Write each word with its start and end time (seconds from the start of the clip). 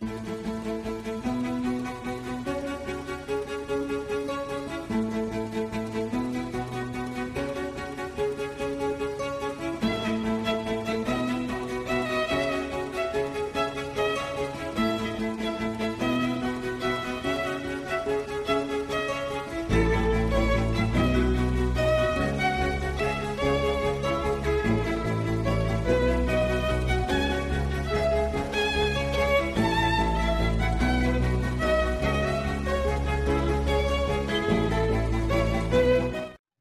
Música 0.00 0.77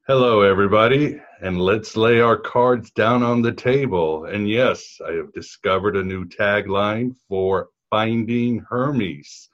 Hello, 0.07 0.39
everybody, 0.39 1.19
and 1.41 1.59
let's 1.59 1.97
lay 1.97 2.21
our 2.21 2.37
cards 2.37 2.91
down 2.91 3.23
on 3.23 3.41
the 3.41 3.51
table. 3.51 4.23
And 4.23 4.47
yes, 4.47 5.01
I 5.05 5.11
have 5.11 5.33
discovered 5.33 5.97
a 5.97 6.03
new 6.03 6.23
tagline 6.23 7.13
for 7.27 7.67
Finding 7.89 8.59
Hermes. 8.69 9.49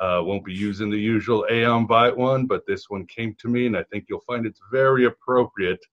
Uh, 0.00 0.22
won't 0.22 0.44
be 0.44 0.54
using 0.54 0.88
the 0.88 0.96
usual 0.96 1.48
Aeon 1.50 1.88
Byte 1.88 2.16
one, 2.16 2.46
but 2.46 2.64
this 2.64 2.88
one 2.88 3.06
came 3.06 3.34
to 3.40 3.48
me, 3.48 3.66
and 3.66 3.76
I 3.76 3.82
think 3.90 4.04
you'll 4.08 4.20
find 4.20 4.46
it's 4.46 4.60
very 4.70 5.06
appropriate 5.06 5.84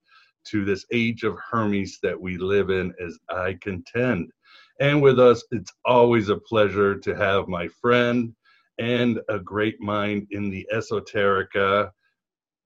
to 0.50 0.64
this 0.64 0.86
age 0.92 1.24
of 1.24 1.36
Hermes 1.50 1.98
that 2.04 2.20
we 2.20 2.38
live 2.38 2.70
in, 2.70 2.94
as 3.04 3.18
I 3.28 3.58
contend. 3.60 4.30
And 4.78 5.02
with 5.02 5.18
us, 5.18 5.42
it's 5.50 5.72
always 5.84 6.28
a 6.28 6.36
pleasure 6.36 6.94
to 6.96 7.16
have 7.16 7.48
my 7.48 7.66
friend 7.82 8.36
and 8.78 9.18
a 9.28 9.40
great 9.40 9.80
mind 9.80 10.28
in 10.30 10.48
the 10.48 10.64
esoterica 10.72 11.90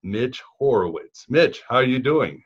Mitch 0.02 0.42
Horowitz. 0.58 1.26
Mitch, 1.28 1.62
how 1.68 1.76
are 1.76 1.84
you 1.84 1.98
doing? 1.98 2.42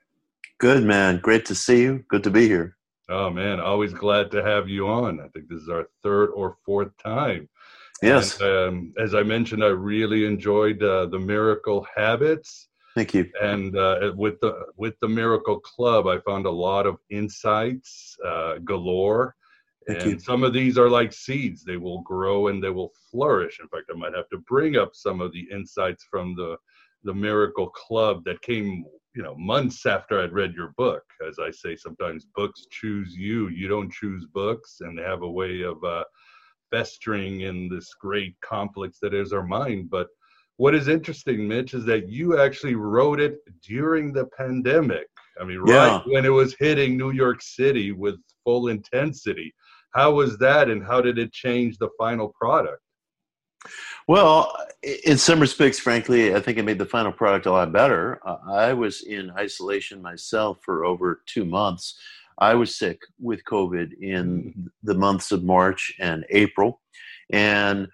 Good, 0.58 0.84
man. 0.84 1.18
Great 1.18 1.44
to 1.46 1.54
see 1.54 1.82
you. 1.82 2.04
Good 2.08 2.24
to 2.24 2.30
be 2.30 2.46
here. 2.46 2.76
Oh, 3.08 3.30
man. 3.30 3.60
Always 3.60 3.92
glad 3.92 4.30
to 4.30 4.42
have 4.42 4.68
you 4.68 4.88
on. 4.88 5.20
I 5.20 5.28
think 5.28 5.48
this 5.48 5.60
is 5.60 5.68
our 5.68 5.88
third 6.02 6.30
or 6.30 6.56
fourth 6.64 6.96
time. 7.02 7.48
Yes. 8.02 8.40
And, 8.40 8.48
um, 8.48 8.94
as 8.98 9.14
I 9.14 9.22
mentioned, 9.22 9.62
I 9.62 9.68
really 9.68 10.24
enjoyed 10.26 10.82
uh, 10.82 11.06
the 11.06 11.18
Miracle 11.18 11.86
Habits. 11.94 12.68
Thank 12.94 13.12
you. 13.12 13.28
And 13.40 13.76
uh, 13.76 14.12
with 14.14 14.40
the 14.40 14.66
with 14.76 14.94
the 15.00 15.08
Miracle 15.08 15.58
Club, 15.60 16.06
I 16.06 16.18
found 16.20 16.46
a 16.46 16.50
lot 16.50 16.86
of 16.86 16.96
insights 17.10 18.16
uh, 18.24 18.58
galore. 18.64 19.34
Thank 19.88 20.00
and 20.00 20.10
you. 20.12 20.18
some 20.18 20.44
of 20.44 20.52
these 20.52 20.78
are 20.78 20.88
like 20.88 21.12
seeds; 21.12 21.64
they 21.64 21.76
will 21.76 22.02
grow 22.02 22.48
and 22.48 22.62
they 22.62 22.70
will 22.70 22.92
flourish. 23.10 23.58
In 23.60 23.68
fact, 23.68 23.90
I 23.92 23.98
might 23.98 24.14
have 24.14 24.28
to 24.28 24.38
bring 24.38 24.76
up 24.76 24.94
some 24.94 25.20
of 25.20 25.32
the 25.32 25.46
insights 25.50 26.06
from 26.08 26.36
the 26.36 26.56
the 27.04 27.14
Miracle 27.14 27.68
Club 27.68 28.24
that 28.24 28.40
came, 28.42 28.84
you 29.14 29.22
know, 29.22 29.34
months 29.36 29.86
after 29.86 30.20
I'd 30.20 30.32
read 30.32 30.54
your 30.54 30.74
book. 30.76 31.02
As 31.26 31.38
I 31.38 31.50
say, 31.50 31.76
sometimes 31.76 32.26
books 32.34 32.66
choose 32.70 33.14
you. 33.14 33.48
You 33.48 33.68
don't 33.68 33.92
choose 33.92 34.26
books, 34.32 34.78
and 34.80 34.98
they 34.98 35.02
have 35.02 35.22
a 35.22 35.30
way 35.30 35.62
of 35.62 35.82
uh, 35.84 36.04
festering 36.70 37.42
in 37.42 37.68
this 37.68 37.94
great 38.00 38.34
complex 38.40 38.98
that 39.02 39.14
is 39.14 39.32
our 39.32 39.46
mind. 39.46 39.90
But 39.90 40.08
what 40.56 40.74
is 40.74 40.88
interesting, 40.88 41.46
Mitch, 41.46 41.74
is 41.74 41.84
that 41.84 42.08
you 42.08 42.38
actually 42.40 42.74
wrote 42.74 43.20
it 43.20 43.38
during 43.66 44.12
the 44.12 44.26
pandemic. 44.36 45.06
I 45.40 45.44
mean, 45.44 45.58
right 45.58 45.92
Yeah. 45.92 46.02
when 46.06 46.24
it 46.24 46.30
was 46.30 46.56
hitting 46.58 46.96
New 46.96 47.10
York 47.10 47.42
City 47.42 47.92
with 47.92 48.16
full 48.44 48.68
intensity. 48.68 49.52
How 49.94 50.12
was 50.12 50.38
that, 50.38 50.68
and 50.70 50.84
how 50.84 51.00
did 51.00 51.18
it 51.18 51.32
change 51.32 51.78
the 51.78 51.90
final 51.98 52.32
product? 52.40 52.80
Well, 54.06 54.54
in 54.82 55.16
some 55.16 55.40
respects, 55.40 55.78
frankly, 55.78 56.34
I 56.34 56.40
think 56.40 56.58
it 56.58 56.64
made 56.64 56.78
the 56.78 56.86
final 56.86 57.12
product 57.12 57.46
a 57.46 57.52
lot 57.52 57.72
better. 57.72 58.20
Uh, 58.26 58.36
I 58.50 58.72
was 58.72 59.02
in 59.02 59.30
isolation 59.30 60.02
myself 60.02 60.58
for 60.62 60.84
over 60.84 61.22
two 61.26 61.44
months. 61.44 61.98
I 62.38 62.54
was 62.54 62.74
sick 62.74 63.00
with 63.20 63.44
COVID 63.44 63.92
in 64.00 64.70
the 64.82 64.94
months 64.94 65.32
of 65.32 65.44
March 65.44 65.94
and 66.00 66.24
April. 66.30 66.80
And 67.30 67.88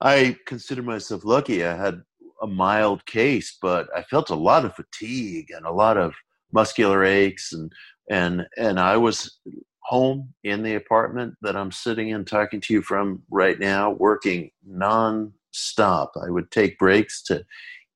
I 0.00 0.36
consider 0.46 0.82
myself 0.82 1.24
lucky. 1.24 1.64
I 1.64 1.76
had 1.76 2.02
a 2.42 2.46
mild 2.46 3.04
case, 3.06 3.58
but 3.60 3.88
I 3.94 4.02
felt 4.02 4.30
a 4.30 4.34
lot 4.34 4.64
of 4.64 4.74
fatigue 4.74 5.50
and 5.54 5.66
a 5.66 5.72
lot 5.72 5.96
of 5.96 6.14
muscular 6.52 7.04
aches 7.04 7.52
and 7.52 7.72
and 8.08 8.46
and 8.56 8.78
I 8.78 8.96
was 8.96 9.38
home 9.86 10.34
in 10.42 10.62
the 10.62 10.74
apartment 10.74 11.34
that 11.42 11.56
I'm 11.56 11.70
sitting 11.70 12.08
in 12.08 12.24
talking 12.24 12.60
to 12.62 12.74
you 12.74 12.82
from 12.82 13.22
right 13.30 13.58
now, 13.58 13.92
working 13.92 14.50
non-stop. 14.66 16.12
I 16.20 16.30
would 16.30 16.50
take 16.50 16.78
breaks 16.78 17.22
to 17.24 17.44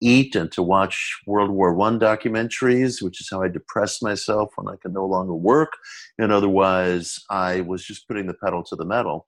eat 0.00 0.36
and 0.36 0.50
to 0.52 0.62
watch 0.62 1.20
World 1.26 1.50
War 1.50 1.74
One 1.74 1.98
documentaries, 1.98 3.02
which 3.02 3.20
is 3.20 3.28
how 3.30 3.42
I 3.42 3.48
depressed 3.48 4.02
myself 4.02 4.50
when 4.54 4.72
I 4.72 4.76
could 4.76 4.94
no 4.94 5.04
longer 5.04 5.34
work. 5.34 5.72
And 6.18 6.30
otherwise, 6.32 7.18
I 7.28 7.62
was 7.62 7.84
just 7.84 8.06
putting 8.06 8.26
the 8.26 8.34
pedal 8.34 8.62
to 8.64 8.76
the 8.76 8.84
metal. 8.84 9.26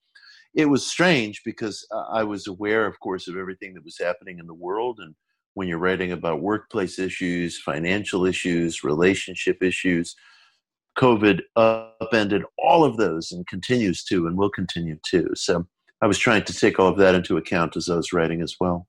It 0.54 0.66
was 0.66 0.86
strange 0.86 1.42
because 1.44 1.86
I 2.12 2.22
was 2.22 2.46
aware, 2.46 2.86
of 2.86 3.00
course, 3.00 3.26
of 3.26 3.36
everything 3.36 3.74
that 3.74 3.84
was 3.84 3.98
happening 3.98 4.38
in 4.38 4.46
the 4.46 4.54
world. 4.54 5.00
And 5.00 5.14
when 5.54 5.66
you're 5.66 5.78
writing 5.78 6.12
about 6.12 6.42
workplace 6.42 6.98
issues, 6.98 7.60
financial 7.60 8.24
issues, 8.24 8.84
relationship 8.84 9.62
issues, 9.62 10.14
COVID 10.98 11.40
upended 11.56 12.44
all 12.58 12.84
of 12.84 12.96
those 12.96 13.32
and 13.32 13.46
continues 13.46 14.04
to 14.04 14.26
and 14.26 14.36
will 14.36 14.50
continue 14.50 14.98
to. 15.06 15.30
So 15.34 15.66
I 16.00 16.06
was 16.06 16.18
trying 16.18 16.44
to 16.44 16.52
take 16.52 16.78
all 16.78 16.88
of 16.88 16.98
that 16.98 17.14
into 17.14 17.36
account 17.36 17.76
as 17.76 17.88
I 17.88 17.96
was 17.96 18.12
writing 18.12 18.42
as 18.42 18.56
well. 18.60 18.86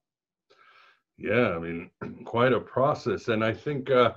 Yeah, 1.17 1.55
I 1.55 1.59
mean, 1.59 1.89
quite 2.25 2.53
a 2.53 2.59
process. 2.59 3.27
And 3.27 3.43
I 3.43 3.53
think 3.53 3.89
uh, 3.91 4.13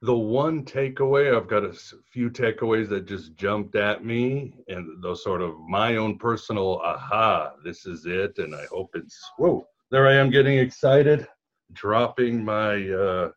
the 0.00 0.16
one 0.16 0.64
takeaway, 0.64 1.36
I've 1.36 1.48
got 1.48 1.64
a 1.64 1.72
few 2.12 2.30
takeaways 2.30 2.88
that 2.88 3.06
just 3.06 3.36
jumped 3.36 3.76
at 3.76 4.04
me, 4.04 4.54
and 4.68 5.02
those 5.02 5.22
sort 5.22 5.42
of 5.42 5.54
my 5.68 5.96
own 5.96 6.18
personal 6.18 6.80
aha, 6.80 7.52
this 7.64 7.86
is 7.86 8.06
it. 8.06 8.38
And 8.38 8.54
I 8.54 8.64
hope 8.70 8.90
it's, 8.94 9.20
whoa, 9.38 9.66
there 9.90 10.08
I 10.08 10.14
am 10.14 10.30
getting 10.30 10.58
excited, 10.58 11.28
dropping 11.72 12.44
my. 12.44 12.88
Uh, 12.88 13.30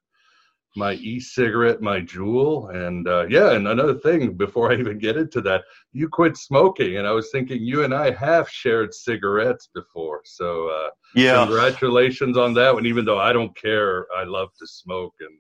my 0.76 0.94
e-cigarette, 0.94 1.82
my 1.82 2.02
Juul, 2.02 2.74
and 2.76 3.08
uh, 3.08 3.26
yeah. 3.30 3.52
And 3.54 3.68
another 3.68 3.96
thing, 3.96 4.34
before 4.34 4.72
I 4.72 4.76
even 4.76 4.98
get 4.98 5.18
into 5.18 5.42
that, 5.42 5.64
you 5.94 6.10
quit 6.10 6.38
smoking, 6.38 6.98
and 6.98 7.08
I 7.08 7.12
was 7.12 7.30
thinking 7.32 7.62
you 7.62 7.84
and 7.84 7.94
I 7.94 8.12
have 8.12 8.50
shared 8.50 8.94
cigarettes 8.94 9.70
before, 9.74 10.22
so 10.26 10.70
uh, 10.70 10.90
congratulations 11.46 12.38
on 12.38 12.54
that 12.56 12.74
one. 12.74 12.86
Even 12.86 13.06
though 13.06 13.20
I 13.20 13.34
don't 13.34 13.56
care, 13.56 14.06
I 14.16 14.24
love 14.24 14.50
to 14.60 14.68
smoke, 14.68 15.14
and 15.20 15.38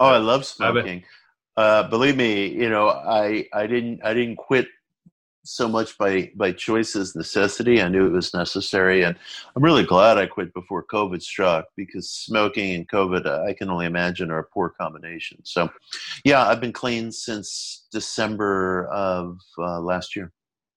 Oh, 0.00 0.06
I 0.06 0.18
love 0.18 0.40
I 0.40 0.44
smoking. 0.44 1.04
Uh, 1.56 1.88
believe 1.88 2.16
me, 2.16 2.48
you 2.48 2.68
know, 2.68 2.88
I 2.88 3.46
I 3.52 3.66
didn't 3.66 4.04
I 4.04 4.12
didn't 4.12 4.36
quit 4.36 4.66
so 5.46 5.68
much 5.68 5.96
by 5.96 6.30
by 6.34 6.52
choice 6.52 6.96
as 6.96 7.14
necessity. 7.14 7.80
I 7.80 7.88
knew 7.88 8.06
it 8.06 8.12
was 8.12 8.34
necessary, 8.34 9.02
and 9.02 9.16
I'm 9.54 9.62
really 9.62 9.84
glad 9.84 10.18
I 10.18 10.26
quit 10.26 10.52
before 10.54 10.84
COVID 10.84 11.22
struck 11.22 11.66
because 11.76 12.10
smoking 12.10 12.74
and 12.74 12.88
COVID, 12.88 13.26
uh, 13.26 13.44
I 13.44 13.52
can 13.52 13.70
only 13.70 13.86
imagine, 13.86 14.30
are 14.30 14.40
a 14.40 14.44
poor 14.44 14.70
combination. 14.70 15.38
So, 15.44 15.70
yeah, 16.24 16.46
I've 16.46 16.60
been 16.60 16.72
clean 16.72 17.12
since 17.12 17.86
December 17.92 18.86
of 18.88 19.38
uh, 19.58 19.80
last 19.80 20.16
year. 20.16 20.32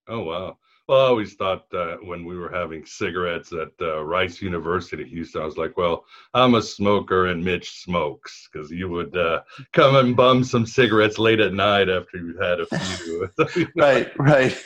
Oh 0.07 0.23
wow. 0.23 0.57
Well, 0.89 1.01
I 1.01 1.09
always 1.09 1.35
thought 1.35 1.71
uh, 1.71 1.97
when 1.97 2.25
we 2.25 2.35
were 2.35 2.49
having 2.49 2.83
cigarettes 2.83 3.53
at 3.53 3.69
uh, 3.79 4.03
Rice 4.03 4.41
University, 4.41 5.07
Houston, 5.07 5.43
I 5.43 5.45
was 5.45 5.55
like, 5.55 5.77
"Well, 5.77 6.03
I'm 6.33 6.55
a 6.55 6.63
smoker, 6.63 7.27
and 7.27 7.45
Mitch 7.45 7.83
smokes," 7.83 8.49
because 8.51 8.71
you 8.71 8.89
would 8.89 9.15
uh, 9.15 9.41
come 9.71 9.97
and 9.97 10.15
bum 10.15 10.43
some 10.43 10.65
cigarettes 10.65 11.19
late 11.19 11.41
at 11.41 11.53
night 11.53 11.89
after 11.89 12.17
you've 12.17 12.41
had 12.41 12.61
a 12.61 12.65
few. 12.65 13.29
right, 13.77 14.11
right. 14.17 14.57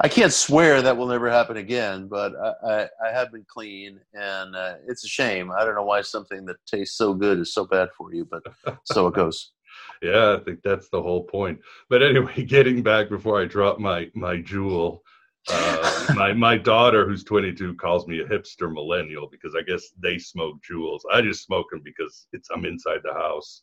I 0.00 0.06
can't 0.06 0.32
swear 0.32 0.82
that 0.82 0.96
will 0.96 1.08
never 1.08 1.28
happen 1.28 1.56
again, 1.56 2.06
but 2.06 2.32
I, 2.36 2.52
I, 2.64 2.88
I 3.08 3.12
have 3.12 3.32
been 3.32 3.44
clean, 3.48 3.98
and 4.14 4.54
uh, 4.54 4.74
it's 4.86 5.04
a 5.04 5.08
shame. 5.08 5.50
I 5.50 5.64
don't 5.64 5.74
know 5.74 5.82
why 5.82 6.02
something 6.02 6.44
that 6.44 6.64
tastes 6.66 6.96
so 6.96 7.12
good 7.12 7.40
is 7.40 7.52
so 7.52 7.66
bad 7.66 7.88
for 7.98 8.14
you, 8.14 8.24
but 8.24 8.44
so 8.84 9.08
it 9.08 9.14
goes. 9.14 9.50
Yeah, 10.02 10.36
I 10.38 10.44
think 10.44 10.62
that's 10.62 10.88
the 10.88 11.02
whole 11.02 11.24
point. 11.24 11.60
But 11.88 12.02
anyway, 12.02 12.44
getting 12.44 12.82
back 12.82 13.08
before 13.08 13.40
I 13.40 13.46
drop 13.46 13.78
my 13.78 14.10
my 14.14 14.36
Juul, 14.36 15.00
Uh, 15.48 16.06
my 16.14 16.32
my 16.32 16.56
daughter, 16.56 17.06
who's 17.06 17.24
22, 17.24 17.74
calls 17.74 18.06
me 18.06 18.20
a 18.20 18.24
hipster 18.24 18.72
millennial 18.72 19.28
because 19.30 19.54
I 19.56 19.62
guess 19.62 19.90
they 20.02 20.18
smoke 20.18 20.56
Juuls. 20.68 21.00
I 21.12 21.22
just 21.22 21.44
smoke 21.44 21.66
them 21.70 21.82
because 21.84 22.26
it's 22.32 22.48
I'm 22.50 22.64
inside 22.64 23.00
the 23.04 23.14
house. 23.14 23.62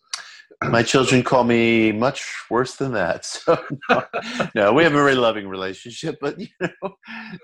My 0.70 0.84
children 0.84 1.24
call 1.24 1.44
me 1.44 1.92
much 1.92 2.26
worse 2.50 2.76
than 2.76 2.94
that. 2.94 3.26
So 3.46 3.58
no, 3.90 4.04
no, 4.56 4.74
we 4.74 4.84
have 4.84 4.94
a 4.94 4.96
very 4.96 5.16
loving 5.16 5.48
relationship, 5.48 6.20
but 6.22 6.40
you 6.40 6.48
know, 6.62 6.96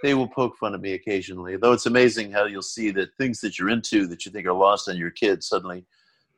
they 0.03 0.13
will 0.13 0.27
poke 0.27 0.57
fun 0.57 0.73
at 0.73 0.81
me 0.81 0.93
occasionally. 0.93 1.57
Though 1.57 1.73
it's 1.73 1.85
amazing 1.85 2.31
how 2.31 2.45
you'll 2.45 2.61
see 2.61 2.91
that 2.91 3.15
things 3.17 3.41
that 3.41 3.59
you're 3.59 3.69
into 3.69 4.07
that 4.07 4.25
you 4.25 4.31
think 4.31 4.45
are 4.47 4.53
lost 4.53 4.87
on 4.87 4.97
your 4.97 5.11
kids 5.11 5.47
suddenly 5.47 5.85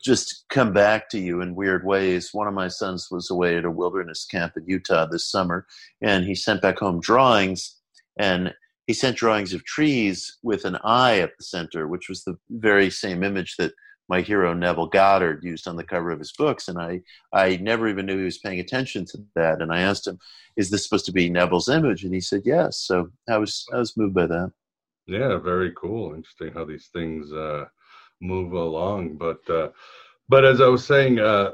just 0.03 0.45
come 0.49 0.73
back 0.73 1.09
to 1.09 1.19
you 1.19 1.41
in 1.41 1.55
weird 1.55 1.85
ways. 1.85 2.33
One 2.33 2.47
of 2.47 2.53
my 2.53 2.67
sons 2.67 3.09
was 3.11 3.29
away 3.29 3.57
at 3.57 3.65
a 3.65 3.71
wilderness 3.71 4.25
camp 4.25 4.53
in 4.57 4.65
Utah 4.65 5.05
this 5.05 5.29
summer, 5.29 5.67
and 6.01 6.25
he 6.25 6.35
sent 6.35 6.61
back 6.61 6.79
home 6.79 6.99
drawings, 6.99 7.80
and 8.17 8.53
he 8.87 8.93
sent 8.93 9.17
drawings 9.17 9.53
of 9.53 9.63
trees 9.63 10.37
with 10.43 10.65
an 10.65 10.77
eye 10.83 11.19
at 11.19 11.31
the 11.37 11.43
center, 11.43 11.87
which 11.87 12.09
was 12.09 12.23
the 12.23 12.37
very 12.49 12.89
same 12.89 13.23
image 13.23 13.55
that 13.57 13.73
my 14.09 14.19
hero 14.19 14.53
Neville 14.53 14.87
Goddard 14.87 15.41
used 15.43 15.67
on 15.67 15.77
the 15.77 15.85
cover 15.85 16.11
of 16.11 16.19
his 16.19 16.33
books, 16.33 16.67
and 16.67 16.77
I 16.77 17.01
I 17.31 17.57
never 17.57 17.87
even 17.87 18.05
knew 18.05 18.17
he 18.17 18.25
was 18.25 18.39
paying 18.39 18.59
attention 18.59 19.05
to 19.05 19.23
that. 19.35 19.61
And 19.61 19.71
I 19.71 19.81
asked 19.81 20.05
him, 20.07 20.19
"Is 20.57 20.69
this 20.69 20.83
supposed 20.83 21.05
to 21.05 21.13
be 21.13 21.29
Neville's 21.29 21.69
image?" 21.69 22.03
And 22.03 22.13
he 22.13 22.19
said, 22.19 22.41
"Yes." 22.43 22.77
So 22.79 23.09
I 23.29 23.37
was 23.37 23.65
I 23.73 23.77
was 23.77 23.95
moved 23.95 24.13
by 24.13 24.27
that. 24.27 24.51
Yeah, 25.07 25.37
very 25.37 25.71
cool. 25.71 26.13
Interesting 26.13 26.51
how 26.53 26.65
these 26.65 26.87
things 26.87 27.31
uh, 27.31 27.65
move 28.19 28.51
along. 28.51 29.15
But 29.15 29.49
uh, 29.49 29.69
but 30.27 30.43
as 30.43 30.59
I 30.59 30.67
was 30.67 30.85
saying, 30.85 31.19
uh, 31.19 31.51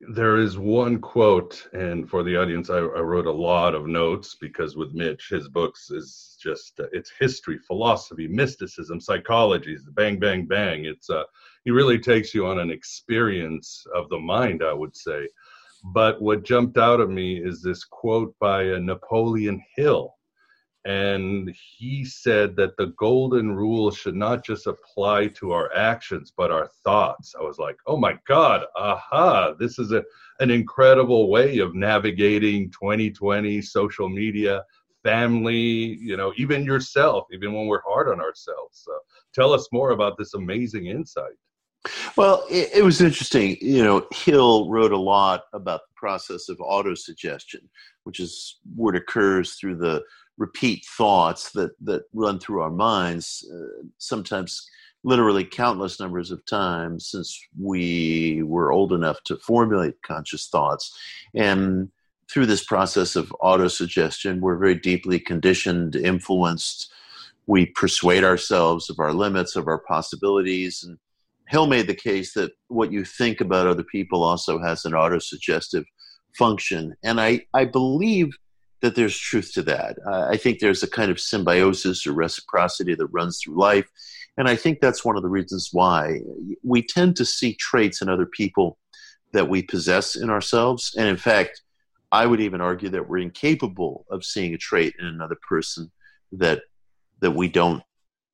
there 0.00 0.36
is 0.36 0.56
one 0.56 1.00
quote, 1.00 1.66
and 1.72 2.08
for 2.08 2.22
the 2.22 2.36
audience, 2.36 2.70
I, 2.70 2.76
I, 2.76 3.00
wrote 3.00 3.26
a 3.26 3.32
lot 3.32 3.74
of 3.74 3.88
notes 3.88 4.36
because 4.40 4.76
with 4.76 4.94
Mitch, 4.94 5.28
his 5.28 5.48
books 5.48 5.90
is 5.90 6.36
just 6.40 6.78
uh, 6.78 6.86
it's 6.92 7.10
history, 7.18 7.58
philosophy, 7.58 8.28
mysticism, 8.28 9.00
psychology, 9.00 9.76
bang, 9.94 10.20
bang, 10.20 10.46
bang. 10.46 10.84
It's 10.84 11.10
uh, 11.10 11.24
he 11.64 11.72
really 11.72 11.98
takes 11.98 12.32
you 12.32 12.46
on 12.46 12.60
an 12.60 12.70
experience 12.70 13.84
of 13.92 14.08
the 14.08 14.18
mind, 14.18 14.62
I 14.62 14.72
would 14.72 14.94
say. 14.94 15.28
But 15.92 16.22
what 16.22 16.44
jumped 16.44 16.78
out 16.78 17.00
at 17.00 17.10
me 17.10 17.36
is 17.38 17.60
this 17.60 17.84
quote 17.84 18.34
by 18.38 18.70
uh, 18.70 18.78
Napoleon 18.78 19.60
Hill, 19.74 20.14
and 20.88 21.54
he 21.54 22.02
said 22.02 22.56
that 22.56 22.74
the 22.78 22.86
golden 22.96 23.54
rule 23.54 23.90
should 23.90 24.16
not 24.16 24.42
just 24.42 24.66
apply 24.66 25.26
to 25.26 25.52
our 25.52 25.70
actions 25.74 26.32
but 26.34 26.50
our 26.50 26.66
thoughts. 26.82 27.34
I 27.38 27.42
was 27.42 27.58
like 27.58 27.76
oh 27.86 27.98
my 27.98 28.18
god 28.26 28.64
aha 28.74 29.52
this 29.58 29.78
is 29.78 29.92
a, 29.92 30.02
an 30.40 30.50
incredible 30.50 31.30
way 31.30 31.58
of 31.58 31.74
navigating 31.74 32.70
2020 32.70 33.60
social 33.60 34.08
media 34.08 34.64
family 35.02 35.56
you 35.56 36.16
know 36.16 36.32
even 36.38 36.64
yourself 36.64 37.26
even 37.32 37.52
when 37.52 37.66
we're 37.66 37.82
hard 37.86 38.08
on 38.08 38.18
ourselves. 38.18 38.82
So 38.82 38.92
tell 39.34 39.52
us 39.52 39.68
more 39.70 39.90
about 39.90 40.16
this 40.16 40.32
amazing 40.32 40.86
insight. 40.86 41.36
Well 42.16 42.46
it, 42.48 42.70
it 42.76 42.82
was 42.82 43.02
interesting 43.02 43.58
you 43.60 43.84
know 43.84 44.06
hill 44.10 44.70
wrote 44.70 44.92
a 44.92 44.98
lot 44.98 45.42
about 45.52 45.82
the 45.82 45.94
process 45.96 46.48
of 46.48 46.56
autosuggestion 46.58 47.68
which 48.04 48.20
is 48.20 48.58
what 48.74 48.96
occurs 48.96 49.56
through 49.56 49.76
the 49.76 50.02
repeat 50.38 50.86
thoughts 50.96 51.50
that 51.52 51.72
that 51.84 52.04
run 52.14 52.38
through 52.38 52.62
our 52.62 52.70
minds 52.70 53.46
uh, 53.52 53.82
sometimes 53.98 54.66
literally 55.04 55.44
countless 55.44 56.00
numbers 56.00 56.30
of 56.30 56.44
times 56.46 57.08
since 57.08 57.38
we 57.60 58.42
were 58.44 58.72
old 58.72 58.92
enough 58.92 59.22
to 59.24 59.36
formulate 59.36 60.02
conscious 60.02 60.48
thoughts. 60.48 60.96
And 61.34 61.90
through 62.30 62.46
this 62.46 62.64
process 62.64 63.16
of 63.16 63.34
autosuggestion 63.42 64.40
we're 64.40 64.56
very 64.56 64.74
deeply 64.74 65.18
conditioned 65.18 65.96
influenced. 65.96 66.90
We 67.46 67.66
persuade 67.66 68.24
ourselves 68.24 68.90
of 68.90 68.98
our 68.98 69.12
limits 69.12 69.56
of 69.56 69.66
our 69.66 69.78
possibilities 69.78 70.84
and 70.84 70.98
hill 71.48 71.66
made 71.66 71.86
the 71.86 71.94
case 71.94 72.34
that 72.34 72.52
what 72.68 72.92
you 72.92 73.04
think 73.04 73.40
about 73.40 73.66
other 73.66 73.84
people 73.84 74.22
also 74.22 74.60
has 74.60 74.84
an 74.84 74.92
autosuggestive 74.92 75.84
function. 76.36 76.94
And 77.02 77.20
i 77.20 77.40
i 77.54 77.64
believe 77.64 78.28
that 78.80 78.94
there's 78.94 79.18
truth 79.18 79.52
to 79.54 79.62
that. 79.62 79.98
Uh, 80.06 80.28
I 80.30 80.36
think 80.36 80.58
there's 80.58 80.82
a 80.82 80.90
kind 80.90 81.10
of 81.10 81.20
symbiosis 81.20 82.06
or 82.06 82.12
reciprocity 82.12 82.94
that 82.94 83.06
runs 83.06 83.40
through 83.40 83.58
life. 83.58 83.88
And 84.36 84.48
I 84.48 84.54
think 84.54 84.80
that's 84.80 85.04
one 85.04 85.16
of 85.16 85.22
the 85.22 85.28
reasons 85.28 85.70
why 85.72 86.20
we 86.62 86.82
tend 86.82 87.16
to 87.16 87.24
see 87.24 87.54
traits 87.54 88.02
in 88.02 88.08
other 88.08 88.26
people 88.26 88.78
that 89.32 89.48
we 89.48 89.62
possess 89.62 90.14
in 90.14 90.30
ourselves. 90.30 90.94
And 90.96 91.08
in 91.08 91.16
fact, 91.16 91.62
I 92.12 92.24
would 92.24 92.40
even 92.40 92.60
argue 92.60 92.88
that 92.90 93.08
we're 93.08 93.18
incapable 93.18 94.06
of 94.10 94.24
seeing 94.24 94.54
a 94.54 94.58
trait 94.58 94.94
in 94.98 95.06
another 95.06 95.36
person 95.48 95.90
that 96.32 96.62
that 97.20 97.32
we 97.32 97.48
don't 97.48 97.82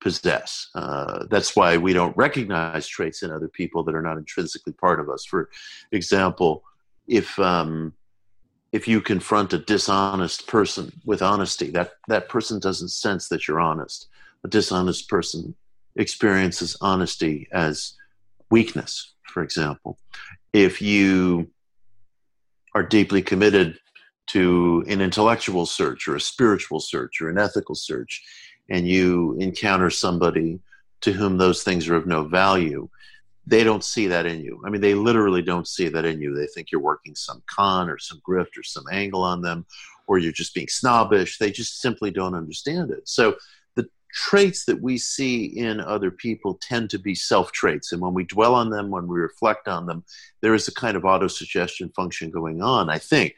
possess. 0.03 0.69
Uh, 0.75 1.25
that's 1.31 1.57
why 1.57 1.79
we 1.79 1.95
don't 1.95 2.17
recognize 2.17 2.87
traits 2.87 3.23
in 3.23 3.31
other 3.31 3.49
people 3.49 3.83
that 3.83 3.95
are 3.95 4.03
not 4.03 4.19
intrinsically 4.19 4.75
part 4.75 5.01
of 5.01 5.09
us. 5.09 5.25
For 5.25 5.49
example, 5.91 6.63
if 7.09 7.39
um, 7.39 7.95
if 8.75 8.89
you 8.89 9.01
confront 9.01 9.53
a 9.53 9.59
dishonest 9.59 10.49
person 10.49 10.91
with 11.05 11.23
honesty, 11.23 11.71
that, 11.71 11.93
that 12.09 12.29
person 12.29 12.59
doesn't 12.59 12.89
sense 12.89 13.29
that 13.29 13.47
you're 13.47 13.61
honest. 13.61 14.09
A 14.43 14.49
dishonest 14.49 15.09
person 15.09 15.55
experiences 15.95 16.77
honesty 16.81 17.47
as 17.53 17.93
weakness, 18.51 19.13
for 19.33 19.45
example. 19.45 19.97
If 20.53 20.83
you 20.83 21.47
are 22.75 22.83
deeply 22.83 23.23
committed 23.23 23.79
to 24.31 24.85
an 24.89 25.01
intellectual 25.01 25.67
search 25.67 26.09
or 26.09 26.17
a 26.17 26.21
spiritual 26.21 26.81
search 26.81 27.21
or 27.21 27.29
an 27.29 27.39
ethical 27.39 27.77
search, 27.77 28.25
and 28.69 28.89
you 28.89 29.37
encounter 29.39 29.89
somebody 29.89 30.59
to 31.03 31.13
whom 31.13 31.39
those 31.39 31.63
things 31.63 31.89
are 31.89 31.95
of 31.95 32.09
no 32.09 32.25
value, 32.25 32.89
they 33.47 33.65
don't 33.65 33.85
see 33.85 34.07
that 34.09 34.27
in 34.27 34.41
you. 34.41 34.63
I 34.65 34.71
mean, 34.71 34.81
they 34.81 34.95
literally 34.95 35.43
don't 35.43 35.69
see 35.69 35.89
that 35.89 36.05
in 36.05 36.21
you. 36.21 36.35
They 36.35 36.47
think 36.47 36.71
you're 36.71 36.81
working 36.81 37.15
some 37.15 37.43
con 37.47 37.91
or 37.91 37.99
some 37.99 38.21
grift 38.27 38.57
or 38.57 38.63
some 38.63 38.85
angle 38.91 39.23
on 39.23 39.43
them, 39.43 39.67
or 40.07 40.19
you're 40.19 40.33
just 40.33 40.55
being 40.55 40.69
snobbish. 40.69 41.39
They 41.39 41.51
just 41.51 41.81
simply 41.81 42.11
don't 42.11 42.35
understand 42.35 42.91
it. 42.91 43.09
So 43.09 43.37
the 43.75 43.89
traits 44.13 44.65
that 44.65 44.81
we 44.81 44.97
see 44.97 45.45
in 45.45 45.81
other 45.81 46.11
people 46.11 46.59
tend 46.63 46.91
to 46.91 46.99
be 46.99 47.15
self 47.15 47.53
traits. 47.53 47.93
And 47.93 48.01
when 48.01 48.15
we 48.15 48.25
dwell 48.25 48.55
on 48.55 48.71
them, 48.71 48.91
when 48.91 49.07
we 49.07 49.19
reflect 49.19 49.69
on 49.69 49.87
them, 49.87 50.05
there 50.41 50.55
is 50.55 50.69
a 50.69 50.75
kind 50.75 50.97
of 50.97 51.03
autosuggestion 51.03 51.95
function 51.95 52.31
going 52.31 52.63
on. 52.63 52.89
I 52.89 52.99
think 52.99 53.35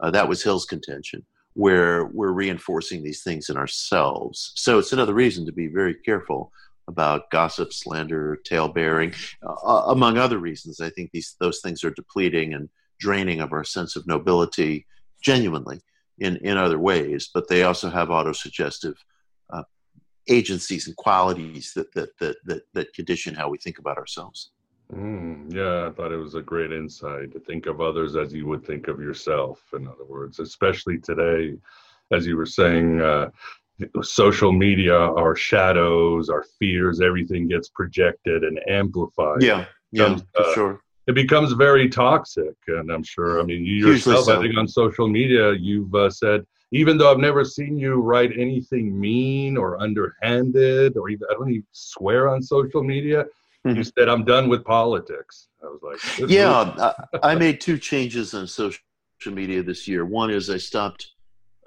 uh, 0.00 0.10
that 0.10 0.28
was 0.28 0.42
Hill's 0.42 0.64
contention 0.64 1.24
where 1.54 2.06
we're 2.06 2.32
reinforcing 2.32 3.02
these 3.02 3.22
things 3.22 3.50
in 3.50 3.56
ourselves. 3.56 4.52
So 4.54 4.78
it's 4.78 4.92
another 4.92 5.14
reason 5.14 5.44
to 5.46 5.52
be 5.52 5.66
very 5.66 5.94
careful 5.94 6.52
about 6.90 7.30
gossip, 7.30 7.72
slander, 7.72 8.36
tale 8.44 8.68
bearing, 8.68 9.14
uh, 9.42 9.84
among 9.86 10.18
other 10.18 10.38
reasons. 10.38 10.80
I 10.80 10.90
think 10.90 11.10
these 11.10 11.36
those 11.40 11.60
things 11.60 11.82
are 11.84 11.90
depleting 11.90 12.52
and 12.52 12.68
draining 12.98 13.40
of 13.40 13.52
our 13.52 13.64
sense 13.64 13.96
of 13.96 14.06
nobility 14.06 14.86
genuinely 15.22 15.80
in, 16.18 16.36
in 16.36 16.56
other 16.56 16.78
ways, 16.78 17.30
but 17.32 17.48
they 17.48 17.62
also 17.62 17.88
have 17.88 18.08
autosuggestive 18.08 18.94
uh, 19.50 19.62
agencies 20.28 20.86
and 20.86 20.96
qualities 20.96 21.72
that, 21.74 21.92
that, 21.94 22.16
that, 22.18 22.36
that, 22.44 22.62
that 22.74 22.92
condition 22.92 23.34
how 23.34 23.48
we 23.48 23.58
think 23.58 23.78
about 23.78 23.96
ourselves. 23.96 24.50
Mm, 24.94 25.52
yeah, 25.54 25.86
I 25.86 25.90
thought 25.90 26.12
it 26.12 26.16
was 26.16 26.34
a 26.34 26.42
great 26.42 26.72
insight 26.72 27.32
to 27.32 27.40
think 27.40 27.66
of 27.66 27.80
others 27.80 28.16
as 28.16 28.32
you 28.32 28.46
would 28.46 28.64
think 28.64 28.88
of 28.88 29.00
yourself. 29.00 29.62
In 29.72 29.86
other 29.86 30.04
words, 30.04 30.40
especially 30.40 30.98
today, 30.98 31.56
as 32.10 32.26
you 32.26 32.36
were 32.36 32.46
saying, 32.46 33.00
uh, 33.00 33.30
social 34.02 34.52
media, 34.52 34.96
our 34.96 35.36
shadows, 35.36 36.28
our 36.28 36.44
fears, 36.58 37.00
everything 37.00 37.48
gets 37.48 37.68
projected 37.68 38.44
and 38.44 38.60
amplified. 38.68 39.42
Yeah, 39.42 39.66
yeah, 39.92 40.18
uh, 40.38 40.54
sure. 40.54 40.80
It 41.06 41.14
becomes 41.14 41.52
very 41.52 41.88
toxic, 41.88 42.54
and 42.68 42.90
I'm 42.90 43.02
sure. 43.02 43.40
I 43.40 43.42
mean, 43.42 43.64
you 43.64 43.88
yourself, 43.88 44.26
so. 44.26 44.38
I 44.38 44.42
think, 44.42 44.56
on 44.56 44.68
social 44.68 45.08
media, 45.08 45.52
you've 45.52 45.94
uh, 45.94 46.10
said, 46.10 46.46
even 46.72 46.98
though 46.98 47.10
I've 47.10 47.18
never 47.18 47.44
seen 47.44 47.78
you 47.78 47.94
write 47.94 48.30
anything 48.38 48.98
mean 48.98 49.56
or 49.56 49.80
underhanded, 49.80 50.96
or 50.96 51.08
even 51.08 51.26
I 51.30 51.34
don't 51.34 51.50
even 51.50 51.66
swear 51.72 52.28
on 52.28 52.42
social 52.42 52.82
media. 52.82 53.24
Mm-hmm. 53.66 53.76
You 53.76 53.84
said, 53.84 54.08
"I'm 54.08 54.24
done 54.24 54.48
with 54.48 54.64
politics." 54.64 55.48
I 55.62 55.66
was 55.66 55.80
like, 55.82 56.30
"Yeah." 56.30 56.94
I, 57.22 57.32
I 57.32 57.34
made 57.34 57.60
two 57.60 57.76
changes 57.76 58.32
on 58.34 58.46
social 58.46 58.80
media 59.26 59.62
this 59.62 59.88
year. 59.88 60.04
One 60.04 60.30
is 60.30 60.48
I 60.48 60.58
stopped 60.58 61.12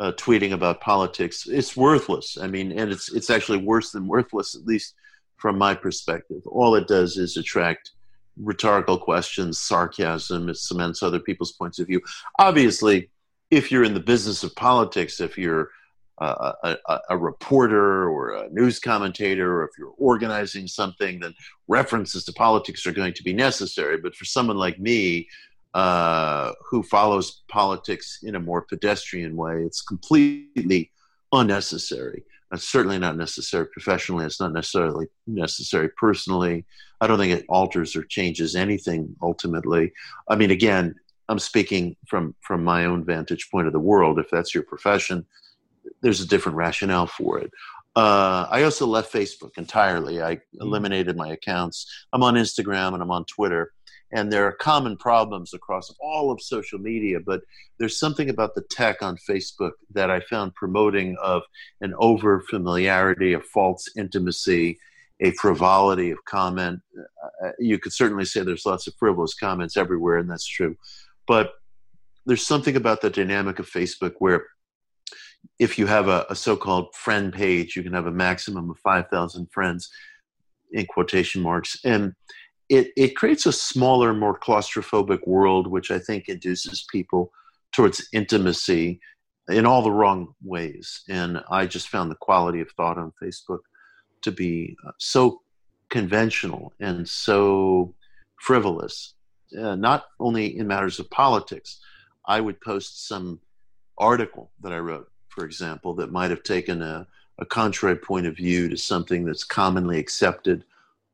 uh, 0.04 0.12
tweeting 0.14 0.52
about 0.52 0.82
politics. 0.82 1.48
It's 1.48 1.78
worthless. 1.78 2.38
I 2.38 2.48
mean, 2.48 2.74
and 2.78 2.92
it's 2.92 3.14
it's 3.14 3.30
actually 3.30 3.60
worse 3.60 3.92
than 3.92 4.06
worthless, 4.06 4.54
at 4.54 4.66
least 4.66 4.96
from 5.38 5.58
my 5.58 5.74
perspective. 5.74 6.42
All 6.46 6.76
it 6.76 6.90
does 6.90 7.16
is 7.16 7.38
attract 7.38 7.92
rhetorical 8.36 8.98
questions, 8.98 9.60
sarcasm. 9.60 10.50
It 10.50 10.58
cements 10.58 11.04
other 11.04 11.22
people's 11.22 11.54
points 11.54 11.80
of 11.80 11.88
view. 11.88 12.02
Obviously, 12.38 13.10
if 13.50 13.72
you're 13.72 13.86
in 13.86 13.94
the 13.94 14.02
business 14.02 14.44
of 14.44 14.54
politics, 14.56 15.22
if 15.22 15.38
you're 15.38 15.70
a, 16.20 16.54
a, 16.64 17.00
a, 17.10 17.18
reporter 17.18 18.10
or 18.10 18.32
a 18.32 18.50
news 18.50 18.80
commentator, 18.80 19.62
or 19.62 19.64
if 19.64 19.72
you're 19.78 19.94
organizing 19.98 20.68
something, 20.68 21.22
then 21.22 21.34
references 21.68 22.26
to 22.26 22.34
politics 22.34 22.86
are 22.86 22.92
going 22.92 23.14
to 23.14 23.24
be 23.24 23.34
necessary. 23.34 23.98
But 23.98 24.16
for 24.16 24.26
someone 24.26 24.58
like 24.58 24.80
me, 24.80 25.28
uh, 25.74 26.54
who 26.70 26.84
follows 26.84 27.42
politics 27.48 28.20
in 28.24 28.36
a 28.36 28.40
more 28.40 28.62
pedestrian 28.62 29.36
way. 29.36 29.64
It's 29.64 29.82
completely 29.82 30.92
unnecessary. 31.32 32.24
It's 32.52 32.70
certainly 32.70 33.00
not 33.00 33.18
necessary 33.18 33.66
professionally. 33.68 34.26
It's 34.26 34.40
not 34.40 34.54
necessarily 34.54 35.08
necessary 35.26 35.90
personally. 35.90 36.66
I 37.02 37.08
don't 37.08 37.18
think 37.18 37.34
it 37.34 37.46
alters 37.50 37.96
or 37.96 38.04
changes 38.04 38.56
anything 38.56 39.16
ultimately. 39.22 39.92
I 40.30 40.36
mean, 40.36 40.52
again, 40.52 40.96
I'm 41.30 41.40
speaking 41.40 41.96
from 42.08 42.36
from 42.42 42.64
my 42.64 42.86
own 42.86 43.04
vantage 43.04 43.50
point 43.50 43.66
of 43.66 43.74
the 43.74 43.80
world. 43.80 44.20
If 44.20 44.30
that's 44.30 44.54
your 44.54 44.64
profession, 44.64 45.26
there's 46.02 46.22
a 46.22 46.28
different 46.28 46.58
rationale 46.58 47.08
for 47.08 47.40
it. 47.40 47.52
Uh, 47.96 48.48
I 48.50 48.64
also 48.64 48.88
left 48.88 49.14
Facebook 49.14 49.58
entirely. 49.58 50.22
I 50.22 50.36
mm-hmm. 50.36 50.62
eliminated 50.62 51.16
my 51.16 51.30
accounts. 51.30 52.06
I'm 52.12 52.24
on 52.24 52.36
Instagram 52.36 52.94
and 52.94 53.02
I'm 53.02 53.12
on 53.12 53.26
Twitter, 53.26 53.72
and 54.14 54.32
there 54.32 54.46
are 54.46 54.52
common 54.52 54.96
problems 54.96 55.54
across 55.54 55.94
all 56.00 56.32
of 56.32 56.40
social 56.40 56.78
media. 56.78 57.20
But 57.20 57.42
there's 57.80 58.00
something 58.00 58.30
about 58.30 58.54
the 58.54 58.64
tech 58.70 59.02
on 59.02 59.18
Facebook 59.18 59.72
that 59.92 60.12
I 60.12 60.20
found 60.22 60.54
promoting 60.54 61.18
of 61.22 61.42
an 61.82 61.94
over 61.98 62.42
familiarity, 62.42 63.34
a 63.34 63.40
false 63.40 63.90
intimacy, 63.98 64.78
a 65.20 65.32
frivolity 65.32 66.12
of 66.12 66.24
comment. 66.26 66.82
Uh, 67.44 67.50
you 67.58 67.80
could 67.80 67.92
certainly 67.92 68.26
say 68.26 68.42
there's 68.42 68.68
lots 68.68 68.88
of 68.88 68.94
frivolous 69.00 69.34
comments 69.34 69.78
everywhere, 69.78 70.20
and 70.20 70.30
that's 70.30 70.48
true. 70.48 70.76
But 71.28 71.54
there's 72.28 72.46
something 72.46 72.76
about 72.76 73.02
the 73.02 73.10
dynamic 73.10 73.58
of 73.58 73.70
Facebook 73.70 74.14
where 74.20 74.46
if 75.60 75.80
you 75.80 75.88
have 75.88 76.08
a, 76.08 76.26
a 76.30 76.36
so-called 76.36 76.94
friend 76.94 77.34
page, 77.34 77.76
you 77.76 77.84
can 77.84 77.94
have 77.94 78.06
a 78.06 78.12
maximum 78.12 78.70
of 78.70 78.78
5,000 78.80 79.52
friends 79.52 79.90
in 80.72 80.86
quotation 80.86 81.42
marks. 81.42 81.78
And 81.84 82.14
it, 82.70 82.92
it 82.96 83.16
creates 83.16 83.46
a 83.46 83.54
smaller, 83.54 84.14
more 84.14 84.38
claustrophobic 84.38 85.28
world, 85.28 85.68
which 85.68 85.92
I 85.92 86.00
think 86.00 86.30
induces 86.30 86.86
people 86.92 87.32
towards 87.72 88.08
intimacy 88.14 89.00
in 89.50 89.66
all 89.66 89.82
the 89.82 89.92
wrong 89.92 90.34
ways. 90.44 91.04
And 91.10 91.44
I 91.50 91.66
just 91.66 91.90
found 91.90 92.10
the 92.10 92.16
quality 92.16 92.62
of 92.62 92.72
thought 92.72 92.98
on 92.98 93.12
Facebook 93.22 93.60
to 94.22 94.32
be 94.32 94.78
uh, 94.88 94.92
so 95.00 95.42
conventional 95.90 96.74
and 96.80 97.08
so 97.08 97.94
frivolous 98.40 99.14
uh, 99.58 99.76
not 99.76 100.06
only 100.20 100.58
in 100.58 100.68
matters 100.68 101.00
of 101.00 101.10
politics. 101.10 101.80
I 102.26 102.40
would 102.40 102.60
post 102.62 103.08
some 103.08 103.40
article 103.98 104.52
that 104.62 104.72
I 104.72 104.80
wrote, 104.80 105.12
for 105.30 105.46
example, 105.46 105.94
that 105.96 106.12
might 106.12 106.32
have 106.32 106.44
taken 106.44 106.82
a, 106.82 107.06
a 107.40 107.46
contrary 107.46 107.98
point 107.98 108.26
of 108.26 108.38
view 108.38 108.70
to 108.70 108.78
something 108.78 109.26
that's 109.26 109.44
commonly 109.44 110.00
accepted 110.00 110.64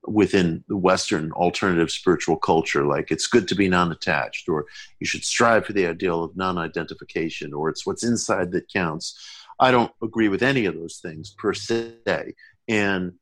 within 0.07 0.63
the 0.67 0.77
Western 0.77 1.31
alternative 1.33 1.91
spiritual 1.91 2.37
culture, 2.37 2.85
like 2.85 3.11
it's 3.11 3.27
good 3.27 3.47
to 3.47 3.55
be 3.55 3.67
non 3.67 3.91
attached, 3.91 4.47
or 4.49 4.65
you 4.99 5.05
should 5.05 5.23
strive 5.23 5.65
for 5.65 5.73
the 5.73 5.85
ideal 5.85 6.23
of 6.23 6.35
non 6.35 6.57
identification, 6.57 7.53
or 7.53 7.69
it's 7.69 7.85
what's 7.85 8.03
inside 8.03 8.51
that 8.51 8.71
counts. 8.71 9.19
I 9.59 9.71
don't 9.71 9.91
agree 10.01 10.29
with 10.29 10.41
any 10.41 10.65
of 10.65 10.75
those 10.75 10.97
things 10.97 11.35
per 11.37 11.53
se. 11.53 12.35
And 12.67 13.13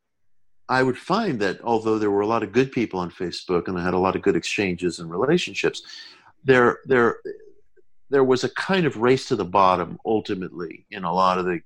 I 0.69 0.83
would 0.83 0.97
find 0.97 1.39
that 1.39 1.61
although 1.63 1.97
there 1.97 2.11
were 2.11 2.21
a 2.21 2.27
lot 2.27 2.43
of 2.43 2.51
good 2.51 2.71
people 2.71 2.99
on 2.99 3.09
Facebook 3.09 3.67
and 3.67 3.77
I 3.77 3.83
had 3.83 3.93
a 3.93 3.99
lot 3.99 4.15
of 4.15 4.21
good 4.21 4.35
exchanges 4.35 4.99
and 4.99 5.09
relationships, 5.09 5.81
there 6.43 6.79
there 6.85 7.19
there 8.09 8.23
was 8.23 8.43
a 8.43 8.49
kind 8.49 8.85
of 8.85 8.97
race 8.97 9.27
to 9.27 9.35
the 9.35 9.45
bottom 9.45 9.97
ultimately 10.05 10.85
in 10.91 11.03
a 11.03 11.13
lot 11.13 11.37
of 11.37 11.45
the 11.45 11.61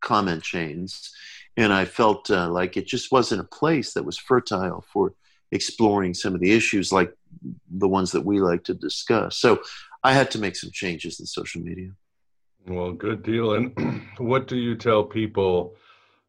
comment 0.00 0.42
chains, 0.42 1.12
and 1.56 1.72
I 1.72 1.84
felt 1.84 2.30
uh, 2.30 2.48
like 2.48 2.76
it 2.76 2.86
just 2.86 3.12
wasn't 3.12 3.40
a 3.40 3.44
place 3.44 3.94
that 3.94 4.04
was 4.04 4.18
fertile 4.18 4.84
for 4.92 5.14
exploring 5.52 6.14
some 6.14 6.34
of 6.34 6.40
the 6.40 6.52
issues 6.52 6.92
like 6.92 7.12
the 7.70 7.88
ones 7.88 8.12
that 8.12 8.24
we 8.24 8.40
like 8.40 8.64
to 8.64 8.74
discuss. 8.74 9.36
So 9.36 9.62
I 10.02 10.12
had 10.12 10.30
to 10.32 10.38
make 10.38 10.56
some 10.56 10.70
changes 10.72 11.20
in 11.20 11.26
social 11.26 11.60
media. 11.60 11.90
Well, 12.66 12.92
good 12.92 13.22
deal. 13.22 13.54
And 13.54 14.02
what 14.18 14.46
do 14.46 14.56
you 14.56 14.76
tell 14.76 15.04
people? 15.04 15.74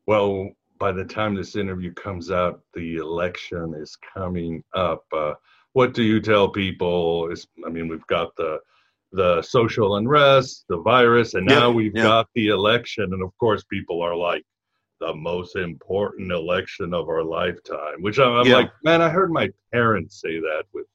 Well, 0.07 0.49
by 0.79 0.91
the 0.91 1.05
time 1.05 1.35
this 1.35 1.55
interview 1.55 1.93
comes 1.93 2.31
out, 2.31 2.61
the 2.73 2.95
election 2.95 3.73
is 3.77 3.97
coming 4.15 4.63
up. 4.73 5.03
Uh, 5.13 5.33
what 5.73 5.93
do 5.93 6.03
you 6.03 6.19
tell 6.19 6.49
people? 6.49 7.29
Is, 7.29 7.47
I 7.65 7.69
mean, 7.69 7.87
we've 7.87 8.07
got 8.07 8.35
the 8.35 8.59
the 9.13 9.41
social 9.41 9.97
unrest, 9.97 10.63
the 10.69 10.77
virus, 10.77 11.33
and 11.33 11.45
now 11.45 11.67
yep, 11.67 11.75
we've 11.75 11.95
yep. 11.95 12.03
got 12.03 12.27
the 12.33 12.47
election. 12.47 13.03
And 13.11 13.21
of 13.21 13.37
course, 13.37 13.63
people 13.65 14.01
are 14.01 14.15
like, 14.15 14.43
the 15.01 15.13
most 15.13 15.57
important 15.57 16.31
election 16.31 16.93
of 16.93 17.09
our 17.09 17.23
lifetime. 17.23 18.01
Which 18.01 18.19
I'm, 18.19 18.33
I'm 18.33 18.47
yeah. 18.47 18.55
like, 18.55 18.71
man, 18.83 19.01
I 19.01 19.09
heard 19.09 19.31
my 19.31 19.49
parents 19.73 20.21
say 20.21 20.39
that 20.39 20.63
with, 20.73 20.85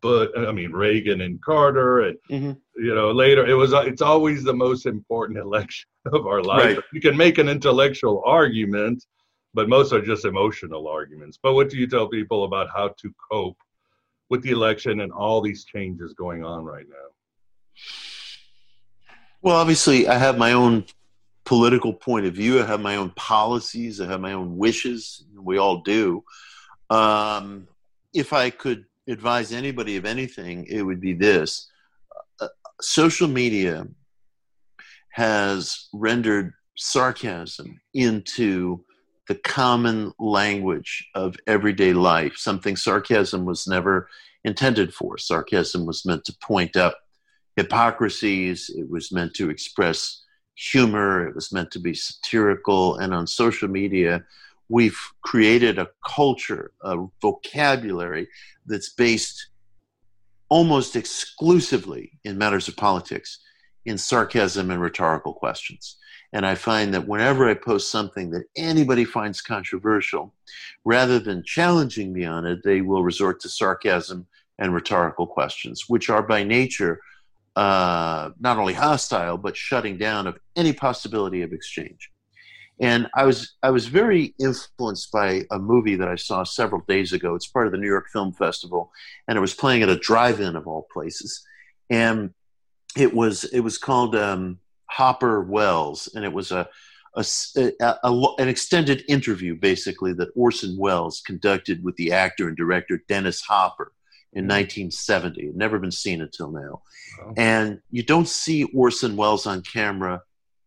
but 0.00 0.30
I 0.38 0.52
mean 0.52 0.72
Reagan 0.72 1.20
and 1.20 1.42
Carter, 1.42 2.00
and 2.00 2.18
mm-hmm. 2.30 2.52
you 2.82 2.94
know 2.94 3.10
later 3.10 3.46
it 3.46 3.54
was. 3.54 3.74
It's 3.74 4.02
always 4.02 4.42
the 4.42 4.54
most 4.54 4.86
important 4.86 5.38
election 5.46 5.88
of 6.06 6.26
our 6.26 6.42
life. 6.42 6.76
Right. 6.76 6.84
You 6.94 7.02
can 7.02 7.16
make 7.16 7.36
an 7.36 7.50
intellectual 7.50 8.22
argument 8.24 9.04
but 9.54 9.68
most 9.68 9.92
are 9.92 10.00
just 10.00 10.24
emotional 10.24 10.86
arguments. 10.88 11.38
But 11.42 11.54
what 11.54 11.68
do 11.68 11.78
you 11.78 11.86
tell 11.86 12.08
people 12.08 12.44
about 12.44 12.68
how 12.72 12.94
to 12.96 13.14
cope 13.30 13.56
with 14.30 14.42
the 14.42 14.50
election 14.50 15.00
and 15.00 15.10
all 15.10 15.40
these 15.40 15.64
changes 15.64 16.14
going 16.14 16.44
on 16.44 16.64
right 16.64 16.86
now? 16.88 17.82
Well, 19.40 19.56
obviously, 19.56 20.06
I 20.08 20.18
have 20.18 20.36
my 20.36 20.52
own 20.52 20.84
political 21.48 21.94
point 21.94 22.26
of 22.26 22.34
view. 22.34 22.62
I 22.62 22.66
have 22.66 22.80
my 22.80 22.96
own 22.96 23.10
policies. 23.16 24.02
I 24.02 24.06
have 24.06 24.20
my 24.20 24.34
own 24.34 24.58
wishes. 24.58 25.24
We 25.34 25.56
all 25.56 25.80
do. 25.80 26.22
Um, 26.90 27.66
if 28.12 28.34
I 28.34 28.50
could 28.50 28.84
advise 29.08 29.50
anybody 29.50 29.96
of 29.96 30.04
anything, 30.04 30.66
it 30.66 30.82
would 30.82 31.00
be 31.00 31.14
this 31.14 31.70
uh, 32.38 32.48
social 32.82 33.28
media 33.28 33.86
has 35.12 35.88
rendered 35.94 36.52
sarcasm 36.76 37.80
into 37.94 38.84
the 39.26 39.34
common 39.36 40.12
language 40.18 41.08
of 41.14 41.34
everyday 41.46 41.94
life, 41.94 42.36
something 42.36 42.76
sarcasm 42.76 43.46
was 43.46 43.66
never 43.66 44.08
intended 44.44 44.92
for. 44.92 45.16
Sarcasm 45.16 45.86
was 45.86 46.04
meant 46.04 46.24
to 46.26 46.36
point 46.42 46.76
up 46.76 46.98
hypocrisies, 47.56 48.70
it 48.70 48.88
was 48.88 49.10
meant 49.10 49.32
to 49.34 49.48
express 49.48 50.24
humor, 50.58 51.26
it 51.26 51.34
was 51.34 51.52
meant 51.52 51.70
to 51.70 51.78
be 51.78 51.94
satirical. 51.94 52.96
And 52.98 53.14
on 53.14 53.26
social 53.26 53.68
media, 53.68 54.24
we've 54.68 54.98
created 55.22 55.78
a 55.78 55.88
culture, 56.04 56.72
a 56.82 57.06
vocabulary 57.22 58.28
that's 58.66 58.90
based 58.90 59.48
almost 60.48 60.96
exclusively 60.96 62.18
in 62.24 62.38
matters 62.38 62.68
of 62.68 62.76
politics 62.76 63.40
in 63.84 63.96
sarcasm 63.96 64.70
and 64.70 64.82
rhetorical 64.82 65.32
questions. 65.32 65.96
And 66.32 66.44
I 66.44 66.56
find 66.56 66.92
that 66.92 67.06
whenever 67.06 67.48
I 67.48 67.54
post 67.54 67.90
something 67.90 68.30
that 68.30 68.44
anybody 68.56 69.04
finds 69.04 69.40
controversial, 69.40 70.34
rather 70.84 71.18
than 71.18 71.42
challenging 71.44 72.12
me 72.12 72.24
on 72.24 72.44
it, 72.44 72.58
they 72.64 72.82
will 72.82 73.02
resort 73.02 73.40
to 73.40 73.48
sarcasm 73.48 74.26
and 74.58 74.74
rhetorical 74.74 75.26
questions, 75.26 75.84
which 75.88 76.10
are 76.10 76.22
by 76.22 76.42
nature 76.42 77.00
uh, 77.58 78.30
not 78.38 78.56
only 78.56 78.72
hostile, 78.72 79.36
but 79.36 79.56
shutting 79.56 79.98
down 79.98 80.28
of 80.28 80.38
any 80.54 80.72
possibility 80.72 81.42
of 81.42 81.52
exchange. 81.52 82.12
And 82.80 83.08
I 83.16 83.24
was 83.24 83.56
I 83.64 83.70
was 83.70 83.88
very 83.88 84.36
influenced 84.38 85.10
by 85.10 85.42
a 85.50 85.58
movie 85.58 85.96
that 85.96 86.06
I 86.06 86.14
saw 86.14 86.44
several 86.44 86.82
days 86.86 87.12
ago. 87.12 87.34
It's 87.34 87.48
part 87.48 87.66
of 87.66 87.72
the 87.72 87.78
New 87.78 87.88
York 87.88 88.10
Film 88.12 88.32
Festival, 88.32 88.92
and 89.26 89.36
it 89.36 89.40
was 89.40 89.54
playing 89.54 89.82
at 89.82 89.88
a 89.88 89.98
drive-in 89.98 90.54
of 90.54 90.68
all 90.68 90.86
places. 90.92 91.44
And 91.90 92.32
it 92.96 93.12
was 93.12 93.42
it 93.42 93.60
was 93.60 93.76
called 93.76 94.14
um, 94.14 94.60
Hopper 94.86 95.42
Welles, 95.42 96.08
and 96.14 96.24
it 96.24 96.32
was 96.32 96.52
a, 96.52 96.68
a, 97.16 97.24
a, 97.80 97.96
a, 98.04 98.34
an 98.38 98.48
extended 98.48 99.02
interview 99.08 99.56
basically 99.56 100.12
that 100.12 100.30
Orson 100.36 100.76
Welles 100.78 101.20
conducted 101.26 101.82
with 101.82 101.96
the 101.96 102.12
actor 102.12 102.46
and 102.46 102.56
director 102.56 103.02
Dennis 103.08 103.40
Hopper 103.40 103.90
in 104.32 104.44
1970. 104.44 105.40
It 105.42 105.56
never 105.56 105.78
been 105.78 105.90
seen 105.90 106.20
until 106.20 106.50
now, 106.50 106.82
wow. 107.20 107.34
and 107.36 107.80
you 107.90 108.02
don't 108.02 108.28
see 108.28 108.64
Orson 108.64 109.16
Welles 109.16 109.46
on 109.46 109.62
camera 109.62 110.22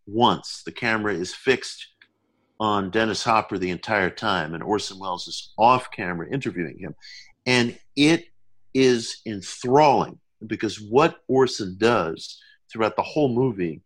once. 0.07 0.63
The 0.65 0.71
camera 0.71 1.13
is 1.13 1.33
fixed 1.33 1.87
on 2.59 2.91
Dennis 2.91 3.23
Hopper 3.23 3.57
the 3.57 3.69
entire 3.69 4.09
time, 4.09 4.53
and 4.53 4.63
Orson 4.63 4.99
Welles 4.99 5.27
is 5.27 5.53
off 5.57 5.91
camera 5.91 6.27
interviewing 6.31 6.77
him, 6.77 6.95
and 7.45 7.77
it 7.95 8.25
is 8.73 9.21
enthralling 9.25 10.19
because 10.47 10.79
what 10.79 11.21
Orson 11.27 11.75
does 11.77 12.39
throughout 12.71 12.95
the 12.95 13.01
whole 13.01 13.33
movie 13.33 13.81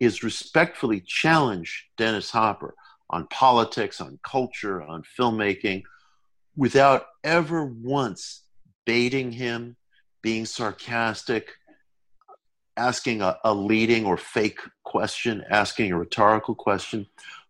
is 0.00 0.22
respectfully 0.22 1.00
challenge 1.00 1.88
Dennis 1.96 2.30
Hopper 2.30 2.74
on 3.10 3.26
politics, 3.28 4.00
on 4.00 4.18
culture, 4.24 4.82
on 4.82 5.02
filmmaking, 5.18 5.82
without 6.56 7.06
ever 7.22 7.64
once 7.64 8.42
baiting 8.84 9.32
him, 9.32 9.76
being 10.22 10.46
sarcastic, 10.46 11.52
asking 12.76 13.20
a, 13.22 13.38
a, 13.44 13.54
leading 13.54 14.06
or 14.06 14.16
fake 14.16 14.60
question, 14.84 15.44
asking 15.50 15.92
a 15.92 15.98
rhetorical 15.98 16.54
question, 16.54 17.06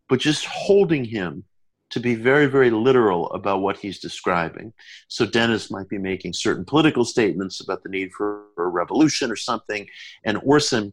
but 0.08 0.20
just 0.20 0.44
holding 0.46 1.04
him 1.04 1.44
to 1.90 2.00
be 2.00 2.14
very, 2.14 2.46
very 2.46 2.70
literal 2.70 3.30
about 3.32 3.60
what 3.60 3.76
he's 3.76 3.98
describing. 3.98 4.72
So 5.08 5.26
Dennis 5.26 5.70
might 5.70 5.88
be 5.88 5.98
making 5.98 6.32
certain 6.32 6.64
political 6.64 7.04
statements 7.04 7.60
about 7.60 7.82
the 7.82 7.90
need 7.90 8.12
for 8.12 8.44
a 8.56 8.66
revolution 8.66 9.30
or 9.30 9.36
something, 9.36 9.86
and 10.24 10.40
Orson 10.42 10.92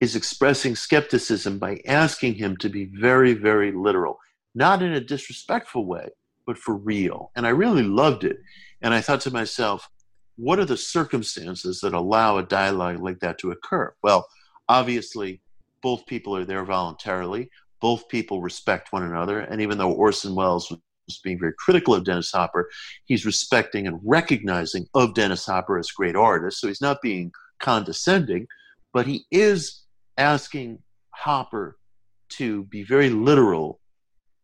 is 0.00 0.16
expressing 0.16 0.74
skepticism 0.74 1.58
by 1.58 1.80
asking 1.86 2.34
him 2.34 2.56
to 2.58 2.68
be 2.68 2.86
very, 2.86 3.34
very 3.34 3.72
literal, 3.72 4.18
not 4.54 4.82
in 4.82 4.92
a 4.92 5.00
disrespectful 5.00 5.86
way, 5.86 6.08
but 6.46 6.58
for 6.58 6.76
real. 6.76 7.30
And 7.36 7.46
I 7.46 7.50
really 7.50 7.82
loved 7.82 8.24
it. 8.24 8.38
And 8.82 8.92
I 8.94 9.00
thought 9.00 9.20
to 9.22 9.30
myself, 9.30 9.88
what 10.36 10.58
are 10.58 10.64
the 10.64 10.76
circumstances 10.76 11.80
that 11.80 11.94
allow 11.94 12.36
a 12.36 12.42
dialogue 12.42 13.02
like 13.02 13.20
that 13.20 13.38
to 13.38 13.50
occur? 13.50 13.94
Well, 14.02 14.28
obviously, 14.68 15.40
both 15.82 16.06
people 16.06 16.36
are 16.36 16.44
there 16.44 16.64
voluntarily. 16.64 17.50
Both 17.80 18.08
people 18.08 18.42
respect 18.42 18.92
one 18.92 19.02
another. 19.02 19.40
And 19.40 19.60
even 19.60 19.78
though 19.78 19.92
Orson 19.92 20.34
Welles 20.34 20.70
was 20.70 21.20
being 21.22 21.38
very 21.38 21.54
critical 21.58 21.94
of 21.94 22.04
Dennis 22.04 22.32
Hopper, 22.32 22.68
he's 23.04 23.24
respecting 23.24 23.86
and 23.86 24.00
recognizing 24.04 24.86
of 24.94 25.14
Dennis 25.14 25.46
Hopper 25.46 25.78
as 25.78 25.88
a 25.88 25.96
great 25.96 26.16
artist. 26.16 26.60
So 26.60 26.68
he's 26.68 26.80
not 26.80 27.02
being 27.02 27.32
condescending, 27.60 28.46
but 28.92 29.06
he 29.06 29.24
is 29.30 29.82
asking 30.18 30.80
Hopper 31.10 31.78
to 32.28 32.64
be 32.64 32.82
very 32.82 33.08
literal 33.08 33.80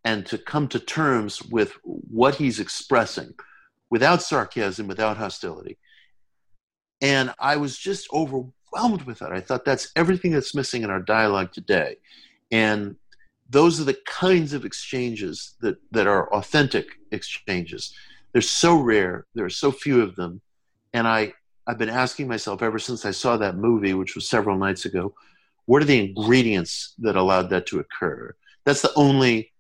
and 0.05 0.25
to 0.27 0.39
come 0.39 0.69
to 0.69 0.79
terms 0.79 1.43
with 1.43 1.77
what 1.83 2.35
he's 2.37 2.61
expressing 2.61 3.35
without 3.93 4.23
sarcasm, 4.23 4.87
without 4.87 5.19
hostility. 5.19 5.77
And 7.03 7.35
I 7.39 7.59
was 7.59 7.77
just 7.77 8.11
overwhelmed 8.11 9.03
with 9.03 9.19
that. 9.19 9.33
I 9.33 9.41
thought 9.41 9.67
that's 9.67 9.93
everything 9.95 10.33
that's 10.33 10.55
missing 10.55 10.83
in 10.83 10.89
our 10.89 11.03
dialogue 11.03 11.53
today. 11.53 11.97
And 12.51 12.97
those 13.51 13.79
are 13.79 13.85
the 13.85 13.99
kinds 14.07 14.55
of 14.55 14.65
exchanges 14.65 15.57
that, 15.61 15.77
that 15.91 16.07
are 16.07 16.33
authentic 16.33 16.87
exchanges. 17.11 17.95
They're 18.33 18.41
so 18.41 18.81
rare, 18.81 19.27
there 19.35 19.45
are 19.45 19.51
so 19.51 19.71
few 19.71 20.01
of 20.01 20.17
them. 20.17 20.41
And 20.95 21.07
I, 21.07 21.35
I've 21.67 21.77
been 21.77 21.91
asking 21.91 22.29
myself 22.29 22.63
ever 22.63 22.79
since 22.79 23.05
I 23.05 23.11
saw 23.11 23.37
that 23.37 23.59
movie, 23.59 23.93
which 23.93 24.15
was 24.15 24.27
several 24.27 24.57
nights 24.57 24.87
ago, 24.87 25.13
what 25.67 25.83
are 25.83 25.87
the 25.87 26.03
ingredients 26.03 26.95
that 27.01 27.17
allowed 27.17 27.51
that 27.51 27.67
to 27.67 27.81
occur? 27.81 28.35
That's 28.65 28.81
the 28.81 28.95
only 28.97 29.52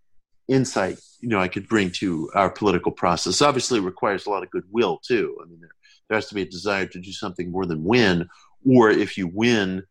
insight 0.48 0.98
you 1.22 1.28
know 1.28 1.38
I 1.38 1.48
could 1.48 1.68
bring 1.68 1.90
to 1.92 2.30
our 2.34 2.50
political 2.50 2.92
process. 2.92 3.40
Obviously, 3.40 3.78
it 3.78 3.84
requires 3.84 4.26
a 4.26 4.30
lot 4.30 4.42
of 4.42 4.50
goodwill 4.50 4.98
too. 4.98 5.38
I 5.40 5.48
mean, 5.48 5.60
there, 5.60 5.70
there 6.08 6.16
has 6.16 6.28
to 6.28 6.34
be 6.34 6.42
a 6.42 6.46
desire 6.46 6.84
to 6.84 7.00
do 7.00 7.12
something 7.12 7.50
more 7.50 7.64
than 7.64 7.84
win, 7.84 8.28
or 8.68 8.90
if 8.90 9.16
you 9.16 9.28
win, 9.28 9.84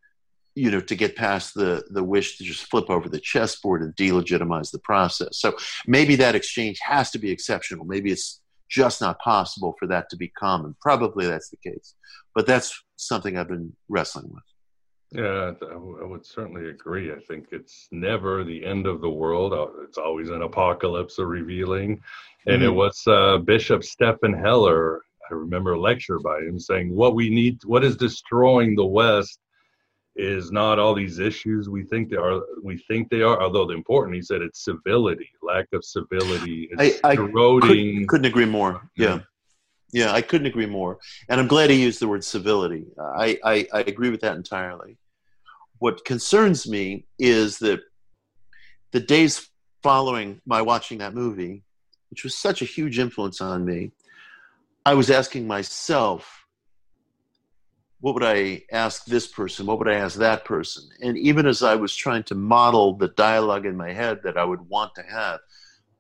you 0.54 0.70
know, 0.70 0.82
to 0.82 0.96
get 0.96 1.16
past 1.16 1.56
the 1.56 1.84
the 1.90 2.04
wish 2.04 2.38
to 2.38 2.44
just 2.44 2.70
flip 2.70 2.90
over 2.90 3.10
the 3.10 3.20
chessboard 3.20 3.82
and 3.82 3.96
delegitimize 3.96 4.72
the 4.72 4.80
process. 4.80 5.40
So 5.40 5.56
maybe 5.88 6.18
that 6.18 6.36
exchange 6.36 6.80
has 6.82 7.10
to 7.12 7.18
be 7.18 7.32
exceptional. 7.32 7.86
Maybe 7.86 8.12
it's 8.12 8.42
just 8.70 9.02
not 9.02 9.20
possible 9.20 9.76
for 9.80 9.88
that 9.88 10.10
to 10.10 10.18
be 10.18 10.28
common. 10.28 10.76
Probably 10.82 11.28
that's 11.28 11.50
the 11.50 11.58
case, 11.58 11.96
but 12.36 12.46
that's 12.46 12.78
something 12.98 13.38
I've 13.38 13.48
been 13.48 13.74
wrestling 13.88 14.30
with. 14.32 14.44
Yeah, 15.14 15.52
I 15.70 16.06
would 16.06 16.26
certainly 16.26 16.70
agree. 16.70 17.12
I 17.12 17.20
think 17.20 17.48
it's 17.52 17.88
never 17.92 18.44
the 18.44 18.66
end 18.66 18.88
of 18.88 19.02
the 19.02 19.10
world. 19.10 19.52
Uh, 19.52 19.68
it's 19.84 19.98
always 19.98 20.30
an 20.30 20.42
apocalypse 20.42 21.20
or 21.20 21.28
revealing. 21.28 22.02
And 22.48 22.62
mm-hmm. 22.62 22.64
it 22.64 22.74
was 22.74 23.04
uh, 23.08 23.38
Bishop 23.40 23.84
Stephan 23.84 24.34
Hoeller. 24.34 25.02
I 25.30 25.34
remember 25.34 25.74
a 25.74 25.80
lecture 25.80 26.20
by 26.20 26.40
him 26.40 26.58
saying, 26.58 26.96
What 26.96 27.14
we 27.14 27.30
need, 27.30 27.60
what 27.66 27.84
is 27.84 27.98
destroying 27.98 28.76
the 28.76 28.86
West 28.86 29.40
is 30.16 30.52
not 30.52 30.78
all 30.78 30.94
these 30.94 31.20
issues 31.20 31.70
we 31.70 31.84
think 31.84 32.10
they 32.10 32.18
are 32.18 32.42
we 32.62 32.78
think 32.78 33.10
they 33.10 33.22
are 33.22 33.42
although 33.42 33.66
they're 33.66 33.78
important 33.78 34.14
he 34.14 34.22
said 34.22 34.42
it's 34.42 34.66
civility 34.66 35.30
lack 35.42 35.66
of 35.72 35.86
civility 35.86 36.70
is 36.70 37.00
I, 37.02 37.12
I 37.12 37.14
eroding 37.14 38.08
could, 38.08 38.24
not 38.24 38.28
agree 38.28 38.46
more 38.46 38.90
yeah 38.98 39.20
yeah 39.94 40.12
i 40.12 40.22
couldn't 40.22 40.48
agree 40.48 40.66
more 40.66 41.00
and 41.30 41.40
i'm 41.40 41.48
glad 41.48 41.70
he 41.70 41.82
used 41.82 42.02
the 42.02 42.10
word 42.10 42.26
civility 42.26 42.88
I, 43.00 43.40
I 43.44 43.68
i 43.72 43.80
agree 43.82 44.10
with 44.10 44.20
that 44.22 44.36
entirely 44.36 44.98
what 45.82 46.06
concerns 46.06 46.68
me 46.68 47.08
is 47.18 47.58
that 47.58 47.80
the 48.92 49.00
days 49.00 49.50
following 49.82 50.40
my 50.46 50.62
watching 50.62 51.00
that 51.00 51.16
movie, 51.16 51.64
which 52.12 52.24
was 52.24 52.38
such 52.38 52.62
a 52.62 52.66
huge 52.66 53.00
influence 53.00 53.42
on 53.42 53.66
me, 53.66 53.92
I 54.86 54.94
was 54.94 55.10
asking 55.10 55.48
myself, 55.48 56.46
what 58.00 58.14
would 58.14 58.24
I 58.24 58.62
ask 58.72 59.06
this 59.06 59.26
person? 59.26 59.66
What 59.66 59.80
would 59.80 59.88
I 59.88 59.96
ask 59.96 60.20
that 60.20 60.46
person? 60.46 60.88
And 61.02 61.18
even 61.18 61.48
as 61.48 61.64
I 61.64 61.74
was 61.74 61.96
trying 61.96 62.24
to 62.26 62.36
model 62.36 62.96
the 62.96 63.08
dialogue 63.08 63.66
in 63.66 63.76
my 63.76 63.92
head 63.92 64.20
that 64.24 64.38
I 64.38 64.44
would 64.44 64.62
want 64.70 64.94
to 64.98 65.02
have, 65.02 65.40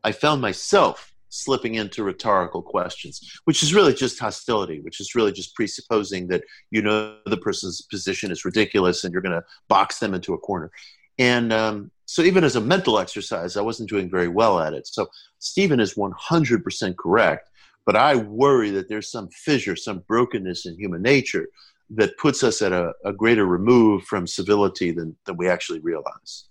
I 0.03 0.11
found 0.11 0.41
myself 0.41 1.10
slipping 1.31 1.75
into 1.75 2.03
rhetorical 2.03 2.61
questions, 2.61 3.39
which 3.45 3.63
is 3.63 3.73
really 3.73 3.93
just 3.93 4.19
hostility, 4.19 4.81
which 4.81 4.99
is 4.99 5.15
really 5.15 5.31
just 5.31 5.55
presupposing 5.55 6.27
that 6.27 6.43
you 6.69 6.81
know 6.81 7.17
the 7.25 7.37
person's 7.37 7.81
position 7.81 8.31
is 8.31 8.45
ridiculous 8.45 9.03
and 9.03 9.11
you're 9.11 9.21
going 9.21 9.39
to 9.39 9.43
box 9.67 9.97
them 9.97 10.13
into 10.13 10.33
a 10.33 10.37
corner. 10.37 10.69
And 11.17 11.51
um, 11.51 11.91
so, 12.05 12.21
even 12.21 12.43
as 12.43 12.55
a 12.55 12.61
mental 12.61 12.99
exercise, 12.99 13.57
I 13.57 13.61
wasn't 13.61 13.89
doing 13.89 14.09
very 14.09 14.27
well 14.27 14.59
at 14.59 14.73
it. 14.73 14.87
So, 14.87 15.07
Stephen 15.39 15.79
is 15.79 15.95
100% 15.95 16.97
correct, 16.97 17.49
but 17.85 17.95
I 17.95 18.15
worry 18.15 18.69
that 18.71 18.89
there's 18.89 19.11
some 19.11 19.29
fissure, 19.29 19.75
some 19.75 20.03
brokenness 20.07 20.65
in 20.65 20.77
human 20.77 21.01
nature 21.01 21.47
that 21.91 22.17
puts 22.17 22.43
us 22.43 22.61
at 22.61 22.71
a, 22.71 22.93
a 23.03 23.11
greater 23.11 23.45
remove 23.45 24.03
from 24.03 24.25
civility 24.25 24.91
than, 24.91 25.15
than 25.25 25.35
we 25.37 25.49
actually 25.49 25.79
realize. 25.79 26.45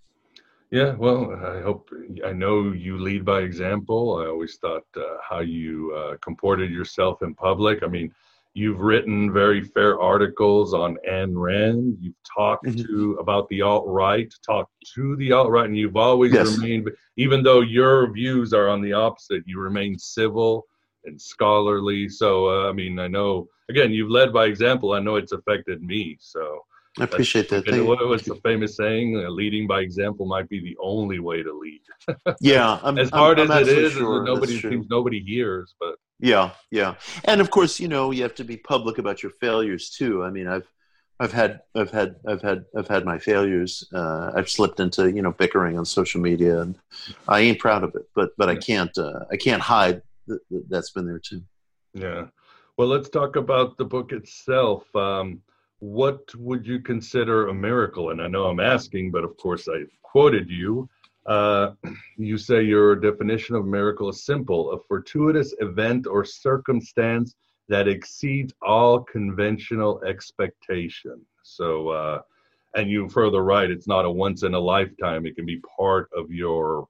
Yeah, 0.70 0.92
well, 0.92 1.33
I 1.35 1.61
hope 1.62 1.90
I 2.24 2.33
know 2.33 2.70
you 2.70 2.96
lead 2.96 3.24
by 3.24 3.40
example. 3.40 4.18
I 4.22 4.28
always 4.28 4.56
thought 4.56 4.85
uh, 4.96 5.16
how 5.28 5.40
you 5.40 5.92
uh, 5.96 6.16
comported 6.18 6.70
yourself 6.70 7.22
in 7.22 7.35
public. 7.35 7.83
I 7.83 7.88
mean, 7.88 8.14
you've 8.54 8.78
written 8.78 9.33
very 9.33 9.62
fair 9.64 10.00
articles 10.00 10.72
on 10.72 10.96
Ayn 11.11 11.33
Rand. 11.35 11.98
You've 12.00 12.22
talked 12.22 12.66
mm-hmm. 12.66 12.83
to 12.83 13.14
about 13.14 13.48
the 13.48 13.62
alt 13.62 13.85
right, 13.88 14.33
talked 14.46 14.72
to 14.94 15.16
the 15.16 15.33
alt 15.33 15.50
right, 15.50 15.66
and 15.66 15.76
you've 15.76 15.96
always 15.96 16.33
yes. 16.33 16.56
remained, 16.56 16.88
even 17.16 17.42
though 17.42 17.62
your 17.62 18.12
views 18.12 18.52
are 18.52 18.68
on 18.68 18.80
the 18.80 18.92
opposite, 18.92 19.42
you 19.46 19.59
remain 19.59 19.98
civil 19.98 20.66
and 21.04 21.20
scholarly. 21.20 22.09
So, 22.09 22.48
uh, 22.48 22.68
I 22.68 22.72
mean, 22.72 23.00
I 23.00 23.09
know 23.09 23.48
again, 23.68 23.90
you've 23.90 24.11
led 24.11 24.33
by 24.33 24.46
example. 24.46 24.92
I 24.92 25.00
know 25.00 25.16
it's 25.16 25.33
affected 25.33 25.83
me. 25.83 26.16
So. 26.20 26.61
I 26.98 27.05
appreciate 27.05 27.48
that. 27.50 27.68
And 27.68 27.87
what 27.87 28.05
was 28.07 28.22
the 28.22 28.35
famous 28.37 28.76
saying? 28.76 29.16
Uh, 29.16 29.31
leading 29.31 29.66
by 29.66 29.81
example 29.81 30.26
might 30.26 30.48
be 30.48 30.61
the 30.61 30.76
only 30.81 31.20
way 31.20 31.42
to 31.42 31.53
lead. 31.53 31.81
yeah, 32.40 32.81
I'm, 32.83 32.98
as 32.98 33.11
hard 33.11 33.38
I'm, 33.38 33.50
as 33.50 33.68
I'm 33.68 33.74
it 33.74 33.79
is, 33.85 33.92
sure. 33.92 34.24
nobody 34.24 34.61
seems 34.61 34.88
nobody 34.88 35.22
hears. 35.22 35.74
But 35.79 35.96
yeah, 36.18 36.50
yeah, 36.70 36.94
and 37.24 37.40
of 37.40 37.50
course, 37.50 37.79
you 37.79 37.87
know, 37.87 38.11
you 38.11 38.22
have 38.22 38.35
to 38.37 38.44
be 38.44 38.57
public 38.57 38.98
about 38.98 39.22
your 39.22 39.31
failures 39.40 39.90
too. 39.90 40.24
I 40.24 40.31
mean, 40.31 40.48
I've 40.48 40.66
I've 41.20 41.33
had 41.33 41.61
I've 41.76 41.90
had 41.90 42.16
I've 42.26 42.42
had 42.42 42.64
I've 42.76 42.88
had 42.88 43.05
my 43.05 43.18
failures. 43.18 43.87
Uh, 43.94 44.33
I've 44.35 44.48
slipped 44.48 44.81
into 44.81 45.12
you 45.12 45.22
know 45.22 45.33
bickering 45.33 45.79
on 45.79 45.85
social 45.85 46.20
media, 46.20 46.61
and 46.61 46.76
I 47.29 47.40
ain't 47.40 47.61
proud 47.61 47.85
of 47.85 47.94
it. 47.94 48.03
But 48.16 48.31
but 48.37 48.48
I 48.48 48.57
can't 48.57 48.96
uh, 48.98 49.20
I 49.31 49.37
can't 49.37 49.62
hide 49.62 50.03
that 50.26 50.40
that's 50.68 50.90
been 50.90 51.07
there 51.07 51.20
too. 51.20 51.42
Yeah. 51.94 52.26
Well, 52.76 52.88
let's 52.88 53.11
talk 53.11 53.37
about 53.37 53.76
the 53.76 53.85
book 53.85 54.12
itself. 54.12 54.85
Um, 54.96 55.42
what 55.80 56.34
would 56.36 56.66
you 56.66 56.78
consider 56.80 57.48
a 57.48 57.54
miracle? 57.54 58.10
And 58.10 58.22
I 58.22 58.28
know 58.28 58.44
I'm 58.44 58.60
asking, 58.60 59.10
but 59.10 59.24
of 59.24 59.36
course 59.36 59.66
I've 59.66 59.90
quoted 60.02 60.48
you. 60.48 60.88
Uh, 61.26 61.72
you 62.16 62.38
say 62.38 62.62
your 62.62 62.94
definition 62.96 63.56
of 63.56 63.66
miracle 63.66 64.08
is 64.08 64.24
simple 64.24 64.72
a 64.72 64.78
fortuitous 64.88 65.54
event 65.60 66.06
or 66.06 66.24
circumstance 66.24 67.34
that 67.68 67.88
exceeds 67.88 68.52
all 68.62 69.00
conventional 69.00 70.02
expectation. 70.04 71.20
So, 71.42 71.88
uh, 71.88 72.22
and 72.74 72.90
you 72.90 73.08
further 73.08 73.42
write, 73.42 73.70
it's 73.70 73.88
not 73.88 74.04
a 74.04 74.10
once 74.10 74.42
in 74.42 74.54
a 74.54 74.58
lifetime, 74.58 75.26
it 75.26 75.34
can 75.34 75.46
be 75.46 75.60
part 75.78 76.08
of 76.14 76.30
your 76.30 76.88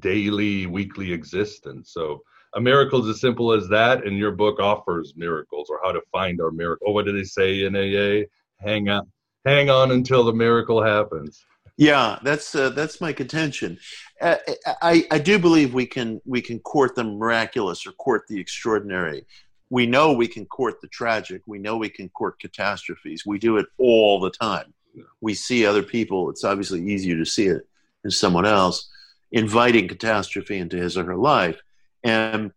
daily, 0.00 0.66
weekly 0.66 1.12
existence. 1.12 1.92
So, 1.92 2.22
a 2.54 2.60
miracle 2.60 3.02
is 3.02 3.08
as 3.08 3.20
simple 3.20 3.52
as 3.52 3.68
that, 3.68 4.06
and 4.06 4.16
your 4.16 4.32
book 4.32 4.60
offers 4.60 5.14
miracles 5.16 5.68
or 5.70 5.80
how 5.82 5.92
to 5.92 6.00
find 6.12 6.40
our 6.40 6.50
miracle. 6.50 6.88
Or 6.88 6.94
what 6.94 7.04
do 7.04 7.12
they 7.12 7.24
say 7.24 7.64
in 7.64 7.74
AA? 7.74 8.26
Hang 8.64 8.88
on, 8.88 9.10
hang 9.44 9.70
on 9.70 9.90
until 9.90 10.24
the 10.24 10.32
miracle 10.32 10.82
happens. 10.82 11.44
Yeah, 11.76 12.18
that's 12.22 12.54
uh, 12.54 12.70
that's 12.70 13.00
my 13.00 13.12
contention. 13.12 13.78
Uh, 14.20 14.36
I 14.80 15.04
I 15.10 15.18
do 15.18 15.38
believe 15.38 15.74
we 15.74 15.86
can 15.86 16.20
we 16.24 16.40
can 16.40 16.60
court 16.60 16.94
the 16.94 17.02
miraculous 17.02 17.86
or 17.86 17.92
court 17.92 18.22
the 18.28 18.38
extraordinary. 18.38 19.26
We 19.70 19.86
know 19.86 20.12
we 20.12 20.28
can 20.28 20.46
court 20.46 20.80
the 20.80 20.88
tragic. 20.88 21.42
We 21.46 21.58
know 21.58 21.76
we 21.76 21.88
can 21.88 22.08
court 22.10 22.38
catastrophes. 22.38 23.24
We 23.26 23.40
do 23.40 23.56
it 23.56 23.66
all 23.78 24.20
the 24.20 24.30
time. 24.30 24.72
We 25.20 25.34
see 25.34 25.66
other 25.66 25.82
people. 25.82 26.30
It's 26.30 26.44
obviously 26.44 26.84
easier 26.88 27.16
to 27.16 27.24
see 27.24 27.46
it 27.46 27.66
in 28.04 28.12
someone 28.12 28.46
else 28.46 28.88
inviting 29.32 29.88
catastrophe 29.88 30.58
into 30.58 30.76
his 30.76 30.96
or 30.96 31.04
her 31.04 31.16
life 31.16 31.60
and 32.04 32.52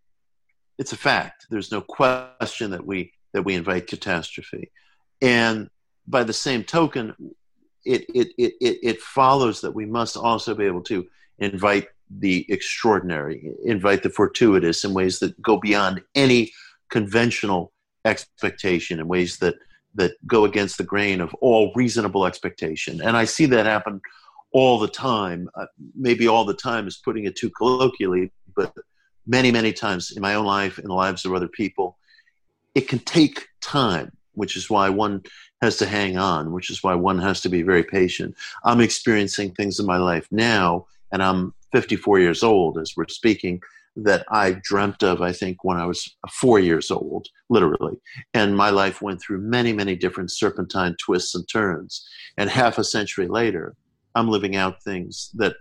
it's 0.78 0.94
a 0.94 0.98
fact. 0.98 1.48
There's 1.50 1.72
no 1.72 1.82
question 1.82 2.72
that 2.72 2.86
we 2.86 3.14
that 3.34 3.44
we 3.44 3.56
invite 3.56 3.88
catastrophe, 3.88 4.72
and 5.22 5.70
by 6.08 6.24
the 6.24 6.34
same 6.34 6.64
token, 6.64 7.16
it 7.86 8.06
it 8.14 8.28
it 8.38 8.54
it 8.62 9.02
follows 9.02 9.62
that 9.62 9.74
we 9.74 9.86
must 9.86 10.18
also 10.18 10.54
be 10.54 10.66
able 10.66 10.84
to 10.84 11.08
invite 11.40 11.88
the 12.10 12.46
extraordinary, 12.50 13.52
invite 13.66 14.04
the 14.04 14.10
fortuitous 14.10 14.84
in 14.84 14.94
ways 14.94 15.20
that 15.20 15.42
go 15.42 15.58
beyond 15.58 16.02
any 16.16 16.52
conventional 16.90 17.74
expectation, 18.06 19.00
in 19.00 19.08
ways 19.08 19.38
that 19.40 19.56
that 19.96 20.14
go 20.28 20.46
against 20.46 20.78
the 20.78 20.84
grain 20.84 21.22
of 21.22 21.34
all 21.36 21.72
reasonable 21.76 22.26
expectation. 22.26 23.02
And 23.02 23.18
I 23.18 23.26
see 23.26 23.48
that 23.48 23.66
happen 23.66 24.00
all 24.52 24.80
the 24.80 24.88
time. 24.88 25.50
Uh, 25.56 25.66
maybe 25.96 26.28
all 26.28 26.46
the 26.46 26.54
time 26.54 26.88
is 26.88 26.98
putting 27.04 27.26
it 27.26 27.36
too 27.36 27.50
colloquially, 27.50 28.32
but 28.56 28.74
many, 29.28 29.52
many 29.52 29.74
times 29.74 30.12
in 30.12 30.22
my 30.22 30.36
own 30.36 30.46
life, 30.46 30.80
in 30.80 30.88
the 30.88 30.94
lives 30.94 31.26
of 31.26 31.34
other 31.34 31.48
people, 31.48 31.98
it 32.74 32.88
can 32.88 33.00
take 33.00 33.48
time, 33.62 34.12
which 34.34 34.56
is 34.56 34.70
why 34.70 34.90
one 34.90 35.24
has 35.62 35.78
to 35.78 35.86
hang 35.86 36.18
on, 36.18 36.54
which 36.54 36.70
is 36.70 36.84
why 36.84 36.96
one 36.96 37.20
has 37.20 37.42
to 37.42 37.50
be 37.50 37.62
very 37.62 37.84
patient. 37.84 38.36
I'm 38.64 38.82
experiencing 38.82 39.52
things 39.52 39.80
in 39.80 39.86
my 39.86 39.98
life 39.98 40.28
now, 40.32 40.86
and 41.12 41.22
I'm 41.22 41.54
54 41.74 42.20
years 42.20 42.44
old 42.44 42.78
as 42.78 42.94
we're 42.96 43.08
speaking 43.08 43.62
that 43.98 44.24
I 44.30 44.58
dreamt 44.62 45.02
of, 45.02 45.22
I 45.22 45.32
think, 45.32 45.64
when 45.64 45.78
I 45.78 45.86
was 45.88 46.16
four 46.30 46.60
years 46.60 46.92
old, 46.92 47.28
literally. 47.50 47.98
And 48.36 48.56
my 48.56 48.70
life 48.70 49.02
went 49.02 49.20
through 49.20 49.40
many, 49.40 49.74
many 49.74 49.96
different 49.96 50.32
serpentine 50.32 50.96
twists 51.04 51.34
and 51.34 51.48
turns. 51.50 52.08
And 52.38 52.48
half 52.48 52.78
a 52.78 52.84
century 52.84 53.28
later, 53.28 53.76
I'm 54.14 54.30
living 54.30 54.56
out 54.56 54.84
things 54.84 55.32
that 55.34 55.56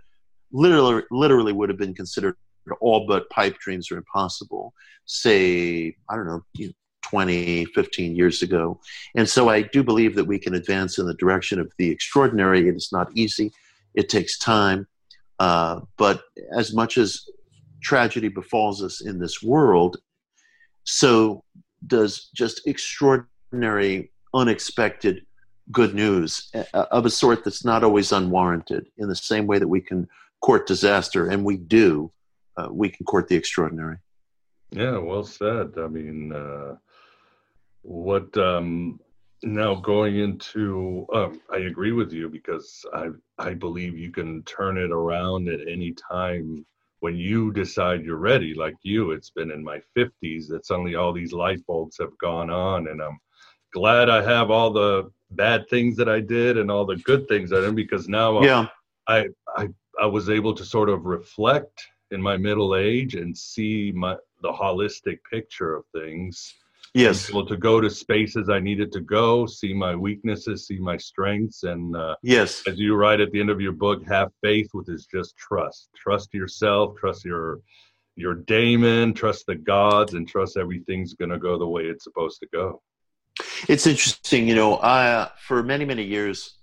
literally, 0.51 1.01
literally 1.09 1.51
would 1.51 1.69
have 1.69 1.79
been 1.79 1.95
considered 1.95 2.35
all 2.75 3.05
but 3.07 3.29
pipe 3.29 3.57
dreams 3.59 3.91
are 3.91 3.97
impossible, 3.97 4.73
say, 5.05 5.95
I 6.09 6.15
don't 6.15 6.27
know, 6.27 6.41
20, 7.03 7.65
15 7.65 8.15
years 8.15 8.41
ago. 8.41 8.79
And 9.15 9.27
so 9.27 9.49
I 9.49 9.61
do 9.61 9.83
believe 9.83 10.15
that 10.15 10.25
we 10.25 10.39
can 10.39 10.55
advance 10.55 10.97
in 10.97 11.05
the 11.05 11.13
direction 11.13 11.59
of 11.59 11.71
the 11.77 11.89
extraordinary. 11.89 12.67
It 12.67 12.75
is 12.75 12.89
not 12.91 13.09
easy, 13.15 13.51
it 13.95 14.09
takes 14.09 14.37
time. 14.37 14.87
Uh, 15.39 15.81
but 15.97 16.23
as 16.55 16.73
much 16.73 16.97
as 16.97 17.23
tragedy 17.81 18.27
befalls 18.27 18.83
us 18.83 19.01
in 19.01 19.19
this 19.19 19.41
world, 19.41 19.97
so 20.83 21.43
does 21.85 22.29
just 22.33 22.65
extraordinary, 22.67 24.11
unexpected 24.33 25.25
good 25.71 25.93
news 25.93 26.49
uh, 26.55 26.85
of 26.91 27.05
a 27.05 27.09
sort 27.09 27.43
that's 27.43 27.65
not 27.65 27.83
always 27.83 28.11
unwarranted. 28.11 28.87
In 28.97 29.07
the 29.07 29.15
same 29.15 29.47
way 29.47 29.59
that 29.59 29.67
we 29.67 29.81
can 29.81 30.07
court 30.41 30.67
disaster, 30.67 31.29
and 31.29 31.43
we 31.43 31.57
do, 31.57 32.11
uh, 32.57 32.69
we 32.71 32.89
can 32.89 33.05
court 33.05 33.27
the 33.27 33.35
extraordinary. 33.35 33.97
Yeah, 34.71 34.97
well 34.97 35.23
said. 35.23 35.73
I 35.77 35.87
mean, 35.87 36.33
uh, 36.33 36.75
what 37.83 38.35
um, 38.37 38.99
now 39.43 39.75
going 39.75 40.17
into? 40.17 41.07
Um, 41.13 41.41
I 41.51 41.59
agree 41.59 41.93
with 41.93 42.11
you 42.11 42.29
because 42.29 42.85
I 42.93 43.09
I 43.37 43.53
believe 43.53 43.97
you 43.97 44.11
can 44.11 44.43
turn 44.43 44.77
it 44.77 44.91
around 44.91 45.47
at 45.47 45.67
any 45.67 45.93
time 45.93 46.65
when 46.99 47.15
you 47.15 47.51
decide 47.51 48.03
you're 48.03 48.17
ready, 48.17 48.53
like 48.53 48.75
you, 48.81 49.11
it's 49.11 49.29
been 49.29 49.51
in 49.51 49.63
my 49.63 49.79
50s 49.95 50.47
that 50.47 50.65
suddenly 50.65 50.95
all 50.95 51.13
these 51.13 51.33
light 51.33 51.65
bulbs 51.67 51.97
have 51.99 52.17
gone 52.17 52.49
on. 52.49 52.87
And 52.87 53.01
I'm 53.01 53.19
glad 53.73 54.09
I 54.09 54.23
have 54.23 54.49
all 54.49 54.71
the 54.71 55.11
bad 55.31 55.69
things 55.69 55.95
that 55.97 56.09
I 56.09 56.21
did 56.21 56.57
and 56.57 56.71
all 56.71 56.85
the 56.85 56.95
good 56.97 57.27
things 57.27 57.53
I 57.53 57.59
did 57.59 57.75
because 57.75 58.07
now 58.07 58.41
yeah. 58.41 58.67
I, 59.07 59.27
I, 59.55 59.69
I 60.01 60.05
was 60.05 60.29
able 60.29 60.55
to 60.55 60.65
sort 60.65 60.89
of 60.89 61.05
reflect 61.05 61.87
in 62.11 62.21
my 62.21 62.37
middle 62.37 62.75
age 62.75 63.15
and 63.15 63.37
see 63.37 63.91
my, 63.95 64.15
the 64.41 64.51
holistic 64.51 65.19
picture 65.29 65.75
of 65.75 65.83
things. 65.93 66.53
Yes. 66.93 67.29
able 67.29 67.45
to 67.45 67.57
go 67.57 67.79
to 67.79 67.89
spaces 67.89 68.49
i 68.49 68.59
needed 68.59 68.91
to 68.93 69.01
go 69.01 69.45
see 69.45 69.71
my 69.73 69.93
weaknesses 69.93 70.65
see 70.65 70.79
my 70.79 70.97
strengths 70.97 71.63
and 71.63 71.95
uh, 71.95 72.15
yes. 72.23 72.63
as 72.65 72.79
you 72.79 72.95
write 72.95 73.19
at 73.19 73.29
the 73.31 73.39
end 73.39 73.51
of 73.51 73.61
your 73.61 73.73
book 73.73 74.03
have 74.07 74.31
faith 74.41 74.69
with 74.73 74.89
is 74.89 75.05
just 75.05 75.37
trust. 75.37 75.89
Trust 75.95 76.33
yourself 76.33 76.95
trust 76.97 77.25
your 77.25 77.59
your 78.15 78.33
daemon 78.33 79.13
trust 79.13 79.45
the 79.47 79.55
gods 79.55 80.13
and 80.13 80.27
trust 80.27 80.57
everything's 80.57 81.13
going 81.13 81.29
to 81.29 81.37
go 81.37 81.59
the 81.59 81.67
way 81.67 81.83
it's 81.83 82.05
supposed 82.05 82.39
to 82.39 82.47
go. 82.51 82.81
It's 83.67 83.85
interesting 83.85 84.47
you 84.47 84.55
know 84.55 84.79
i 84.79 85.29
for 85.39 85.61
many 85.61 85.85
many 85.85 86.03
years 86.03 86.56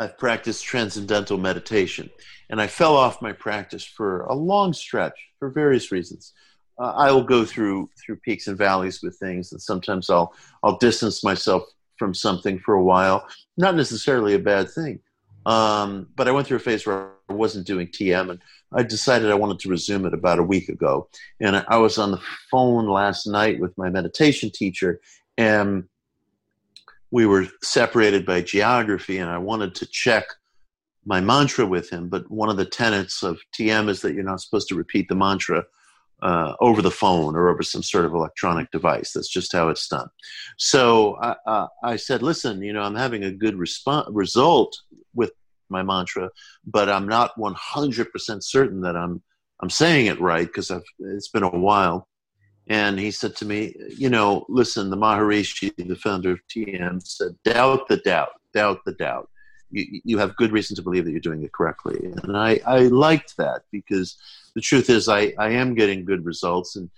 i've 0.00 0.18
practiced 0.18 0.64
transcendental 0.64 1.38
meditation 1.38 2.10
and 2.50 2.60
i 2.60 2.66
fell 2.66 2.96
off 2.96 3.22
my 3.22 3.32
practice 3.32 3.84
for 3.84 4.22
a 4.22 4.34
long 4.34 4.72
stretch 4.72 5.18
for 5.38 5.50
various 5.50 5.92
reasons 5.92 6.32
uh, 6.80 6.94
I 6.96 7.12
will 7.12 7.24
go 7.24 7.44
through 7.44 7.90
through 8.02 8.16
peaks 8.16 8.48
and 8.48 8.56
valleys 8.56 9.02
with 9.02 9.18
things, 9.18 9.52
and 9.52 9.60
sometimes 9.60 10.08
I'll 10.08 10.34
I'll 10.62 10.78
distance 10.78 11.22
myself 11.22 11.64
from 11.98 12.14
something 12.14 12.58
for 12.58 12.74
a 12.74 12.82
while. 12.82 13.28
Not 13.58 13.76
necessarily 13.76 14.34
a 14.34 14.38
bad 14.38 14.70
thing, 14.70 15.00
um, 15.44 16.08
but 16.16 16.26
I 16.26 16.30
went 16.30 16.46
through 16.46 16.56
a 16.56 16.60
phase 16.60 16.86
where 16.86 17.10
I 17.28 17.34
wasn't 17.34 17.66
doing 17.66 17.88
TM, 17.88 18.30
and 18.30 18.40
I 18.72 18.82
decided 18.82 19.30
I 19.30 19.34
wanted 19.34 19.58
to 19.60 19.68
resume 19.68 20.06
it 20.06 20.14
about 20.14 20.38
a 20.38 20.42
week 20.42 20.70
ago. 20.70 21.08
And 21.38 21.62
I 21.68 21.76
was 21.76 21.98
on 21.98 22.12
the 22.12 22.22
phone 22.50 22.88
last 22.88 23.26
night 23.26 23.60
with 23.60 23.76
my 23.76 23.90
meditation 23.90 24.50
teacher, 24.50 25.00
and 25.36 25.84
we 27.10 27.26
were 27.26 27.46
separated 27.62 28.24
by 28.24 28.42
geography, 28.42 29.18
and 29.18 29.30
I 29.30 29.38
wanted 29.38 29.74
to 29.76 29.86
check 29.86 30.24
my 31.04 31.20
mantra 31.20 31.66
with 31.66 31.90
him. 31.90 32.08
But 32.08 32.30
one 32.30 32.50
of 32.50 32.56
the 32.56 32.64
tenets 32.64 33.22
of 33.22 33.40
TM 33.58 33.88
is 33.88 34.00
that 34.02 34.14
you're 34.14 34.22
not 34.22 34.40
supposed 34.40 34.68
to 34.68 34.74
repeat 34.74 35.08
the 35.08 35.14
mantra 35.14 35.64
uh, 36.22 36.54
over 36.60 36.82
the 36.82 36.90
phone 36.90 37.34
or 37.34 37.48
over 37.48 37.62
some 37.62 37.82
sort 37.82 38.04
of 38.04 38.12
electronic 38.12 38.70
device. 38.70 39.12
That's 39.12 39.28
just 39.28 39.52
how 39.52 39.68
it's 39.70 39.88
done. 39.88 40.08
So 40.58 41.16
I, 41.22 41.36
uh, 41.46 41.66
I 41.82 41.96
said, 41.96 42.22
listen, 42.22 42.62
you 42.62 42.72
know, 42.72 42.82
I'm 42.82 42.94
having 42.94 43.24
a 43.24 43.32
good 43.32 43.54
resp- 43.54 44.08
result 44.10 44.76
with 45.14 45.32
my 45.70 45.82
mantra, 45.82 46.30
but 46.66 46.88
I'm 46.88 47.08
not 47.08 47.34
100% 47.38 48.44
certain 48.44 48.80
that 48.82 48.96
I'm 48.96 49.22
I'm 49.62 49.70
saying 49.70 50.06
it 50.06 50.20
right 50.20 50.46
because 50.46 50.72
it's 50.98 51.28
been 51.28 51.42
a 51.42 51.50
while. 51.50 52.08
And 52.70 53.00
he 53.00 53.10
said 53.10 53.34
to 53.36 53.44
me, 53.44 53.74
you 53.98 54.08
know, 54.08 54.46
listen, 54.48 54.90
the 54.90 54.96
Maharishi, 54.96 55.72
the 55.76 55.96
founder 55.96 56.30
of 56.30 56.40
TM, 56.46 57.04
said, 57.04 57.36
doubt 57.44 57.88
the 57.88 57.96
doubt, 57.96 58.28
doubt 58.54 58.78
the 58.86 58.92
doubt. 58.92 59.28
You, 59.72 60.00
you 60.04 60.18
have 60.18 60.36
good 60.36 60.52
reason 60.52 60.76
to 60.76 60.82
believe 60.82 61.04
that 61.04 61.10
you're 61.10 61.18
doing 61.18 61.42
it 61.42 61.52
correctly. 61.52 62.12
And 62.22 62.36
I, 62.36 62.60
I 62.64 62.82
liked 62.82 63.36
that 63.38 63.62
because 63.72 64.16
the 64.54 64.60
truth 64.60 64.88
is 64.88 65.08
I, 65.08 65.32
I 65.36 65.50
am 65.50 65.74
getting 65.74 66.04
good 66.04 66.24
results 66.24 66.76
and 66.76 66.88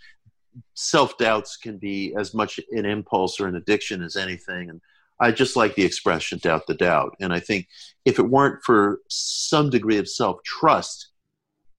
self 0.74 1.16
doubts 1.16 1.56
can 1.56 1.78
be 1.78 2.14
as 2.16 2.34
much 2.34 2.60
an 2.72 2.84
impulse 2.84 3.40
or 3.40 3.48
an 3.48 3.56
addiction 3.56 4.02
as 4.02 4.16
anything 4.16 4.68
and 4.68 4.82
I 5.18 5.30
just 5.30 5.56
like 5.56 5.74
the 5.74 5.84
expression 5.84 6.38
doubt 6.42 6.66
the 6.66 6.74
doubt 6.74 7.16
and 7.20 7.32
I 7.32 7.40
think 7.40 7.68
if 8.04 8.18
it 8.18 8.28
weren't 8.28 8.62
for 8.62 9.00
some 9.08 9.70
degree 9.70 9.96
of 9.96 10.10
self 10.10 10.42
trust 10.44 11.08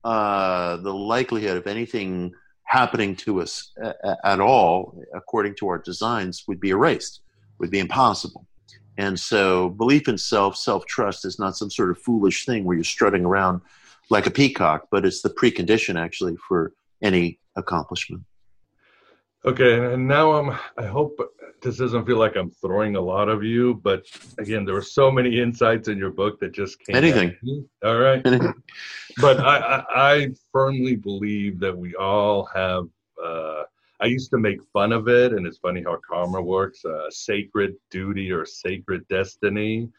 uh, 0.04 0.78
the 0.78 0.94
likelihood 0.94 1.58
of 1.58 1.68
anything 1.68 2.32
happening 2.66 3.16
to 3.16 3.42
us 3.42 3.72
uh, 3.84 3.94
uh, 4.04 4.16
at 4.24 4.40
all 4.40 4.98
according 5.14 5.54
to 5.56 5.68
our 5.68 5.78
designs 5.78 6.44
would 6.48 6.60
be 6.60 6.70
erased 6.70 7.22
would 7.60 7.72
be 7.72 7.80
impossible 7.80 8.48
and 8.98 9.20
so 9.20 9.70
belief 9.70 10.08
in 10.08 10.18
self 10.18 10.56
self 10.56 10.86
trust 10.86 11.26
is 11.26 11.40
not 11.40 11.58
some 11.58 11.70
sort 11.70 11.90
of 11.90 11.98
foolish 11.98 12.46
thing 12.46 12.64
where 12.64 12.76
you're 12.76 12.84
strutting 12.84 13.26
around 13.26 13.62
like 14.10 14.28
a 14.28 14.32
peacock, 14.32 14.88
but 14.92 15.06
it's 15.06 15.22
the 15.22 15.30
precondition 15.30 16.00
actually 16.00 16.36
for 16.48 16.74
any 17.02 17.40
accomplishment. 17.56 18.24
Okay, 19.46 19.94
and 19.94 20.08
now 20.08 20.32
I'm. 20.34 20.58
I 20.78 20.86
hope 20.86 21.20
this 21.62 21.78
doesn't 21.78 22.06
feel 22.06 22.18
like 22.18 22.36
I'm 22.36 22.50
throwing 22.50 22.96
a 22.96 23.02
lot 23.02 23.28
of 23.28 23.44
you, 23.44 23.76
but 23.84 24.06
again, 24.38 24.64
there 24.64 24.74
were 24.74 24.82
so 24.82 25.12
many 25.12 25.40
insights 25.42 25.90
in 25.90 25.98
your 25.98 26.12
book 26.12 26.40
that 26.40 26.54
just 26.54 26.80
came. 26.80 26.96
Anything. 26.96 27.36
All 27.84 28.00
right. 28.00 28.24
but 29.18 29.40
I, 29.40 29.58
I, 29.58 29.84
I, 30.14 30.28
firmly 30.52 30.96
believe 30.96 31.60
that 31.60 31.78
we 31.78 31.94
all 31.96 32.46
have. 32.54 32.86
Uh, 33.22 33.64
I 34.00 34.06
used 34.06 34.30
to 34.32 34.38
make 34.38 34.64
fun 34.72 34.94
of 34.94 35.10
it, 35.10 35.34
and 35.34 35.46
it's 35.46 35.58
funny 35.58 35.84
how 35.84 35.98
karma 36.10 36.42
works. 36.42 36.86
A 36.86 36.90
uh, 36.90 37.10
sacred 37.10 37.76
duty 37.90 38.32
or 38.32 38.46
sacred 38.46 39.06
destiny 39.10 39.90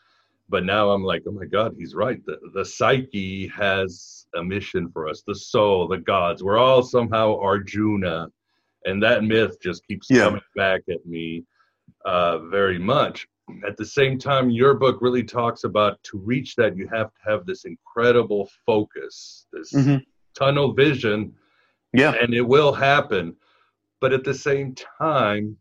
but 0.48 0.64
now 0.64 0.90
I'm 0.90 1.02
like, 1.02 1.22
oh 1.26 1.33
my 1.33 1.46
God, 1.46 1.74
he's 1.76 1.94
right. 1.94 2.24
The, 2.26 2.38
the 2.52 2.64
psyche 2.64 3.48
has 3.48 4.26
a 4.35 4.42
mission 4.44 4.90
for 4.90 5.09
us. 5.09 5.22
The 5.26 5.35
soul, 5.35 5.88
the 5.88 5.98
gods, 5.98 6.42
we're 6.42 6.59
all 6.59 6.83
somehow 6.83 7.38
Arjuna, 7.40 8.28
and 8.85 9.03
that 9.03 9.25
myth 9.25 9.57
just 9.61 9.87
keeps 9.87 10.09
yeah. 10.11 10.25
coming 10.25 10.40
back 10.57 10.83
at 10.90 11.05
me 11.07 11.44
uh, 12.05 12.38
very 12.38 12.79
much. 12.79 13.27
At 13.66 13.77
the 13.77 13.85
same 13.85 14.18
time, 14.18 14.49
your 14.51 14.75
book 14.75 14.99
really 15.01 15.23
talks 15.23 15.64
about 15.64 16.03
to 16.05 16.18
reach 16.18 16.57
that, 16.57 16.77
you 16.77 16.88
have 16.92 17.12
to 17.14 17.31
have 17.31 17.44
this 17.44 17.64
incredible 17.64 18.49
focus, 18.64 19.47
this 19.53 19.73
mm-hmm. 19.73 19.97
tunnel 20.35 20.73
vision. 20.73 21.35
Yeah, 21.92 22.14
and 22.20 22.35
it 22.35 22.42
will 22.42 22.73
happen. 22.73 23.37
But 24.01 24.12
at 24.12 24.25
the 24.25 24.35
same 24.35 24.75
time, 24.75 25.57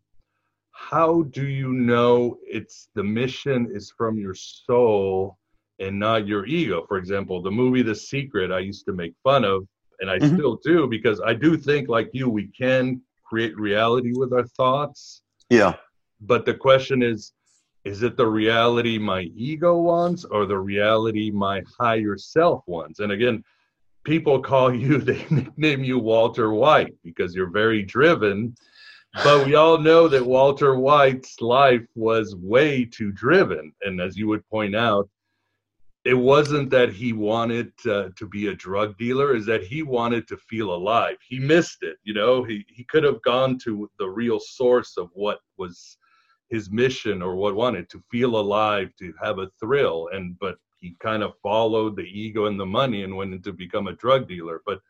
how 0.74 1.24
do 1.24 1.48
you 1.48 1.72
know 1.72 2.38
it's 2.44 2.90
the 2.96 3.04
mission 3.04 3.70
is 3.72 3.94
from 3.96 4.18
your 4.18 4.34
soul 4.36 5.38
and 5.80 5.98
not 5.98 6.28
your 6.28 6.46
ego 6.46 6.84
for 6.88 6.98
example 6.98 7.42
the 7.42 7.50
movie 7.50 7.82
the 7.82 7.96
secret 7.96 8.52
i 8.52 8.60
used 8.60 8.86
to 8.86 8.92
make 8.92 9.14
fun 9.24 9.46
of 9.46 9.66
and 10.00 10.10
i 10.10 10.18
mm-hmm. 10.18 10.36
still 10.36 10.60
do 10.64 10.88
because 10.88 11.22
i 11.22 11.34
do 11.34 11.56
think 11.56 11.88
like 11.90 12.10
you 12.12 12.28
we 12.28 12.48
can 12.48 13.02
create 13.34 13.60
reality 13.60 14.14
with 14.14 14.32
our 14.32 14.46
thoughts. 14.46 15.24
Yeah. 15.50 15.74
But 16.22 16.46
the 16.46 16.54
question 16.54 17.02
is 17.02 17.34
is 17.84 18.04
it 18.04 18.16
the 18.16 18.26
reality 18.26 18.98
my 18.98 19.22
ego 19.36 19.78
wants 19.82 20.24
or 20.24 20.46
the 20.46 20.58
reality 20.58 21.32
my 21.32 21.64
higher 21.80 22.16
self 22.16 22.62
wants? 22.68 23.00
And 23.00 23.12
again 23.12 23.44
people 24.04 24.40
call 24.40 24.72
you 24.86 25.00
they 25.00 25.26
nickname 25.32 25.84
you 25.84 25.98
walter 25.98 26.54
white 26.54 26.94
because 27.04 27.34
you're 27.34 27.50
very 27.50 27.82
driven. 27.82 28.56
But 29.24 29.46
we 29.46 29.56
all 29.56 29.78
know 29.78 30.08
that 30.08 30.26
Walter 30.26 30.76
White's 30.76 31.40
life 31.40 31.86
was 31.94 32.36
way 32.36 32.84
too 32.84 33.12
driven. 33.12 33.72
And 33.84 34.02
as 34.02 34.18
you 34.18 34.28
would 34.30 34.44
point 34.50 34.76
out, 34.76 35.08
it 36.06 36.14
wasn't 36.14 36.70
that 36.70 36.92
he 36.92 37.14
wanted 37.14 37.72
uh, 37.90 38.10
to 38.18 38.28
be 38.28 38.48
a 38.48 38.56
drug 38.56 38.98
dealer 38.98 39.36
is 39.36 39.46
that 39.46 39.64
he 39.64 39.84
wanted 39.84 40.28
to 40.28 40.38
feel 40.38 40.74
alive. 40.74 41.16
He 41.28 41.40
missed 41.40 41.82
it 41.82 41.98
you 42.04 42.14
know? 42.14 42.44
He, 42.44 42.66
he 42.68 42.84
could 42.84 43.04
have 43.04 43.22
gone 43.22 43.58
to 43.60 43.90
the 44.00 44.10
real 44.10 44.40
source 44.40 44.98
of 44.98 45.10
what 45.14 45.40
was 45.58 45.98
his 46.50 46.70
mission 46.70 47.22
or 47.22 47.36
what 47.36 47.56
wanted 47.56 47.90
to 47.90 48.04
feel 48.12 48.36
alive 48.36 48.92
to 49.00 49.14
have 49.22 49.40
a 49.40 49.50
thrill 49.60 50.10
and 50.14 50.38
but 50.40 50.58
he 50.80 50.96
kind 51.00 51.24
of 51.24 51.34
followed 51.42 51.96
the 51.96 52.04
ego 52.04 52.46
and 52.46 52.60
the 52.60 52.66
money 52.66 53.04
and 53.04 53.16
went 53.16 53.34
into 53.34 53.54
become 53.54 53.88
a 53.88 53.94
drug 53.94 54.28
dealer. 54.28 54.62
But 54.66 54.82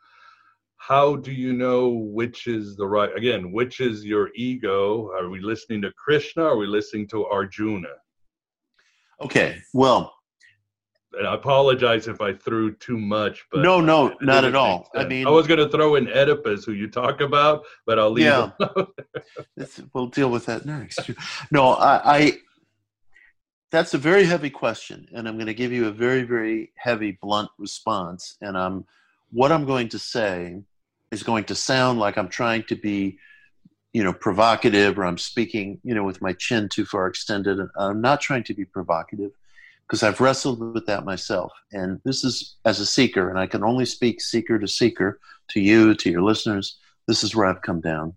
how 0.78 1.16
do 1.16 1.32
you 1.32 1.54
know 1.54 1.90
which 1.90 2.48
is 2.48 2.76
the 2.76 2.88
right 2.88 3.16
again 3.16 3.52
which 3.52 3.80
is 3.80 4.04
your 4.04 4.32
ego? 4.36 5.12
Are 5.12 5.30
we 5.30 5.40
listening 5.40 5.84
to 5.84 5.92
krishna? 5.94 6.44
Or 6.44 6.54
are 6.54 6.58
we 6.58 6.66
listening 6.66 7.08
to 7.10 7.28
arjuna? 7.28 7.94
Okay 9.22 9.62
well 9.74 10.16
I 11.22 11.36
apologize 11.36 12.08
if 12.08 12.22
I 12.22 12.34
threw 12.34 12.74
too 12.76 12.98
much, 12.98 13.46
but 13.52 13.62
no, 13.62 13.80
no, 13.80 14.16
not 14.22 14.46
at 14.46 14.56
all. 14.56 14.90
I 14.96 15.06
mean, 15.06 15.28
I 15.28 15.30
was 15.30 15.48
going 15.48 15.60
to 15.60 15.70
throw 15.70 15.96
in 15.96 16.08
Oedipus, 16.08 16.66
who 16.66 16.72
you 16.74 16.88
talk 16.88 17.22
about, 17.22 17.64
but 17.86 18.00
I'll 18.00 18.12
leave. 18.12 18.26
Yeah, 18.26 18.52
we'll 19.94 20.08
deal 20.08 20.30
with 20.30 20.46
that 20.48 20.66
next. 20.66 21.12
No, 21.52 21.74
I, 21.74 22.18
I. 22.18 22.38
That's 23.72 23.94
a 23.94 23.98
very 23.98 24.26
heavy 24.26 24.50
question, 24.50 25.08
and 25.14 25.28
I'm 25.28 25.36
going 25.36 25.48
to 25.48 25.54
give 25.54 25.72
you 25.72 25.88
a 25.88 25.92
very, 25.92 26.24
very 26.24 26.72
heavy, 26.76 27.18
blunt 27.20 27.50
response. 27.58 28.38
And 28.42 28.56
I'm, 28.56 28.86
what 29.32 29.52
I'm 29.52 29.66
going 29.66 29.90
to 29.90 30.00
say, 30.00 30.62
is 31.12 31.24
going 31.24 31.46
to 31.46 31.56
sound 31.56 32.00
like 32.00 32.18
I'm 32.18 32.30
trying 32.30 32.64
to 32.64 32.76
be, 32.76 33.18
you 33.92 34.04
know, 34.04 34.14
provocative, 34.14 35.00
or 35.00 35.06
I'm 35.06 35.18
speaking, 35.18 35.80
you 35.84 35.96
know, 35.96 36.04
with 36.04 36.22
my 36.22 36.34
chin 36.34 36.70
too 36.70 36.86
far 36.86 37.08
extended. 37.08 37.60
I'm 37.78 38.02
not 38.02 38.22
trying 38.22 38.44
to 38.46 38.54
be 38.54 38.66
provocative 38.66 39.32
because 39.94 40.02
I've 40.02 40.22
wrestled 40.22 40.74
with 40.74 40.88
that 40.88 41.06
myself. 41.06 41.52
And 41.72 42.02
this 42.04 42.24
is 42.24 42.58
as 42.66 42.80
a 42.80 42.86
seeker, 42.86 43.30
and 43.30 43.38
I 43.38 43.46
can 43.46 43.64
only 43.64 43.86
speak 43.86 44.22
seeker 44.22 44.58
to 44.58 44.68
seeker, 44.68 45.20
to 45.52 45.60
you, 45.60 45.94
to 45.94 46.10
your 46.10 46.24
listeners. 46.24 46.80
This 47.08 47.24
is 47.24 47.36
where 47.36 47.46
I've 47.46 47.62
come 47.62 47.80
down. 47.80 48.16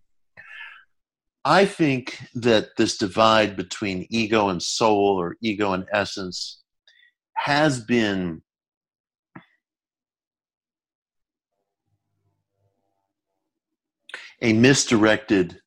I 1.44 1.66
think 1.66 2.18
that 2.34 2.78
this 2.78 2.96
divide 2.96 3.58
between 3.58 4.06
ego 4.08 4.48
and 4.48 4.62
soul 4.62 5.20
or 5.20 5.36
ego 5.42 5.74
and 5.74 5.84
essence 5.92 6.62
has 7.34 7.78
been 7.78 8.40
a 14.40 14.54
misdirected 14.54 15.60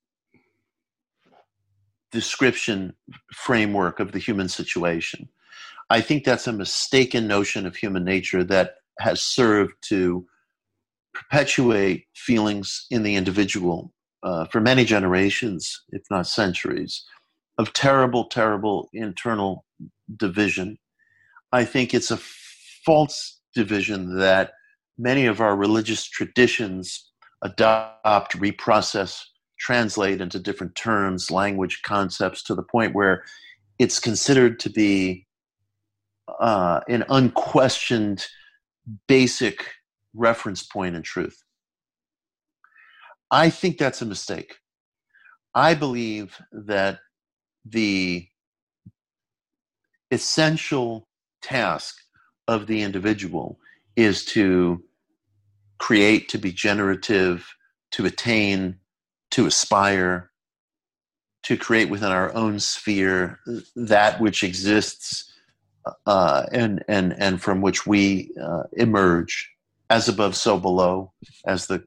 description 2.11 2.95
framework 3.31 3.99
of 3.99 4.11
the 4.11 4.17
human 4.17 4.49
situation. 4.49 5.29
I 5.89 6.01
think 6.01 6.23
that's 6.23 6.47
a 6.47 6.53
mistaken 6.53 7.27
notion 7.27 7.65
of 7.65 7.75
human 7.75 8.03
nature 8.03 8.43
that 8.43 8.75
has 8.99 9.21
served 9.21 9.73
to 9.89 10.25
perpetuate 11.13 12.05
feelings 12.15 12.85
in 12.91 13.03
the 13.03 13.15
individual 13.15 13.93
uh, 14.23 14.45
for 14.45 14.61
many 14.61 14.85
generations, 14.85 15.81
if 15.89 16.03
not 16.11 16.27
centuries, 16.27 17.03
of 17.57 17.73
terrible, 17.73 18.25
terrible 18.25 18.89
internal 18.93 19.65
division. 20.15 20.77
I 21.51 21.65
think 21.65 21.93
it's 21.93 22.11
a 22.11 22.17
false 22.85 23.39
division 23.55 24.17
that 24.17 24.51
many 24.97 25.25
of 25.25 25.41
our 25.41 25.55
religious 25.55 26.05
traditions 26.05 27.11
adopt, 27.41 28.37
reprocess, 28.37 29.23
translate 29.57 30.21
into 30.21 30.39
different 30.39 30.75
terms, 30.75 31.31
language, 31.31 31.81
concepts 31.83 32.43
to 32.43 32.55
the 32.55 32.63
point 32.63 32.93
where 32.93 33.23
it's 33.79 33.99
considered 33.99 34.59
to 34.59 34.69
be 34.69 35.25
uh, 36.39 36.81
an 36.87 37.03
unquestioned 37.09 38.25
basic 39.07 39.65
reference 40.13 40.63
point 40.63 40.95
in 40.95 41.01
truth. 41.01 41.43
I 43.31 43.49
think 43.49 43.77
that's 43.77 44.01
a 44.01 44.05
mistake. 44.05 44.57
I 45.53 45.75
believe 45.75 46.39
that 46.51 46.99
the 47.65 48.27
essential 50.11 51.07
task 51.41 51.95
of 52.47 52.67
the 52.67 52.81
individual 52.81 53.59
is 53.95 54.25
to 54.25 54.83
create, 55.77 56.29
to 56.29 56.37
be 56.37 56.51
generative, 56.51 57.47
to 57.91 58.05
attain, 58.05 58.79
to 59.31 59.45
aspire, 59.45 60.31
to 61.43 61.57
create 61.57 61.89
within 61.89 62.11
our 62.11 62.33
own 62.33 62.59
sphere 62.59 63.39
that 63.75 64.19
which 64.19 64.43
exists 64.43 65.28
uh, 66.05 66.45
and 66.51 66.83
and 66.87 67.13
and 67.17 67.41
from 67.41 67.61
which 67.61 67.85
we 67.85 68.31
uh, 68.41 68.63
emerge, 68.73 69.51
as 69.89 70.07
above, 70.07 70.35
so 70.35 70.59
below, 70.59 71.11
as 71.45 71.67
the 71.67 71.83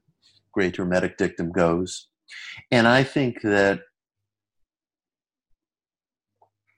great 0.53 0.77
Hermetic 0.77 1.17
dictum 1.17 1.51
goes. 1.53 2.09
And 2.71 2.87
I 2.87 3.05
think 3.05 3.43
that 3.43 3.81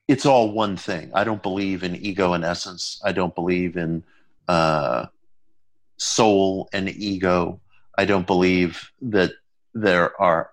it's 0.08 0.26
all 0.26 0.52
one 0.52 0.76
thing. 0.76 1.10
I 1.14 1.24
don't 1.24 1.42
believe 1.42 1.82
in 1.82 1.96
ego 1.96 2.34
and 2.34 2.44
essence. 2.44 3.00
I 3.04 3.12
don't 3.12 3.34
believe 3.34 3.76
in 3.76 4.04
uh, 4.48 5.06
soul 5.96 6.68
and 6.72 6.88
ego. 6.90 7.60
I 7.96 8.04
don't 8.04 8.26
believe 8.26 8.90
that 9.00 9.32
there 9.72 10.20
are 10.20 10.50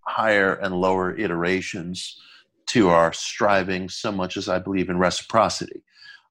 higher 0.00 0.54
and 0.54 0.80
lower 0.80 1.16
iterations 1.16 2.20
to 2.66 2.88
our 2.88 3.12
striving 3.12 3.88
so 3.88 4.10
much 4.10 4.36
as 4.36 4.48
I 4.48 4.58
believe 4.58 4.88
in 4.88 4.98
reciprocity. 4.98 5.82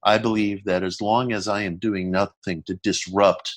I 0.05 0.17
believe 0.17 0.65
that 0.65 0.83
as 0.83 1.01
long 1.01 1.31
as 1.31 1.47
I 1.47 1.61
am 1.61 1.77
doing 1.77 2.11
nothing 2.11 2.63
to 2.63 2.75
disrupt 2.75 3.55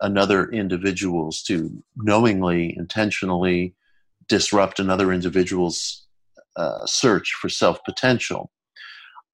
another 0.00 0.48
individual's, 0.50 1.42
to 1.44 1.82
knowingly, 1.96 2.74
intentionally 2.76 3.74
disrupt 4.28 4.78
another 4.78 5.12
individual's 5.12 6.06
uh, 6.56 6.84
search 6.86 7.34
for 7.40 7.48
self 7.48 7.82
potential, 7.84 8.50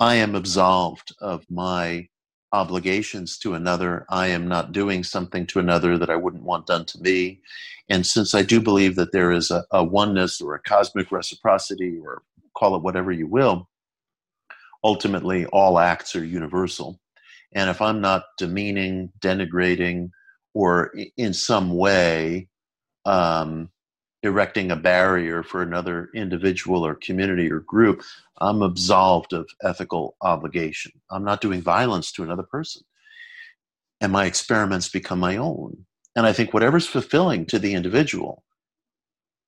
I 0.00 0.16
am 0.16 0.34
absolved 0.34 1.14
of 1.20 1.44
my 1.50 2.08
obligations 2.52 3.36
to 3.38 3.54
another. 3.54 4.06
I 4.08 4.28
am 4.28 4.46
not 4.46 4.72
doing 4.72 5.02
something 5.02 5.46
to 5.48 5.58
another 5.58 5.98
that 5.98 6.10
I 6.10 6.16
wouldn't 6.16 6.44
want 6.44 6.66
done 6.66 6.84
to 6.86 7.00
me. 7.00 7.40
And 7.88 8.06
since 8.06 8.34
I 8.34 8.42
do 8.42 8.60
believe 8.60 8.94
that 8.96 9.12
there 9.12 9.32
is 9.32 9.50
a, 9.50 9.64
a 9.72 9.82
oneness 9.82 10.40
or 10.40 10.54
a 10.54 10.60
cosmic 10.60 11.10
reciprocity, 11.10 11.98
or 11.98 12.22
call 12.56 12.76
it 12.76 12.82
whatever 12.82 13.10
you 13.10 13.26
will, 13.26 13.68
ultimately 14.84 15.46
all 15.46 15.78
acts 15.78 16.14
are 16.14 16.24
universal. 16.24 17.00
And 17.52 17.70
if 17.70 17.80
I'm 17.80 18.00
not 18.00 18.24
demeaning, 18.38 19.10
denigrating, 19.20 20.10
or 20.52 20.92
in 21.16 21.32
some 21.32 21.74
way 21.74 22.48
um, 23.06 23.70
erecting 24.22 24.70
a 24.70 24.76
barrier 24.76 25.42
for 25.42 25.62
another 25.62 26.10
individual 26.14 26.84
or 26.86 26.94
community 26.94 27.50
or 27.50 27.60
group, 27.60 28.02
I'm 28.38 28.62
absolved 28.62 29.32
of 29.32 29.48
ethical 29.62 30.16
obligation. 30.20 30.92
I'm 31.10 31.24
not 31.24 31.40
doing 31.40 31.62
violence 31.62 32.12
to 32.12 32.22
another 32.22 32.42
person. 32.42 32.82
And 34.00 34.12
my 34.12 34.26
experiments 34.26 34.88
become 34.88 35.18
my 35.18 35.36
own. 35.36 35.86
And 36.16 36.26
I 36.26 36.32
think 36.32 36.52
whatever's 36.52 36.86
fulfilling 36.86 37.46
to 37.46 37.58
the 37.58 37.74
individual 37.74 38.44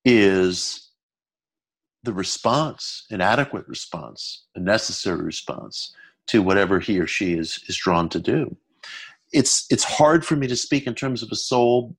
is 0.04 0.85
the 2.06 2.14
response, 2.14 3.04
an 3.10 3.20
adequate 3.20 3.66
response, 3.68 4.46
a 4.54 4.60
necessary 4.60 5.22
response 5.22 5.94
to 6.28 6.40
whatever 6.40 6.80
he 6.80 6.98
or 6.98 7.06
she 7.06 7.34
is 7.34 7.60
is 7.68 7.76
drawn 7.76 8.08
to 8.08 8.20
do. 8.20 8.56
It's 9.32 9.66
it's 9.68 9.84
hard 9.84 10.24
for 10.24 10.36
me 10.36 10.46
to 10.46 10.56
speak 10.56 10.86
in 10.86 10.94
terms 10.94 11.22
of 11.22 11.30
a 11.30 11.36
soul. 11.36 11.96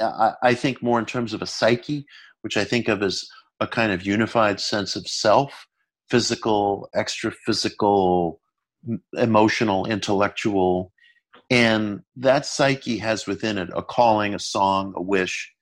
I, 0.00 0.32
I 0.42 0.54
think 0.54 0.82
more 0.82 0.98
in 0.98 1.06
terms 1.06 1.32
of 1.32 1.42
a 1.42 1.46
psyche, 1.46 2.04
which 2.42 2.56
I 2.56 2.64
think 2.64 2.88
of 2.88 3.02
as 3.02 3.24
a 3.60 3.66
kind 3.66 3.92
of 3.92 4.04
unified 4.04 4.58
sense 4.58 4.96
of 4.96 5.06
self, 5.06 5.68
physical, 6.08 6.88
extra 6.92 7.30
physical, 7.30 8.40
emotional, 9.16 9.86
intellectual. 9.86 10.92
And 11.50 12.00
that 12.16 12.46
psyche 12.46 12.98
has 12.98 13.26
within 13.26 13.58
it 13.58 13.70
a 13.74 13.82
calling, 13.82 14.34
a 14.34 14.38
song, 14.38 14.92
a 14.96 15.02
wish. 15.02 15.52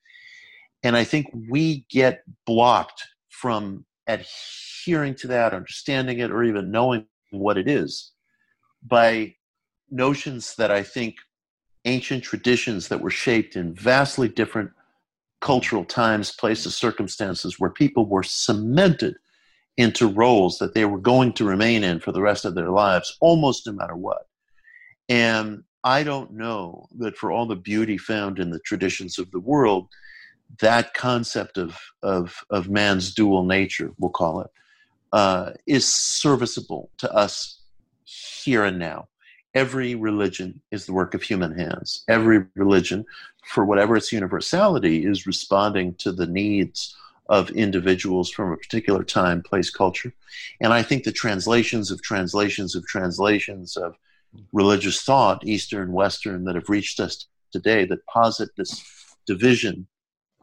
And 0.81 0.95
I 0.95 1.03
think 1.03 1.27
we 1.49 1.85
get 1.89 2.23
blocked 2.45 3.03
from 3.39 3.85
adhering 4.07 5.15
to 5.15 5.27
that, 5.27 5.53
understanding 5.53 6.19
it, 6.19 6.31
or 6.31 6.43
even 6.43 6.71
knowing 6.71 7.05
what 7.31 7.57
it 7.57 7.69
is 7.69 8.11
by 8.83 9.33
notions 9.89 10.55
that 10.55 10.71
I 10.71 10.83
think 10.83 11.15
ancient 11.85 12.23
traditions 12.23 12.89
that 12.89 13.01
were 13.01 13.09
shaped 13.09 13.55
in 13.55 13.73
vastly 13.73 14.27
different 14.27 14.71
cultural 15.41 15.85
times, 15.85 16.33
places, 16.33 16.75
circumstances 16.75 17.59
where 17.59 17.69
people 17.69 18.05
were 18.05 18.23
cemented 18.23 19.15
into 19.77 20.07
roles 20.07 20.57
that 20.57 20.73
they 20.73 20.83
were 20.83 20.99
going 20.99 21.31
to 21.31 21.45
remain 21.45 21.83
in 21.83 21.99
for 22.01 22.11
the 22.11 22.21
rest 22.21 22.43
of 22.43 22.55
their 22.55 22.69
lives, 22.69 23.15
almost 23.21 23.65
no 23.65 23.71
matter 23.71 23.95
what. 23.95 24.27
And 25.07 25.63
I 25.85 26.03
don't 26.03 26.33
know 26.33 26.89
that 26.97 27.15
for 27.15 27.31
all 27.31 27.45
the 27.45 27.55
beauty 27.55 27.97
found 27.97 28.39
in 28.39 28.49
the 28.49 28.59
traditions 28.59 29.17
of 29.17 29.31
the 29.31 29.39
world, 29.39 29.87
that 30.59 30.93
concept 30.93 31.57
of, 31.57 31.77
of, 32.03 32.43
of 32.49 32.69
man's 32.69 33.13
dual 33.13 33.43
nature, 33.43 33.91
we'll 33.97 34.11
call 34.11 34.41
it, 34.41 34.51
uh, 35.13 35.51
is 35.65 35.87
serviceable 35.87 36.89
to 36.97 37.11
us 37.13 37.61
here 38.03 38.65
and 38.65 38.79
now. 38.79 39.07
Every 39.55 39.95
religion 39.95 40.61
is 40.71 40.85
the 40.85 40.93
work 40.93 41.13
of 41.13 41.23
human 41.23 41.57
hands. 41.57 42.03
Every 42.07 42.45
religion, 42.55 43.05
for 43.47 43.65
whatever 43.65 43.95
its 43.95 44.11
universality, 44.11 45.05
is 45.05 45.25
responding 45.25 45.95
to 45.95 46.11
the 46.11 46.27
needs 46.27 46.95
of 47.29 47.51
individuals 47.51 48.29
from 48.29 48.51
a 48.51 48.57
particular 48.57 49.03
time, 49.03 49.41
place, 49.41 49.69
culture. 49.69 50.13
And 50.61 50.73
I 50.73 50.83
think 50.83 51.03
the 51.03 51.11
translations 51.11 51.91
of 51.91 52.01
translations 52.01 52.75
of 52.75 52.85
translations 52.85 53.77
of 53.77 53.95
religious 54.51 55.01
thought, 55.01 55.45
Eastern, 55.45 55.91
Western, 55.91 56.43
that 56.45 56.55
have 56.55 56.69
reached 56.69 56.99
us 56.99 57.27
today 57.51 57.85
that 57.85 58.05
posit 58.05 58.49
this 58.57 58.83
division, 59.25 59.87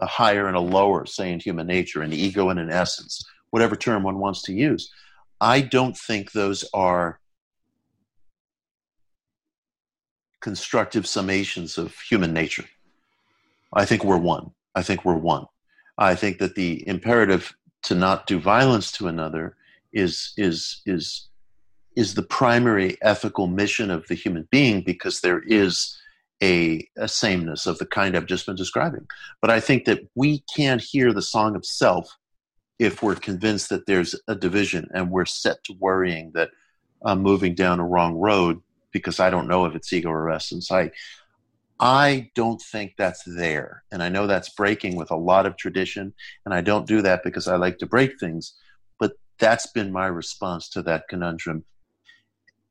a 0.00 0.06
higher 0.06 0.46
and 0.46 0.56
a 0.56 0.60
lower, 0.60 1.06
say, 1.06 1.32
in 1.32 1.40
human 1.40 1.66
nature, 1.66 2.02
an 2.02 2.12
ego 2.12 2.50
and 2.50 2.58
an 2.58 2.70
essence, 2.70 3.24
whatever 3.50 3.76
term 3.76 4.02
one 4.02 4.18
wants 4.18 4.42
to 4.42 4.52
use. 4.52 4.90
I 5.40 5.60
don't 5.60 5.96
think 5.96 6.32
those 6.32 6.64
are 6.74 7.20
constructive 10.40 11.04
summations 11.04 11.78
of 11.78 11.94
human 11.98 12.32
nature. 12.32 12.64
I 13.72 13.84
think 13.84 14.04
we're 14.04 14.18
one. 14.18 14.52
I 14.74 14.82
think 14.82 15.04
we're 15.04 15.14
one. 15.16 15.46
I 15.98 16.14
think 16.14 16.38
that 16.38 16.54
the 16.54 16.86
imperative 16.86 17.54
to 17.84 17.94
not 17.94 18.26
do 18.26 18.38
violence 18.38 18.92
to 18.92 19.08
another 19.08 19.56
is 19.92 20.32
is 20.36 20.82
is 20.86 21.28
is 21.96 22.14
the 22.14 22.22
primary 22.22 22.98
ethical 23.02 23.46
mission 23.46 23.90
of 23.90 24.06
the 24.08 24.14
human 24.14 24.46
being 24.50 24.82
because 24.82 25.20
there 25.20 25.42
is 25.46 25.98
a, 26.42 26.86
a 26.96 27.08
sameness 27.08 27.66
of 27.66 27.78
the 27.78 27.86
kind 27.86 28.16
I've 28.16 28.26
just 28.26 28.46
been 28.46 28.56
describing. 28.56 29.06
But 29.40 29.50
I 29.50 29.60
think 29.60 29.84
that 29.86 30.00
we 30.14 30.44
can't 30.54 30.80
hear 30.80 31.12
the 31.12 31.22
song 31.22 31.56
of 31.56 31.64
self 31.64 32.16
if 32.78 33.02
we're 33.02 33.14
convinced 33.14 33.70
that 33.70 33.86
there's 33.86 34.14
a 34.28 34.34
division 34.34 34.88
and 34.92 35.10
we're 35.10 35.24
set 35.24 35.64
to 35.64 35.74
worrying 35.78 36.32
that 36.34 36.50
I'm 37.04 37.22
moving 37.22 37.54
down 37.54 37.80
a 37.80 37.86
wrong 37.86 38.14
road 38.14 38.60
because 38.92 39.20
I 39.20 39.30
don't 39.30 39.48
know 39.48 39.64
if 39.64 39.74
it's 39.74 39.92
ego 39.92 40.10
or 40.10 40.30
essence. 40.30 40.70
I 40.70 40.90
I 41.78 42.30
don't 42.34 42.60
think 42.60 42.94
that's 42.96 43.22
there. 43.26 43.82
And 43.92 44.02
I 44.02 44.08
know 44.08 44.26
that's 44.26 44.48
breaking 44.48 44.96
with 44.96 45.10
a 45.10 45.16
lot 45.16 45.44
of 45.44 45.58
tradition. 45.58 46.14
And 46.44 46.54
I 46.54 46.62
don't 46.62 46.86
do 46.86 47.02
that 47.02 47.22
because 47.22 47.48
I 47.48 47.56
like 47.56 47.78
to 47.78 47.86
break 47.86 48.18
things. 48.18 48.54
But 48.98 49.12
that's 49.38 49.66
been 49.66 49.92
my 49.92 50.06
response 50.06 50.70
to 50.70 50.82
that 50.82 51.08
conundrum 51.08 51.64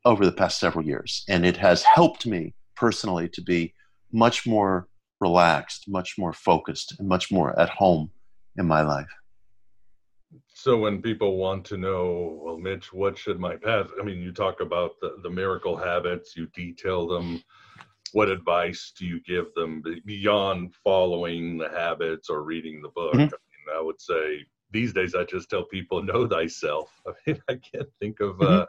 over 0.06 0.26
the 0.26 0.32
past 0.32 0.60
several 0.60 0.86
years. 0.86 1.24
And 1.30 1.46
it 1.46 1.58
has 1.58 1.84
helped 1.84 2.26
me 2.26 2.56
personally 2.76 3.30
to 3.30 3.42
be 3.42 3.74
much 4.12 4.46
more 4.46 4.88
relaxed, 5.20 5.86
much 5.88 6.16
more 6.18 6.34
focused, 6.34 6.96
and 7.00 7.08
much 7.08 7.32
more 7.32 7.58
at 7.60 7.70
home 7.70 8.12
in 8.58 8.68
my 8.68 8.82
life. 8.82 9.10
So 10.54 10.78
when 10.78 11.02
people 11.02 11.38
want 11.38 11.66
to 11.66 11.78
know, 11.78 12.40
well, 12.42 12.58
Mitch, 12.58 12.92
what 12.94 13.18
should 13.18 13.40
my 13.40 13.56
path? 13.56 13.88
I 14.00 14.04
mean, 14.04 14.22
you 14.22 14.32
talk 14.32 14.62
about 14.62 15.00
the, 15.02 15.18
the 15.22 15.30
miracle 15.30 15.76
habits, 15.76 16.36
you 16.36 16.48
detail 16.48 17.08
them. 17.08 17.44
What 18.14 18.30
advice 18.30 18.94
do 18.98 19.06
you 19.06 19.20
give 19.22 19.54
them 19.56 19.84
beyond 20.06 20.74
following 20.84 21.58
the 21.58 21.70
habits 21.70 22.30
or 22.30 22.44
reading 22.44 22.82
the 22.82 22.90
book? 22.90 23.14
Mm-hmm. 23.14 23.22
I 23.22 23.72
mean, 23.72 23.78
I 23.78 23.82
would 23.82 24.00
say 24.00 24.46
these 24.72 24.94
days 24.94 25.14
I 25.14 25.24
just 25.26 25.50
tell 25.50 25.66
people, 25.66 26.02
know 26.02 26.28
thyself. 26.28 26.90
I 27.08 27.12
mean, 27.28 27.42
I 27.50 27.56
can't 27.56 27.90
think 28.00 28.20
of, 28.22 28.38
mm-hmm. 28.38 28.62
uh, 28.62 28.66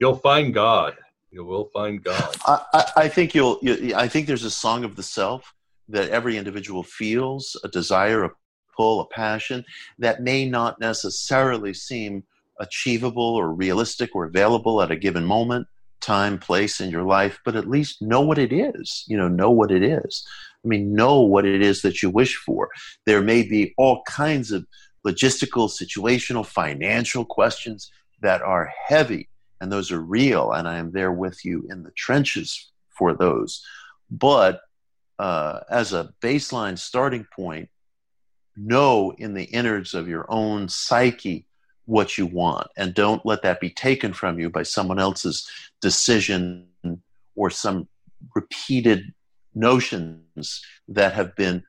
you'll 0.00 0.16
find 0.16 0.52
God. 0.54 0.96
You 1.30 1.44
will 1.44 1.66
find 1.74 2.02
God. 2.02 2.36
I, 2.46 2.64
I, 2.72 2.84
I 2.96 3.08
think 3.08 3.34
you'll, 3.34 3.58
you, 3.62 3.94
I 3.94 4.08
think 4.08 4.26
there's 4.26 4.44
a 4.44 4.50
song 4.50 4.84
of 4.84 4.96
the 4.96 5.02
self 5.02 5.54
that 5.88 6.08
every 6.10 6.36
individual 6.36 6.82
feels, 6.82 7.56
a 7.64 7.68
desire, 7.68 8.24
a 8.24 8.30
pull, 8.76 9.00
a 9.00 9.06
passion 9.08 9.64
that 9.98 10.22
may 10.22 10.48
not 10.48 10.80
necessarily 10.80 11.74
seem 11.74 12.24
achievable 12.60 13.34
or 13.34 13.52
realistic 13.52 14.14
or 14.14 14.24
available 14.24 14.82
at 14.82 14.90
a 14.90 14.96
given 14.96 15.24
moment, 15.24 15.66
time, 16.00 16.38
place 16.38 16.80
in 16.80 16.90
your 16.90 17.02
life, 17.04 17.38
but 17.44 17.56
at 17.56 17.68
least 17.68 18.00
know 18.00 18.20
what 18.20 18.38
it 18.38 18.52
is. 18.52 19.04
You 19.08 19.16
know, 19.16 19.28
know 19.28 19.50
what 19.50 19.70
it 19.70 19.82
is. 19.82 20.26
I 20.64 20.68
mean, 20.68 20.94
know 20.94 21.20
what 21.20 21.44
it 21.44 21.62
is 21.62 21.82
that 21.82 22.02
you 22.02 22.10
wish 22.10 22.36
for. 22.36 22.70
There 23.06 23.22
may 23.22 23.42
be 23.42 23.74
all 23.76 24.02
kinds 24.06 24.50
of 24.50 24.66
logistical, 25.06 25.70
situational, 25.70 26.44
financial 26.44 27.24
questions 27.24 27.90
that 28.20 28.42
are 28.42 28.72
heavy, 28.86 29.28
and 29.60 29.70
those 29.72 29.90
are 29.90 30.00
real, 30.00 30.52
and 30.52 30.68
I 30.68 30.78
am 30.78 30.92
there 30.92 31.12
with 31.12 31.44
you 31.44 31.66
in 31.70 31.82
the 31.82 31.90
trenches 31.92 32.70
for 32.90 33.14
those. 33.14 33.64
But 34.10 34.60
uh, 35.18 35.60
as 35.70 35.92
a 35.92 36.12
baseline 36.22 36.78
starting 36.78 37.26
point, 37.34 37.68
know 38.56 39.12
in 39.18 39.34
the 39.34 39.44
innards 39.44 39.94
of 39.94 40.08
your 40.08 40.26
own 40.28 40.68
psyche 40.68 41.46
what 41.86 42.18
you 42.18 42.26
want 42.26 42.66
and 42.76 42.92
don't 42.92 43.24
let 43.24 43.42
that 43.42 43.60
be 43.60 43.70
taken 43.70 44.12
from 44.12 44.38
you 44.38 44.50
by 44.50 44.62
someone 44.62 44.98
else's 44.98 45.48
decision 45.80 46.66
or 47.34 47.48
some 47.48 47.88
repeated 48.34 49.14
notions 49.54 50.62
that 50.88 51.14
have 51.14 51.34
been 51.36 51.62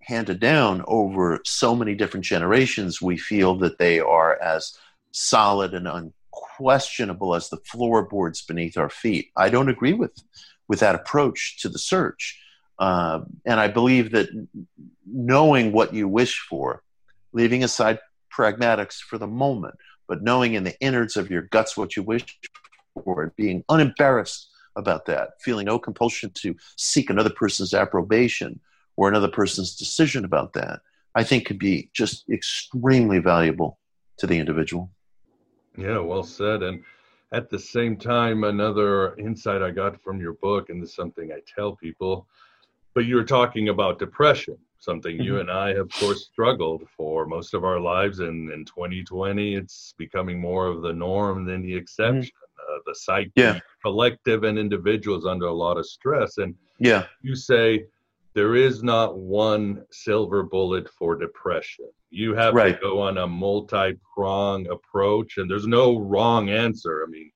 handed 0.00 0.40
down 0.40 0.82
over 0.86 1.40
so 1.44 1.74
many 1.74 1.94
different 1.94 2.24
generations 2.24 3.02
we 3.02 3.18
feel 3.18 3.56
that 3.56 3.76
they 3.78 3.98
are 4.00 4.40
as 4.40 4.78
solid 5.10 5.74
and 5.74 6.12
unquestionable 6.36 7.34
as 7.34 7.48
the 7.48 7.58
floorboards 7.58 8.42
beneath 8.42 8.76
our 8.76 8.90
feet 8.90 9.30
i 9.36 9.48
don't 9.48 9.68
agree 9.68 9.92
with 9.92 10.22
with 10.68 10.80
that 10.80 10.94
approach 10.94 11.58
to 11.60 11.68
the 11.68 11.78
search 11.78 12.38
uh, 12.78 13.20
and 13.44 13.58
I 13.58 13.68
believe 13.68 14.12
that 14.12 14.28
knowing 15.06 15.72
what 15.72 15.94
you 15.94 16.08
wish 16.08 16.40
for, 16.40 16.82
leaving 17.32 17.64
aside 17.64 17.98
pragmatics 18.36 18.98
for 18.98 19.18
the 19.18 19.26
moment, 19.26 19.74
but 20.08 20.22
knowing 20.22 20.54
in 20.54 20.64
the 20.64 20.78
innards 20.80 21.16
of 21.16 21.30
your 21.30 21.42
guts 21.42 21.76
what 21.76 21.96
you 21.96 22.02
wish 22.02 22.24
for, 22.94 23.22
and 23.22 23.36
being 23.36 23.64
unembarrassed 23.68 24.50
about 24.76 25.06
that, 25.06 25.30
feeling 25.40 25.66
no 25.66 25.78
compulsion 25.78 26.30
to 26.34 26.54
seek 26.76 27.08
another 27.08 27.30
person's 27.30 27.72
approbation 27.72 28.60
or 28.96 29.08
another 29.08 29.28
person's 29.28 29.74
decision 29.74 30.24
about 30.24 30.52
that, 30.52 30.80
I 31.14 31.24
think 31.24 31.46
could 31.46 31.58
be 31.58 31.90
just 31.94 32.28
extremely 32.28 33.18
valuable 33.18 33.78
to 34.18 34.26
the 34.26 34.38
individual. 34.38 34.90
Yeah, 35.76 35.98
well 35.98 36.22
said. 36.22 36.62
And 36.62 36.82
at 37.32 37.50
the 37.50 37.58
same 37.58 37.96
time, 37.96 38.44
another 38.44 39.14
insight 39.16 39.62
I 39.62 39.70
got 39.70 40.00
from 40.00 40.20
your 40.20 40.34
book, 40.34 40.70
and 40.70 40.82
this 40.82 40.90
is 40.90 40.96
something 40.96 41.32
I 41.32 41.40
tell 41.54 41.76
people 41.76 42.26
but 42.96 43.04
you 43.04 43.16
were 43.16 43.24
talking 43.24 43.68
about 43.68 43.98
depression, 43.98 44.56
something 44.78 45.22
you 45.22 45.32
mm-hmm. 45.32 45.40
and 45.40 45.50
I 45.50 45.68
have, 45.68 45.80
of 45.80 45.90
course, 45.90 46.24
struggled 46.24 46.88
for 46.96 47.26
most 47.26 47.52
of 47.52 47.62
our 47.62 47.78
lives. 47.78 48.20
And 48.20 48.50
in 48.50 48.64
2020, 48.64 49.54
it's 49.54 49.92
becoming 49.98 50.40
more 50.40 50.66
of 50.66 50.80
the 50.80 50.94
norm 50.94 51.44
than 51.44 51.60
the 51.60 51.76
exception. 51.76 52.22
Mm-hmm. 52.22 52.74
Uh, 52.74 52.78
the 52.86 52.94
psyche, 52.94 53.30
yeah. 53.36 53.60
collective, 53.82 54.44
and 54.44 54.58
individuals 54.58 55.26
under 55.26 55.44
a 55.44 55.52
lot 55.52 55.76
of 55.76 55.86
stress. 55.86 56.38
And 56.38 56.54
yeah, 56.78 57.04
you 57.20 57.36
say 57.36 57.84
there 58.32 58.56
is 58.56 58.82
not 58.82 59.18
one 59.18 59.84
silver 59.90 60.42
bullet 60.42 60.88
for 60.88 61.16
depression. 61.16 61.90
You 62.16 62.34
have 62.34 62.54
right. 62.54 62.74
to 62.74 62.80
go 62.80 63.00
on 63.02 63.18
a 63.18 63.26
multi-prong 63.26 64.68
approach, 64.68 65.36
and 65.36 65.50
there's 65.50 65.66
no 65.66 65.98
wrong 65.98 66.48
answer. 66.48 67.04
I 67.06 67.10
mean, 67.10 67.30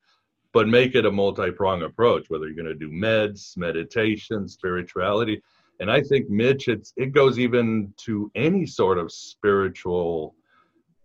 but 0.53 0.69
make 0.69 0.95
it 0.95 1.07
a 1.07 1.11
multi-prong 1.11 1.83
approach 1.83 2.29
whether 2.29 2.47
you're 2.47 2.55
going 2.55 2.66
to 2.66 2.75
do 2.75 2.90
meds 2.90 3.57
meditation 3.57 4.49
spirituality 4.49 5.40
and 5.79 5.90
i 5.90 6.01
think 6.01 6.29
mitch 6.29 6.69
it's 6.69 6.93
it 6.97 7.12
goes 7.12 7.38
even 7.38 7.93
to 7.97 8.31
any 8.35 8.66
sort 8.66 8.99
of 8.99 9.12
spiritual 9.12 10.35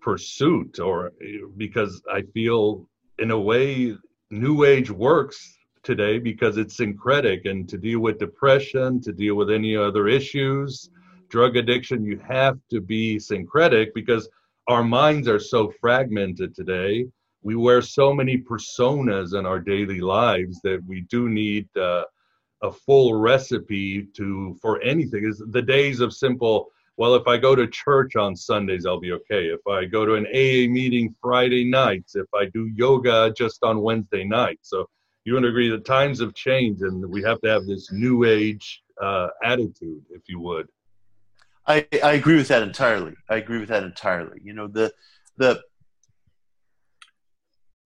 pursuit 0.02 0.80
or 0.80 1.12
because 1.58 2.02
i 2.12 2.22
feel 2.34 2.88
in 3.20 3.32
a 3.32 3.40
way 3.40 3.96
new 4.32 4.64
age 4.64 4.90
works 4.90 5.58
today 5.84 6.18
because 6.18 6.58
it's 6.58 6.78
syncretic 6.78 7.46
and 7.46 7.70
to 7.70 7.78
deal 7.78 8.00
with 8.00 8.18
depression 8.18 9.00
to 9.00 9.14
deal 9.14 9.36
with 9.36 9.52
any 9.52 9.76
other 9.76 10.08
issues 10.08 10.90
drug 11.30 11.58
addiction 11.58 12.04
you 12.04 12.20
have 12.28 12.58
to 12.70 12.82
be 12.82 13.20
syncretic 13.20 13.94
because 13.94 14.30
our 14.68 14.84
minds 14.84 15.28
are 15.28 15.40
so 15.40 15.72
fragmented 15.80 16.56
today. 16.56 17.06
We 17.44 17.56
wear 17.56 17.82
so 17.82 18.14
many 18.14 18.38
personas 18.38 19.38
in 19.38 19.46
our 19.46 19.60
daily 19.60 20.02
lives 20.02 20.60
that 20.64 20.84
we 20.88 21.02
do 21.02 21.30
need 21.30 21.68
uh, 21.78 22.06
a 22.64 22.72
full 22.72 23.14
recipe 23.14 24.08
to 24.16 24.58
for 24.62 24.82
anything. 24.82 25.26
Is 25.26 25.44
the 25.52 25.62
days 25.62 26.00
of 26.00 26.14
simple 26.14 26.72
well 26.98 27.14
if 27.16 27.28
i 27.28 27.38
go 27.38 27.56
to 27.56 27.68
church 27.68 28.16
on 28.16 28.36
sundays 28.36 28.86
i'll 28.86 29.00
be 29.00 29.12
okay. 29.12 29.48
If 29.48 29.68
i 29.68 29.86
go 29.86 30.06
to 30.06 30.16
an 30.16 30.26
aa 30.28 30.72
meeting 30.72 31.14
friday 31.22 31.64
nights 31.64 32.16
if 32.16 32.28
i 32.34 32.46
do 32.46 32.72
yoga 32.74 33.34
just 33.38 33.64
on 33.64 33.82
wednesday 33.82 34.24
night. 34.24 34.60
So 34.62 34.88
you 35.26 35.34
would 35.34 35.46
agree 35.46 35.70
that 35.70 35.86
times 35.86 36.20
have 36.22 36.34
changed 36.34 36.82
and 36.82 37.06
we 37.06 37.22
have 37.24 37.42
to 37.42 37.50
have 37.50 37.66
this 37.66 37.92
new 37.92 38.24
age 38.24 38.82
uh, 39.02 39.28
attitude 39.44 40.02
if 40.10 40.22
you 40.28 40.40
would 40.40 40.68
I, 41.68 41.88
I 42.04 42.14
agree 42.14 42.36
with 42.36 42.48
that 42.50 42.64
entirely 42.64 43.16
i 43.30 43.36
agree 43.36 43.60
with 43.60 43.70
that 43.70 43.84
entirely 43.84 44.40
you 44.44 44.54
know 44.54 44.68
the 44.68 44.94
the 45.38 45.62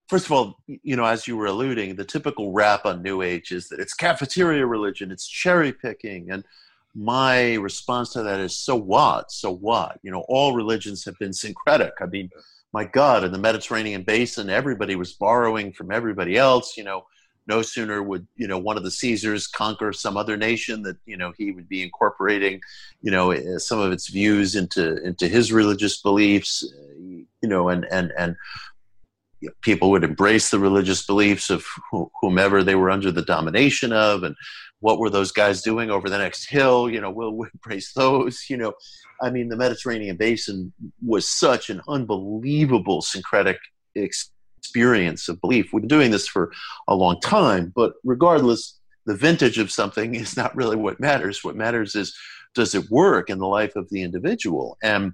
first 0.10 0.26
of 0.26 0.32
all, 0.32 0.58
you 0.66 0.96
know, 0.96 1.06
as 1.06 1.28
you 1.28 1.38
were 1.38 1.46
alluding, 1.46 1.96
the 1.96 2.04
typical 2.04 2.52
rap 2.52 2.86
on 2.86 3.04
New 3.04 3.22
Age 3.22 3.52
is 3.52 3.70
that 3.70 3.80
it's 3.80 3.94
cafeteria 3.94 4.66
religion, 4.66 5.12
it's 5.12 5.28
cherry 5.28 5.72
picking, 5.72 6.32
and 6.32 6.44
my 6.96 7.54
response 7.56 8.12
to 8.14 8.24
that 8.24 8.40
is 8.40 8.60
so 8.60 8.76
what? 8.76 9.32
So 9.32 9.52
what? 9.52 10.00
You 10.02 10.12
know, 10.12 10.26
all 10.28 10.56
religions 10.56 11.06
have 11.06 11.18
been 11.20 11.32
syncretic. 11.32 11.94
I 12.02 12.08
mean, 12.08 12.30
my 12.74 12.84
God, 12.84 13.24
in 13.24 13.32
the 13.32 13.38
Mediterranean 13.38 14.02
basin, 14.02 14.50
everybody 14.50 14.96
was 14.96 15.14
borrowing 15.14 15.72
from 15.72 15.92
everybody 15.92 16.36
else. 16.36 16.76
You 16.76 16.84
know, 16.84 17.06
no 17.48 17.62
sooner 17.62 18.02
would 18.02 18.28
you 18.36 18.48
know 18.48 18.58
one 18.58 18.78
of 18.78 18.84
the 18.84 18.92
Caesars 18.92 19.48
conquer 19.48 19.92
some 19.92 20.18
other 20.18 20.38
nation 20.38 20.84
that 20.84 20.98
you 21.06 21.18
know 21.18 21.34
he 21.38 21.52
would 21.52 21.68
be 21.68 21.82
incorporating, 21.82 22.62
you 23.02 23.12
know, 23.12 23.32
eh, 23.32 23.58
some 23.58 23.80
of 23.80 23.92
its 23.92 24.10
views 24.10 24.56
into 24.56 25.04
into 25.04 25.28
his 25.28 25.52
religious 25.52 26.02
beliefs. 26.02 26.64
You 27.42 27.48
know, 27.48 27.70
and 27.70 27.86
and 27.92 28.12
and 28.18 28.36
people 29.62 29.90
would 29.92 30.04
embrace 30.04 30.50
the 30.50 30.60
religious 30.60 31.06
beliefs 31.06 31.50
of 31.50 31.66
whomever 32.22 32.64
they 32.64 32.76
were 32.76 32.92
under 32.92 33.12
the 33.12 33.22
domination 33.22 33.94
of 33.94 34.24
and 34.24 34.36
what 34.82 35.00
were 35.00 35.10
those 35.10 35.32
guys 35.32 35.62
doing 35.62 35.90
over 35.90 36.10
the 36.10 36.18
next 36.18 36.50
hill 36.50 36.90
you 36.90 37.00
know 37.00 37.10
we'll, 37.10 37.32
we'll 37.32 37.50
embrace 37.54 37.94
those 37.94 38.46
you 38.50 38.58
know 38.58 38.74
i 39.22 39.30
mean 39.30 39.48
the 39.48 39.56
mediterranean 39.56 40.18
basin 40.18 40.74
was 41.06 41.30
such 41.30 41.70
an 41.70 41.82
unbelievable 41.88 43.02
syncretic 43.02 43.60
experience 43.96 44.34
of 45.28 45.42
belief. 45.42 45.72
We've 45.72 45.82
been 45.82 45.88
doing 45.88 46.12
this 46.12 46.28
for 46.28 46.52
a 46.88 46.96
long 46.96 47.20
time 47.22 47.72
but 47.76 47.94
regardless 48.04 48.78
the 49.06 49.16
vintage 49.16 49.58
of 49.58 49.72
something 49.72 50.16
is 50.24 50.38
not 50.38 50.56
really 50.56 50.76
what 50.76 51.00
matters. 51.00 51.44
What 51.44 51.56
matters 51.56 51.96
is 51.96 52.16
does 52.56 52.74
it 52.76 52.90
work 52.90 53.30
in 53.30 53.40
the 53.40 53.48
life 53.48 53.76
of 53.76 53.90
the 53.90 54.02
individual? 54.02 54.78
And 54.84 55.14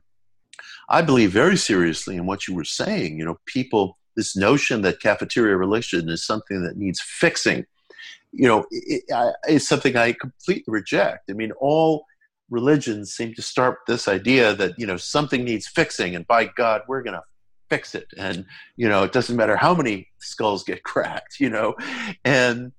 i 0.88 1.02
believe 1.02 1.32
very 1.32 1.58
seriously 1.58 2.16
in 2.16 2.26
what 2.26 2.48
you 2.48 2.56
were 2.56 2.64
saying. 2.64 3.18
You 3.18 3.26
know 3.26 3.38
people 3.46 3.98
this 4.16 4.36
notion 4.36 4.82
that 4.82 5.02
cafeteria 5.02 5.58
religion 5.58 6.10
is 6.10 6.26
something 6.26 6.64
that 6.64 6.78
needs 6.78 7.02
fixing, 7.02 7.66
you 8.32 8.48
know, 8.48 8.66
it, 8.72 9.04
is 9.48 9.68
something 9.68 9.96
I 9.96 10.14
completely 10.14 10.72
reject. 10.72 11.30
I 11.30 11.34
mean, 11.34 11.52
all 11.60 12.06
religions 12.50 13.14
seem 13.14 13.34
to 13.36 13.42
start 13.42 13.80
this 13.88 14.08
idea 14.08 14.54
that 14.56 14.74
you 14.78 14.86
know 14.86 14.98
something 14.98 15.44
needs 15.44 15.68
fixing, 15.68 16.16
and 16.16 16.28
by 16.28 16.46
God, 16.46 16.82
we're 16.88 17.04
going 17.04 17.16
to 17.16 17.24
fix 17.70 17.96
it. 17.96 18.08
And 18.18 18.46
you 18.76 18.90
know, 18.90 19.04
it 19.04 19.12
doesn't 19.12 19.36
matter 19.36 19.56
how 19.56 19.74
many 19.74 20.08
skulls 20.20 20.64
get 20.64 20.84
cracked, 20.92 21.40
you 21.40 21.50
know. 21.50 21.76
And 22.24 22.72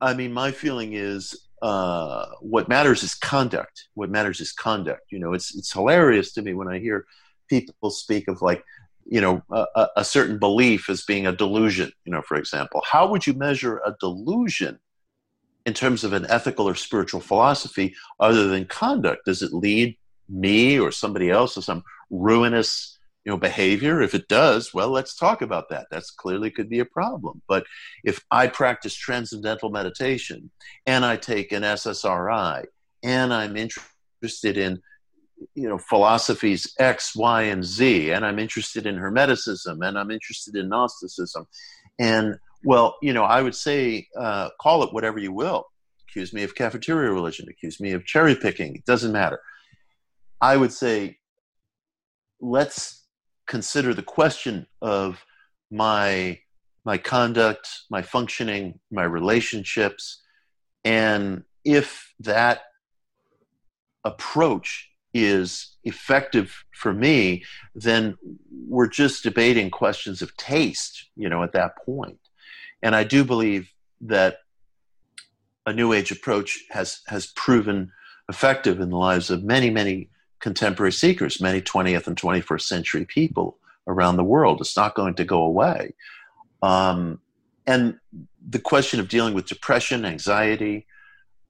I 0.00 0.14
mean, 0.14 0.32
my 0.32 0.50
feeling 0.50 0.94
is 0.94 1.48
uh, 1.62 2.26
what 2.40 2.68
matters 2.68 3.02
is 3.02 3.14
conduct. 3.14 3.88
What 3.94 4.10
matters 4.10 4.40
is 4.40 4.52
conduct. 4.52 5.12
You 5.12 5.18
know, 5.18 5.32
it's 5.32 5.54
it's 5.56 5.72
hilarious 5.72 6.32
to 6.34 6.42
me 6.42 6.54
when 6.54 6.68
I 6.68 6.78
hear 6.78 7.06
people 7.48 7.90
speak 7.90 8.28
of 8.28 8.42
like 8.42 8.64
you 9.04 9.20
know 9.20 9.42
a, 9.50 9.88
a, 9.96 10.04
certain 10.04 10.38
belief 10.38 10.88
as 10.88 11.02
being 11.02 11.26
a 11.26 11.32
delusion 11.32 11.90
you 12.04 12.12
know 12.12 12.22
for 12.22 12.36
example 12.36 12.80
how 12.88 13.06
would 13.08 13.26
you 13.26 13.34
measure 13.34 13.78
a 13.84 13.94
delusion 14.00 14.78
in 15.66 15.74
terms 15.74 16.04
of 16.04 16.12
an 16.12 16.24
ethical 16.28 16.68
or 16.68 16.74
spiritual 16.74 17.20
philosophy 17.20 17.94
other 18.20 18.46
than 18.46 18.64
conduct 18.64 19.24
does 19.24 19.42
it 19.42 19.52
lead 19.52 19.96
me 20.28 20.78
or 20.78 20.90
somebody 20.90 21.30
else 21.30 21.54
to 21.54 21.62
some 21.62 21.82
ruinous 22.10 22.98
you 23.24 23.30
know 23.30 23.38
behavior 23.38 24.00
if 24.00 24.14
it 24.14 24.26
does 24.28 24.74
well 24.74 24.88
let's 24.88 25.14
talk 25.14 25.42
about 25.42 25.68
that 25.68 25.86
that's 25.90 26.10
clearly 26.10 26.50
could 26.50 26.68
be 26.68 26.80
a 26.80 26.84
problem 26.84 27.40
but 27.48 27.64
if 28.04 28.24
i 28.30 28.46
practice 28.46 28.94
transcendental 28.94 29.70
meditation 29.70 30.50
and 30.86 31.04
i 31.04 31.16
take 31.16 31.52
an 31.52 31.62
ssri 31.62 32.64
and 33.02 33.32
i'm 33.32 33.56
interested 33.56 34.56
in 34.56 34.80
you 35.54 35.68
know 35.68 35.78
philosophies 35.78 36.72
X, 36.78 37.16
Y, 37.16 37.42
and 37.42 37.64
Z, 37.64 38.10
and 38.10 38.24
I'm 38.24 38.38
interested 38.38 38.86
in 38.86 38.96
Hermeticism, 38.96 39.86
and 39.86 39.98
I'm 39.98 40.10
interested 40.10 40.56
in 40.56 40.68
Gnosticism, 40.68 41.46
and 41.98 42.36
well, 42.64 42.96
you 43.02 43.12
know, 43.12 43.24
I 43.24 43.42
would 43.42 43.54
say 43.54 44.06
uh, 44.16 44.50
call 44.60 44.84
it 44.84 44.92
whatever 44.92 45.18
you 45.18 45.32
will. 45.32 45.66
Accuse 46.08 46.32
me 46.32 46.42
of 46.42 46.54
cafeteria 46.54 47.10
religion, 47.10 47.48
accuse 47.48 47.80
me 47.80 47.92
of 47.92 48.04
cherry 48.04 48.36
picking. 48.36 48.76
It 48.76 48.84
doesn't 48.84 49.12
matter. 49.12 49.40
I 50.40 50.56
would 50.56 50.72
say 50.72 51.18
let's 52.40 53.01
consider 53.52 53.92
the 53.92 54.10
question 54.18 54.66
of 54.80 55.26
my 55.70 56.38
my 56.86 56.96
conduct, 56.96 57.68
my 57.90 58.00
functioning, 58.00 58.80
my 58.90 59.04
relationships, 59.04 60.22
and 60.84 61.44
if 61.62 62.14
that 62.18 62.62
approach 64.04 64.88
is 65.12 65.76
effective 65.84 66.64
for 66.72 66.94
me, 66.94 67.44
then 67.74 68.16
we're 68.74 68.88
just 69.02 69.22
debating 69.22 69.70
questions 69.70 70.22
of 70.22 70.34
taste, 70.38 71.10
you 71.14 71.28
know, 71.28 71.42
at 71.42 71.52
that 71.52 71.72
point. 71.84 72.22
And 72.82 72.96
I 72.96 73.04
do 73.04 73.22
believe 73.22 73.70
that 74.00 74.38
a 75.66 75.74
new 75.74 75.92
age 75.92 76.10
approach 76.10 76.50
has 76.70 77.02
has 77.06 77.26
proven 77.44 77.92
effective 78.30 78.80
in 78.80 78.88
the 78.88 79.04
lives 79.08 79.28
of 79.28 79.44
many, 79.44 79.68
many 79.68 80.08
contemporary 80.42 80.92
seekers, 80.92 81.40
many 81.40 81.62
20th 81.62 82.06
and 82.06 82.16
21st 82.16 82.62
century 82.62 83.06
people 83.06 83.56
around 83.86 84.16
the 84.16 84.24
world. 84.24 84.60
It's 84.60 84.76
not 84.76 84.94
going 84.94 85.14
to 85.14 85.24
go 85.24 85.42
away. 85.42 85.94
Um, 86.62 87.20
and 87.66 87.98
the 88.46 88.58
question 88.58 89.00
of 89.00 89.08
dealing 89.08 89.34
with 89.34 89.46
depression, 89.46 90.04
anxiety, 90.04 90.86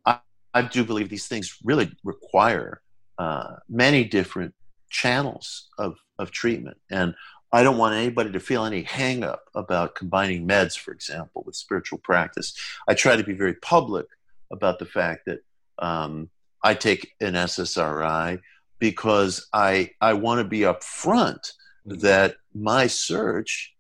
I, 0.06 0.18
I 0.54 0.62
do 0.62 0.84
believe 0.84 1.08
these 1.08 1.26
things 1.26 1.58
really 1.64 1.90
require 2.04 2.82
uh, 3.18 3.56
many 3.68 4.04
different 4.04 4.54
channels 4.90 5.68
of, 5.78 5.96
of 6.18 6.30
treatment. 6.30 6.76
And 6.90 7.14
I 7.50 7.62
don't 7.62 7.78
want 7.78 7.94
anybody 7.94 8.30
to 8.32 8.40
feel 8.40 8.64
any 8.64 8.82
hang 8.82 9.24
up 9.24 9.44
about 9.54 9.94
combining 9.94 10.46
meds, 10.46 10.78
for 10.78 10.92
example, 10.92 11.42
with 11.46 11.56
spiritual 11.56 11.98
practice. 11.98 12.54
I 12.88 12.94
try 12.94 13.16
to 13.16 13.24
be 13.24 13.34
very 13.34 13.54
public 13.54 14.06
about 14.50 14.78
the 14.78 14.86
fact 14.86 15.26
that 15.26 15.40
um, 15.78 16.28
I 16.62 16.74
take 16.74 17.12
an 17.20 17.34
SSRI 17.34 18.40
because 18.82 19.46
I, 19.52 19.92
I 20.00 20.14
want 20.14 20.40
to 20.40 20.44
be 20.44 20.62
upfront 20.62 21.52
mm-hmm. 21.86 21.98
that 21.98 22.34
my 22.52 22.88
search 22.88 23.76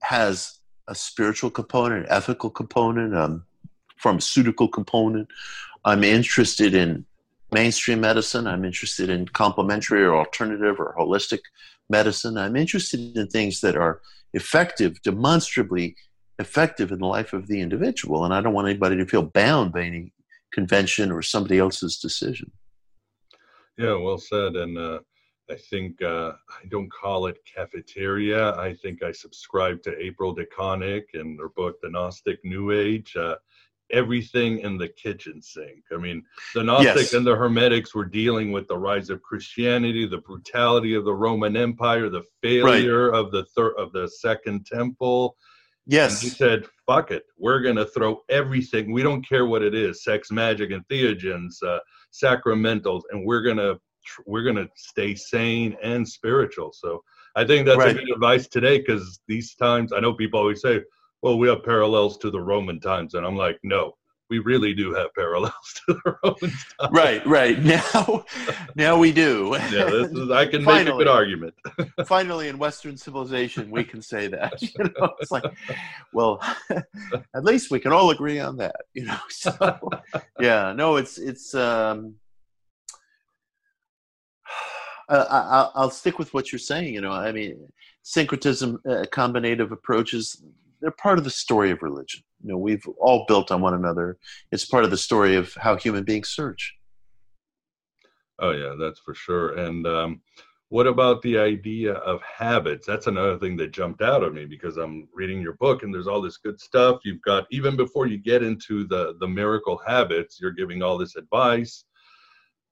has 0.00 0.58
a 0.88 0.94
spiritual 0.94 1.50
component, 1.50 2.06
ethical 2.08 2.48
component, 2.48 3.12
a 3.12 3.42
pharmaceutical 3.98 4.68
component. 4.68 5.28
I'm 5.84 6.02
interested 6.02 6.74
in 6.74 7.04
mainstream 7.52 8.00
medicine. 8.00 8.46
I'm 8.46 8.64
interested 8.64 9.10
in 9.10 9.28
complementary 9.28 10.02
or 10.02 10.16
alternative 10.16 10.80
or 10.80 10.94
holistic 10.98 11.40
medicine. 11.90 12.38
I'm 12.38 12.56
interested 12.56 13.18
in 13.18 13.28
things 13.28 13.60
that 13.60 13.76
are 13.76 14.00
effective, 14.32 15.02
demonstrably 15.02 15.94
effective 16.38 16.90
in 16.90 17.00
the 17.00 17.06
life 17.06 17.34
of 17.34 17.48
the 17.48 17.60
individual. 17.60 18.24
And 18.24 18.32
I 18.32 18.40
don't 18.40 18.54
want 18.54 18.66
anybody 18.66 18.96
to 18.96 19.04
feel 19.04 19.24
bound 19.24 19.74
by 19.74 19.82
any 19.82 20.14
convention 20.52 21.12
or 21.12 21.20
somebody 21.20 21.58
else's 21.58 21.98
decision. 21.98 22.50
Yeah, 23.78 23.94
well 23.94 24.18
said. 24.18 24.56
And 24.56 24.78
uh, 24.78 25.00
I 25.50 25.54
think 25.54 26.02
uh, 26.02 26.32
I 26.48 26.66
don't 26.68 26.90
call 26.90 27.26
it 27.26 27.38
cafeteria. 27.44 28.54
I 28.56 28.74
think 28.74 29.02
I 29.02 29.12
subscribe 29.12 29.82
to 29.82 29.98
April 30.02 30.34
DeConick 30.34 31.04
and 31.14 31.38
her 31.38 31.50
book, 31.50 31.76
The 31.82 31.90
Gnostic 31.90 32.38
New 32.44 32.72
Age. 32.72 33.16
Uh, 33.16 33.36
everything 33.92 34.60
in 34.60 34.76
the 34.78 34.88
kitchen 34.88 35.40
sink. 35.40 35.84
I 35.92 35.96
mean, 35.96 36.24
the 36.54 36.62
Gnostics 36.62 36.96
yes. 36.96 37.12
and 37.14 37.26
the 37.26 37.36
Hermetics 37.36 37.94
were 37.94 38.04
dealing 38.04 38.52
with 38.52 38.66
the 38.68 38.78
rise 38.78 39.10
of 39.10 39.22
Christianity, 39.22 40.06
the 40.06 40.18
brutality 40.18 40.94
of 40.94 41.04
the 41.04 41.14
Roman 41.14 41.56
Empire, 41.56 42.08
the 42.08 42.24
failure 42.42 43.10
right. 43.10 43.18
of 43.18 43.30
the 43.30 43.44
third 43.56 43.74
of 43.78 43.92
the 43.92 44.08
Second 44.08 44.66
Temple. 44.66 45.36
Yes, 45.88 46.20
and 46.20 46.32
he 46.32 46.36
said, 46.36 46.66
"Fuck 46.84 47.12
it, 47.12 47.26
we're 47.38 47.60
gonna 47.60 47.84
throw 47.84 48.24
everything. 48.28 48.90
We 48.90 49.04
don't 49.04 49.26
care 49.26 49.46
what 49.46 49.62
it 49.62 49.72
is, 49.72 50.02
sex, 50.02 50.32
magic, 50.32 50.70
entheogens, 50.70 51.62
uh, 51.62 51.78
sacramentals, 52.22 53.02
and 53.10 53.24
we're 53.24 53.42
gonna 53.42 53.74
we're 54.26 54.44
gonna 54.44 54.68
stay 54.76 55.14
sane 55.14 55.76
and 55.82 56.08
spiritual." 56.08 56.72
So. 56.72 57.02
I 57.38 57.44
think 57.44 57.66
that's 57.66 57.76
right. 57.76 57.90
a 57.90 57.98
good 57.98 58.10
advice 58.10 58.48
today 58.48 58.78
because 58.78 59.20
these 59.28 59.54
times, 59.56 59.92
I 59.92 60.00
know 60.00 60.14
people 60.14 60.40
always 60.40 60.62
say, 60.62 60.80
well, 61.20 61.38
we 61.38 61.48
have 61.48 61.62
parallels 61.62 62.16
to 62.18 62.30
the 62.30 62.40
Roman 62.40 62.80
times. 62.80 63.12
And 63.12 63.26
I'm 63.26 63.36
like, 63.36 63.58
no, 63.62 63.96
we 64.28 64.38
really 64.40 64.74
do 64.74 64.92
have 64.94 65.14
parallels 65.14 65.80
to 65.86 65.94
the 65.94 66.16
Roman 66.24 66.40
times. 66.40 66.92
Right, 66.92 67.26
right. 67.26 67.62
Now, 67.62 68.24
now 68.74 68.98
we 68.98 69.12
do. 69.12 69.50
yeah, 69.52 69.84
this 69.84 70.10
is, 70.10 70.30
I 70.30 70.46
can 70.46 70.64
finally, 70.64 70.84
make 70.84 70.94
a 70.94 70.98
good 70.98 71.08
argument. 71.08 71.54
finally, 72.06 72.48
in 72.48 72.58
Western 72.58 72.96
civilization, 72.96 73.70
we 73.70 73.84
can 73.84 74.02
say 74.02 74.28
that. 74.28 74.54
You 74.76 74.92
know, 75.00 75.14
it's 75.20 75.30
like, 75.30 75.44
well, 76.12 76.42
at 77.34 77.44
least 77.44 77.70
we 77.70 77.78
can 77.80 77.92
all 77.92 78.10
agree 78.10 78.40
on 78.40 78.56
that. 78.58 78.76
You 78.94 79.06
know, 79.06 79.18
so 79.28 79.88
yeah, 80.40 80.72
no, 80.76 80.96
it's 80.96 81.18
it's. 81.18 81.54
um 81.54 82.16
I, 85.08 85.70
will 85.76 85.90
stick 85.90 86.18
with 86.18 86.34
what 86.34 86.52
you're 86.52 86.58
saying. 86.58 86.92
You 86.92 87.00
know, 87.00 87.12
I 87.12 87.32
mean, 87.32 87.68
syncretism, 88.02 88.80
uh, 88.88 89.04
combinative 89.12 89.70
approaches 89.70 90.42
they're 90.86 90.92
part 90.92 91.18
of 91.18 91.24
the 91.24 91.30
story 91.30 91.72
of 91.72 91.82
religion. 91.82 92.22
You 92.44 92.52
know, 92.52 92.58
we've 92.58 92.86
all 93.00 93.24
built 93.26 93.50
on 93.50 93.60
one 93.60 93.74
another. 93.74 94.18
It's 94.52 94.64
part 94.64 94.84
of 94.84 94.92
the 94.92 94.96
story 94.96 95.34
of 95.34 95.52
how 95.54 95.74
human 95.74 96.04
beings 96.04 96.28
search. 96.28 96.76
Oh 98.38 98.52
yeah, 98.52 98.76
that's 98.78 99.00
for 99.00 99.12
sure. 99.12 99.58
And 99.58 99.84
um, 99.84 100.20
what 100.68 100.86
about 100.86 101.22
the 101.22 101.38
idea 101.38 101.94
of 101.94 102.22
habits? 102.22 102.86
That's 102.86 103.08
another 103.08 103.36
thing 103.36 103.56
that 103.56 103.72
jumped 103.72 104.00
out 104.00 104.22
at 104.22 104.32
me 104.32 104.44
because 104.44 104.76
I'm 104.76 105.08
reading 105.12 105.40
your 105.40 105.54
book 105.54 105.82
and 105.82 105.92
there's 105.92 106.06
all 106.06 106.22
this 106.22 106.36
good 106.36 106.60
stuff. 106.60 107.00
You've 107.04 107.22
got 107.22 107.48
even 107.50 107.76
before 107.76 108.06
you 108.06 108.18
get 108.18 108.44
into 108.44 108.86
the 108.86 109.16
the 109.18 109.26
miracle 109.26 109.80
habits, 109.84 110.38
you're 110.40 110.52
giving 110.52 110.82
all 110.84 110.96
this 110.96 111.16
advice. 111.16 111.84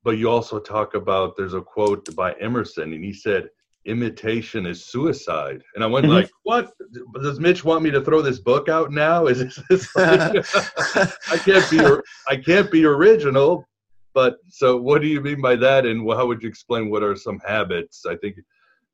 but 0.04 0.18
you 0.18 0.30
also 0.30 0.60
talk 0.60 0.94
about 0.94 1.36
there's 1.36 1.54
a 1.54 1.60
quote 1.60 2.14
by 2.14 2.32
Emerson, 2.34 2.92
and 2.92 3.02
he 3.02 3.12
said, 3.12 3.48
imitation 3.86 4.66
is 4.66 4.84
suicide. 4.84 5.62
And 5.74 5.84
I 5.84 5.86
went 5.86 6.06
mm-hmm. 6.06 6.14
like, 6.14 6.30
what? 6.42 6.72
Does 7.20 7.40
Mitch 7.40 7.64
want 7.64 7.82
me 7.82 7.90
to 7.90 8.00
throw 8.00 8.22
this 8.22 8.38
book 8.38 8.68
out 8.68 8.90
now? 8.90 9.26
Is 9.34 9.38
this, 9.38 9.60
this 9.68 9.88
I 9.96 11.38
can't 11.44 11.70
be 11.70 11.80
I 12.28 12.36
can't 12.36 12.70
be 12.70 12.84
original. 12.84 13.66
But 14.14 14.36
so 14.48 14.76
what 14.76 15.02
do 15.02 15.08
you 15.08 15.20
mean 15.20 15.40
by 15.40 15.56
that? 15.56 15.86
And 15.86 16.08
how 16.10 16.26
would 16.26 16.42
you 16.42 16.48
explain 16.48 16.88
what 16.88 17.02
are 17.02 17.16
some 17.16 17.40
habits? 17.44 18.06
I 18.06 18.16
think 18.16 18.36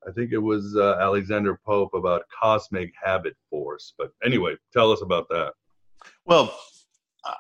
I 0.09 0.13
think 0.13 0.33
it 0.33 0.39
was 0.39 0.77
uh, 0.77 0.97
Alexander 0.99 1.61
Pope 1.67 1.93
about 1.95 2.23
cosmic 2.43 2.93
habit 3.03 3.37
force. 3.51 3.93
But 3.99 4.13
anyway, 4.25 4.57
tell 4.73 4.91
us 4.91 5.03
about 5.03 5.29
that. 5.29 5.53
Well, 6.25 6.59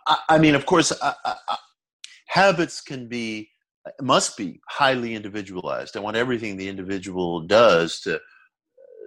I, 0.06 0.18
I 0.28 0.38
mean, 0.38 0.54
of 0.54 0.66
course, 0.66 0.92
I, 1.00 1.14
I, 1.24 1.56
habits 2.26 2.82
can 2.82 3.08
be 3.08 3.48
must 4.00 4.36
be 4.36 4.60
highly 4.68 5.14
individualized. 5.14 5.96
I 5.96 6.00
want 6.00 6.16
everything 6.16 6.56
the 6.56 6.68
individual 6.68 7.40
does 7.40 8.00
to 8.00 8.16
uh, 8.16 8.18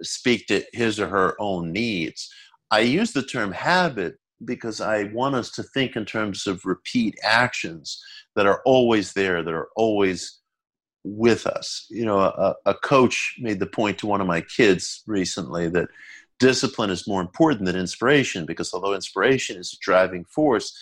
speak 0.02 0.46
to 0.48 0.64
his 0.72 0.98
or 0.98 1.08
her 1.08 1.36
own 1.38 1.72
needs. 1.72 2.28
I 2.70 2.80
use 2.80 3.12
the 3.12 3.22
term 3.22 3.52
habit 3.52 4.16
because 4.44 4.80
I 4.80 5.04
want 5.04 5.36
us 5.36 5.50
to 5.52 5.62
think 5.62 5.96
in 5.96 6.04
terms 6.04 6.46
of 6.46 6.64
repeat 6.64 7.16
actions 7.22 8.02
that 8.34 8.46
are 8.46 8.62
always 8.64 9.12
there, 9.12 9.42
that 9.42 9.54
are 9.54 9.68
always 9.76 10.40
with 11.04 11.46
us. 11.46 11.86
You 11.90 12.04
know, 12.04 12.20
a, 12.20 12.54
a 12.66 12.74
coach 12.74 13.36
made 13.38 13.60
the 13.60 13.66
point 13.66 13.98
to 13.98 14.06
one 14.06 14.20
of 14.20 14.26
my 14.26 14.40
kids 14.40 15.02
recently 15.06 15.68
that 15.70 15.88
discipline 16.40 16.90
is 16.90 17.06
more 17.06 17.20
important 17.20 17.66
than 17.66 17.76
inspiration 17.76 18.44
because 18.46 18.72
although 18.74 18.94
inspiration 18.94 19.56
is 19.56 19.72
a 19.72 19.84
driving 19.84 20.24
force, 20.24 20.76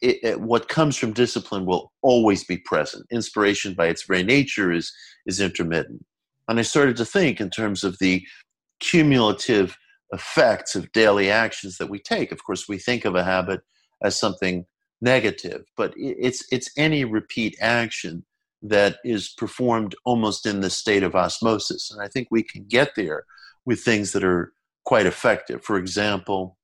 it, 0.00 0.18
it, 0.22 0.40
what 0.40 0.68
comes 0.68 0.96
from 0.96 1.12
discipline 1.12 1.66
will 1.66 1.92
always 2.02 2.44
be 2.44 2.58
present. 2.58 3.06
Inspiration, 3.10 3.74
by 3.74 3.86
its 3.86 4.04
very 4.04 4.22
nature, 4.22 4.72
is 4.72 4.92
is 5.26 5.40
intermittent. 5.40 6.04
And 6.48 6.58
I 6.58 6.62
started 6.62 6.96
to 6.96 7.04
think 7.04 7.40
in 7.40 7.50
terms 7.50 7.84
of 7.84 7.98
the 7.98 8.26
cumulative 8.80 9.76
effects 10.12 10.74
of 10.74 10.90
daily 10.92 11.30
actions 11.30 11.76
that 11.76 11.90
we 11.90 11.98
take. 11.98 12.32
Of 12.32 12.44
course, 12.44 12.68
we 12.68 12.78
think 12.78 13.04
of 13.04 13.14
a 13.14 13.24
habit 13.24 13.60
as 14.02 14.18
something 14.18 14.64
negative, 15.00 15.64
but 15.76 15.92
it's 15.96 16.44
it's 16.50 16.70
any 16.76 17.04
repeat 17.04 17.56
action 17.60 18.24
that 18.62 18.96
is 19.04 19.28
performed 19.28 19.94
almost 20.04 20.46
in 20.46 20.60
the 20.60 20.70
state 20.70 21.02
of 21.02 21.14
osmosis. 21.14 21.90
And 21.90 22.02
I 22.02 22.08
think 22.08 22.28
we 22.30 22.42
can 22.42 22.64
get 22.64 22.94
there 22.96 23.24
with 23.64 23.80
things 23.80 24.12
that 24.12 24.24
are 24.24 24.52
quite 24.84 25.06
effective. 25.06 25.62
For 25.62 25.76
example, 25.76 26.56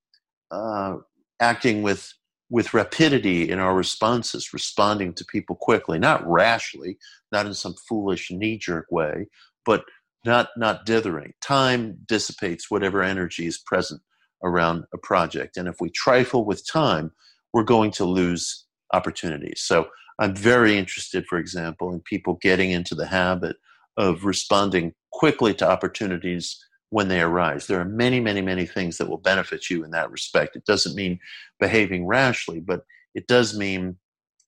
uh, 0.51 0.97
acting 1.41 1.83
with 1.83 2.13
with 2.55 2.73
rapidity 2.73 3.51
in 3.51 3.59
our 3.59 3.75
responses, 3.75 4.53
responding 4.53 5.13
to 5.13 5.25
people 5.25 5.57
quickly, 5.57 5.99
not 5.99 6.25
rashly, 6.25 6.97
not 7.33 7.47
in 7.47 7.53
some 7.53 7.75
foolish 7.89 8.31
knee 8.31 8.57
jerk 8.57 8.87
way, 8.93 9.27
but 9.67 9.85
not 10.25 10.51
not 10.57 10.87
dithering. 10.87 11.33
Time 11.41 11.99
dissipates 12.07 12.71
whatever 12.71 13.03
energy 13.03 13.47
is 13.47 13.59
present 13.59 14.01
around 14.45 14.85
a 14.95 14.99
project, 14.99 15.57
and 15.57 15.67
if 15.67 15.81
we 15.81 15.91
trifle 15.91 16.45
with 16.45 16.65
time, 16.65 17.11
we're 17.53 17.65
going 17.65 17.91
to 17.91 18.05
lose 18.05 18.67
opportunities. 18.93 19.61
So 19.61 19.89
I'm 20.21 20.37
very 20.37 20.79
interested, 20.79 21.27
for 21.27 21.39
example, 21.39 21.93
in 21.93 22.03
people 22.03 22.39
getting 22.41 22.71
into 22.71 22.95
the 22.95 23.09
habit 23.09 23.57
of 23.97 24.25
responding 24.25 24.95
quickly 25.11 25.55
to 25.55 25.69
opportunities 25.69 26.57
when 26.91 27.09
they 27.09 27.21
arise. 27.21 27.67
There 27.67 27.81
are 27.81 27.85
many, 27.85 28.21
many, 28.21 28.41
many 28.41 28.67
things 28.67 28.99
that 28.99 29.09
will 29.09 29.19
benefit 29.19 29.69
you 29.69 29.85
in 29.85 29.91
that 29.91 30.11
respect. 30.11 30.57
It 30.57 30.65
doesn't 30.65 30.95
mean 30.95 31.19
behaving 31.59 32.07
rashly, 32.07 32.61
but 32.61 32.85
it 33.15 33.27
does 33.27 33.57
mean 33.57 33.97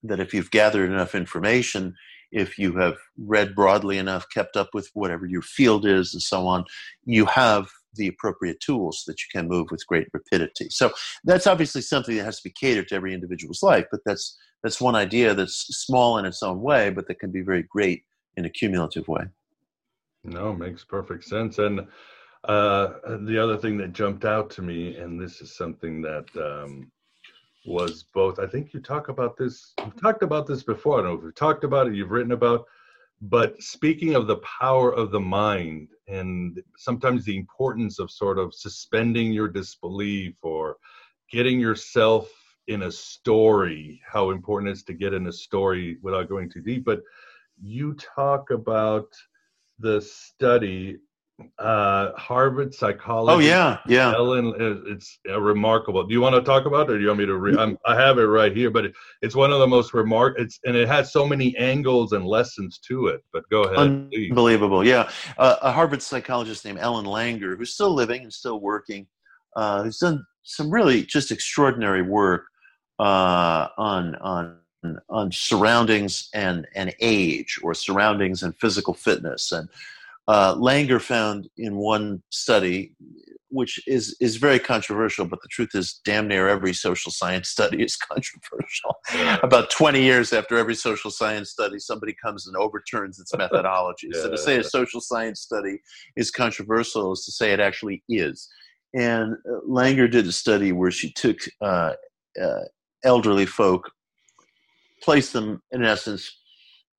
that 0.03 0.19
if 0.19 0.33
you've 0.33 0.51
gathered 0.51 0.89
enough 0.89 1.15
information, 1.15 1.95
if 2.31 2.57
you 2.57 2.77
have 2.77 2.97
read 3.17 3.55
broadly 3.55 3.97
enough, 3.97 4.25
kept 4.33 4.57
up 4.57 4.69
with 4.73 4.89
whatever 4.93 5.25
your 5.25 5.41
field 5.41 5.85
is, 5.85 6.13
and 6.13 6.21
so 6.21 6.45
on, 6.45 6.65
you 7.05 7.25
have 7.25 7.67
the 7.95 8.07
appropriate 8.07 8.59
tools 8.59 9.03
that 9.07 9.17
you 9.19 9.27
can 9.31 9.47
move 9.47 9.67
with 9.71 9.85
great 9.87 10.07
rapidity. 10.13 10.69
So 10.69 10.91
that's 11.23 11.47
obviously 11.47 11.81
something 11.81 12.15
that 12.17 12.25
has 12.25 12.37
to 12.37 12.49
be 12.49 12.53
catered 12.59 12.87
to 12.89 12.95
every 12.95 13.13
individual's 13.13 13.63
life, 13.63 13.85
but 13.91 14.01
that's 14.05 14.37
that's 14.63 14.81
one 14.81 14.95
idea 14.95 15.33
that's 15.33 15.67
small 15.85 16.17
in 16.17 16.25
its 16.25 16.41
own 16.41 16.61
way, 16.61 16.89
but 16.89 17.07
that 17.07 17.19
can 17.19 17.31
be 17.31 17.41
very 17.41 17.63
great 17.63 18.03
in 18.37 18.45
a 18.45 18.49
cumulative 18.49 19.07
way. 19.07 19.23
No, 20.23 20.53
makes 20.53 20.83
perfect 20.83 21.23
sense. 21.23 21.59
And 21.59 21.87
uh, 22.47 23.17
the 23.25 23.37
other 23.41 23.57
thing 23.57 23.77
that 23.77 23.93
jumped 23.93 24.25
out 24.25 24.49
to 24.51 24.61
me, 24.61 24.95
and 24.95 25.19
this 25.19 25.41
is 25.41 25.55
something 25.55 26.01
that 26.01 26.25
um, 26.35 26.91
was 27.65 28.03
both, 28.13 28.39
I 28.39 28.47
think 28.47 28.73
you 28.73 28.79
talk 28.79 29.09
about 29.09 29.35
this, 29.35 29.73
you've 29.83 30.01
talked 30.01 30.23
about 30.23 30.47
this 30.47 30.63
before. 30.63 30.99
I 30.99 31.03
don't 31.03 31.11
know 31.11 31.17
if 31.19 31.23
you've 31.23 31.35
talked 31.35 31.65
about 31.65 31.87
it, 31.87 31.95
you've 31.95 32.11
written 32.11 32.31
about, 32.31 32.65
but 33.21 33.61
speaking 33.61 34.15
of 34.15 34.27
the 34.27 34.37
power 34.37 34.93
of 34.93 35.11
the 35.11 35.19
mind 35.19 35.89
and 36.07 36.61
sometimes 36.77 37.25
the 37.25 37.35
importance 37.35 37.99
of 37.99 38.09
sort 38.09 38.39
of 38.39 38.53
suspending 38.53 39.33
your 39.33 39.49
disbelief 39.49 40.35
or 40.41 40.77
getting 41.29 41.59
yourself 41.59 42.31
in 42.67 42.83
a 42.83 42.91
story, 42.91 44.01
how 44.05 44.29
important 44.29 44.69
it 44.69 44.73
is 44.73 44.83
to 44.83 44.93
get 44.93 45.13
in 45.13 45.27
a 45.27 45.33
story 45.33 45.97
without 46.01 46.29
going 46.29 46.49
too 46.49 46.61
deep. 46.61 46.85
But 46.85 47.01
you 47.61 47.93
talk 47.95 48.51
about 48.51 49.07
the 49.79 50.01
study 50.01 50.97
uh, 51.59 52.11
Harvard 52.13 52.73
psychologist. 52.73 53.35
Oh 53.35 53.39
yeah, 53.39 53.77
yeah. 53.87 54.13
Ellen, 54.13 54.53
it's 54.87 55.19
remarkable. 55.25 56.03
Do 56.03 56.13
you 56.13 56.21
want 56.21 56.35
to 56.35 56.41
talk 56.41 56.65
about 56.65 56.89
it, 56.89 56.93
or 56.93 56.97
do 56.97 57.01
you 57.01 57.07
want 57.09 57.19
me 57.19 57.25
to 57.27 57.35
read? 57.35 57.77
i 57.85 57.95
have 57.95 58.17
it 58.17 58.23
right 58.23 58.55
here, 58.55 58.71
but 58.71 58.85
it, 58.85 58.93
it's 59.21 59.35
one 59.35 59.51
of 59.51 59.59
the 59.59 59.67
most 59.67 59.93
remark. 59.93 60.39
It's 60.39 60.59
and 60.65 60.75
it 60.75 60.87
has 60.87 61.11
so 61.13 61.27
many 61.27 61.55
angles 61.57 62.13
and 62.13 62.25
lessons 62.25 62.79
to 62.87 63.07
it. 63.07 63.23
But 63.33 63.47
go 63.49 63.63
ahead. 63.63 63.77
Unbelievable, 63.77 64.81
please. 64.81 64.89
yeah. 64.89 65.09
Uh, 65.37 65.57
a 65.61 65.71
Harvard 65.71 66.01
psychologist 66.01 66.65
named 66.65 66.79
Ellen 66.79 67.05
Langer, 67.05 67.55
who's 67.55 67.73
still 67.73 67.93
living 67.93 68.23
and 68.23 68.33
still 68.33 68.59
working, 68.59 69.05
uh, 69.55 69.83
who's 69.83 69.99
done 69.99 70.25
some 70.43 70.71
really 70.71 71.03
just 71.03 71.31
extraordinary 71.31 72.01
work 72.01 72.45
uh, 72.97 73.67
on 73.77 74.15
on 74.15 74.57
on 75.07 75.31
surroundings 75.31 76.29
and 76.33 76.67
and 76.73 76.95
age, 76.99 77.59
or 77.61 77.75
surroundings 77.75 78.41
and 78.41 78.57
physical 78.57 78.95
fitness 78.95 79.51
and 79.51 79.69
uh, 80.27 80.55
Langer 80.55 81.01
found 81.01 81.47
in 81.57 81.77
one 81.77 82.21
study, 82.31 82.93
which 83.49 83.79
is 83.87 84.15
is 84.19 84.35
very 84.35 84.59
controversial, 84.59 85.25
but 85.25 85.39
the 85.41 85.47
truth 85.49 85.69
is, 85.73 86.01
damn 86.03 86.27
near 86.27 86.49
every 86.49 86.73
social 86.73 87.11
science 87.11 87.47
study 87.47 87.81
is 87.81 87.95
controversial. 88.11 88.95
About 89.41 89.69
20 89.69 90.01
years 90.01 90.33
after 90.33 90.57
every 90.57 90.75
social 90.75 91.11
science 91.11 91.51
study, 91.51 91.79
somebody 91.79 92.13
comes 92.21 92.45
and 92.47 92.57
overturns 92.57 93.19
its 93.19 93.33
methodology. 93.37 94.09
yeah. 94.13 94.21
So 94.21 94.31
to 94.31 94.37
say 94.37 94.57
a 94.57 94.63
social 94.63 94.99
science 94.99 95.41
study 95.41 95.79
is 96.17 96.29
controversial 96.29 97.13
is 97.13 97.23
to 97.25 97.31
say 97.31 97.53
it 97.53 97.61
actually 97.61 98.03
is. 98.09 98.49
And 98.93 99.33
uh, 99.33 99.59
Langer 99.67 100.11
did 100.11 100.27
a 100.27 100.31
study 100.31 100.73
where 100.73 100.91
she 100.91 101.11
took 101.13 101.37
uh, 101.61 101.93
uh, 102.41 102.63
elderly 103.05 103.45
folk, 103.45 103.89
placed 105.01 105.31
them 105.31 105.61
in 105.71 105.85
essence 105.85 106.29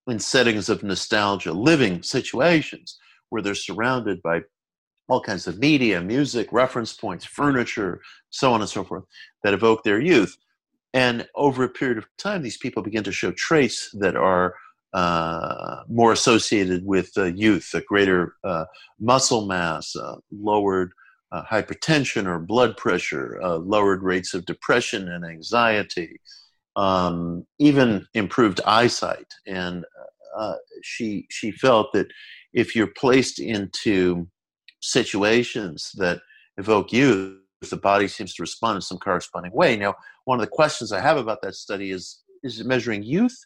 in 0.06 0.18
settings 0.18 0.70
of 0.70 0.82
nostalgia, 0.82 1.52
living 1.52 2.02
situations 2.02 2.98
where 3.30 3.42
they're 3.42 3.54
surrounded 3.54 4.22
by 4.22 4.42
all 5.08 5.20
kinds 5.20 5.46
of 5.46 5.58
media, 5.58 6.00
music, 6.00 6.52
reference 6.52 6.92
points, 6.92 7.24
furniture, 7.24 8.00
so 8.30 8.52
on 8.52 8.60
and 8.60 8.68
so 8.70 8.84
forth, 8.84 9.04
that 9.42 9.54
evoke 9.54 9.82
their 9.82 10.00
youth. 10.00 10.36
And 10.94 11.26
over 11.34 11.64
a 11.64 11.68
period 11.68 11.98
of 11.98 12.06
time, 12.18 12.42
these 12.42 12.58
people 12.58 12.82
begin 12.82 13.04
to 13.04 13.12
show 13.12 13.32
traits 13.32 13.90
that 14.00 14.16
are 14.16 14.54
uh, 14.94 15.82
more 15.88 16.12
associated 16.12 16.84
with 16.84 17.10
uh, 17.16 17.24
youth, 17.24 17.70
a 17.74 17.80
greater 17.82 18.34
uh, 18.44 18.64
muscle 18.98 19.46
mass, 19.46 19.94
uh, 19.96 20.16
lowered 20.30 20.92
uh, 21.30 21.42
hypertension 21.42 22.26
or 22.26 22.38
blood 22.38 22.76
pressure, 22.76 23.38
uh, 23.42 23.56
lowered 23.56 24.02
rates 24.02 24.32
of 24.32 24.46
depression 24.46 25.08
and 25.08 25.26
anxiety, 25.26 26.18
um, 26.76 27.46
even 27.58 28.06
improved 28.14 28.60
eyesight. 28.66 29.26
And 29.46 29.84
she 30.82 31.26
she 31.30 31.50
felt 31.50 31.92
that 31.92 32.06
if 32.52 32.74
you're 32.74 32.92
placed 32.98 33.38
into 33.38 34.28
situations 34.80 35.90
that 35.96 36.20
evoke 36.56 36.92
youth, 36.92 37.38
the 37.70 37.76
body 37.76 38.06
seems 38.06 38.34
to 38.34 38.42
respond 38.42 38.76
in 38.76 38.82
some 38.82 38.98
corresponding 38.98 39.52
way. 39.52 39.76
Now, 39.76 39.94
one 40.24 40.38
of 40.38 40.46
the 40.46 40.50
questions 40.50 40.92
I 40.92 41.00
have 41.00 41.16
about 41.16 41.42
that 41.42 41.54
study 41.54 41.90
is: 41.90 42.20
Is 42.42 42.60
it 42.60 42.66
measuring 42.66 43.02
youth? 43.02 43.36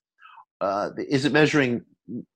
Uh, 0.61 0.91
is 1.09 1.25
it 1.25 1.33
measuring 1.33 1.83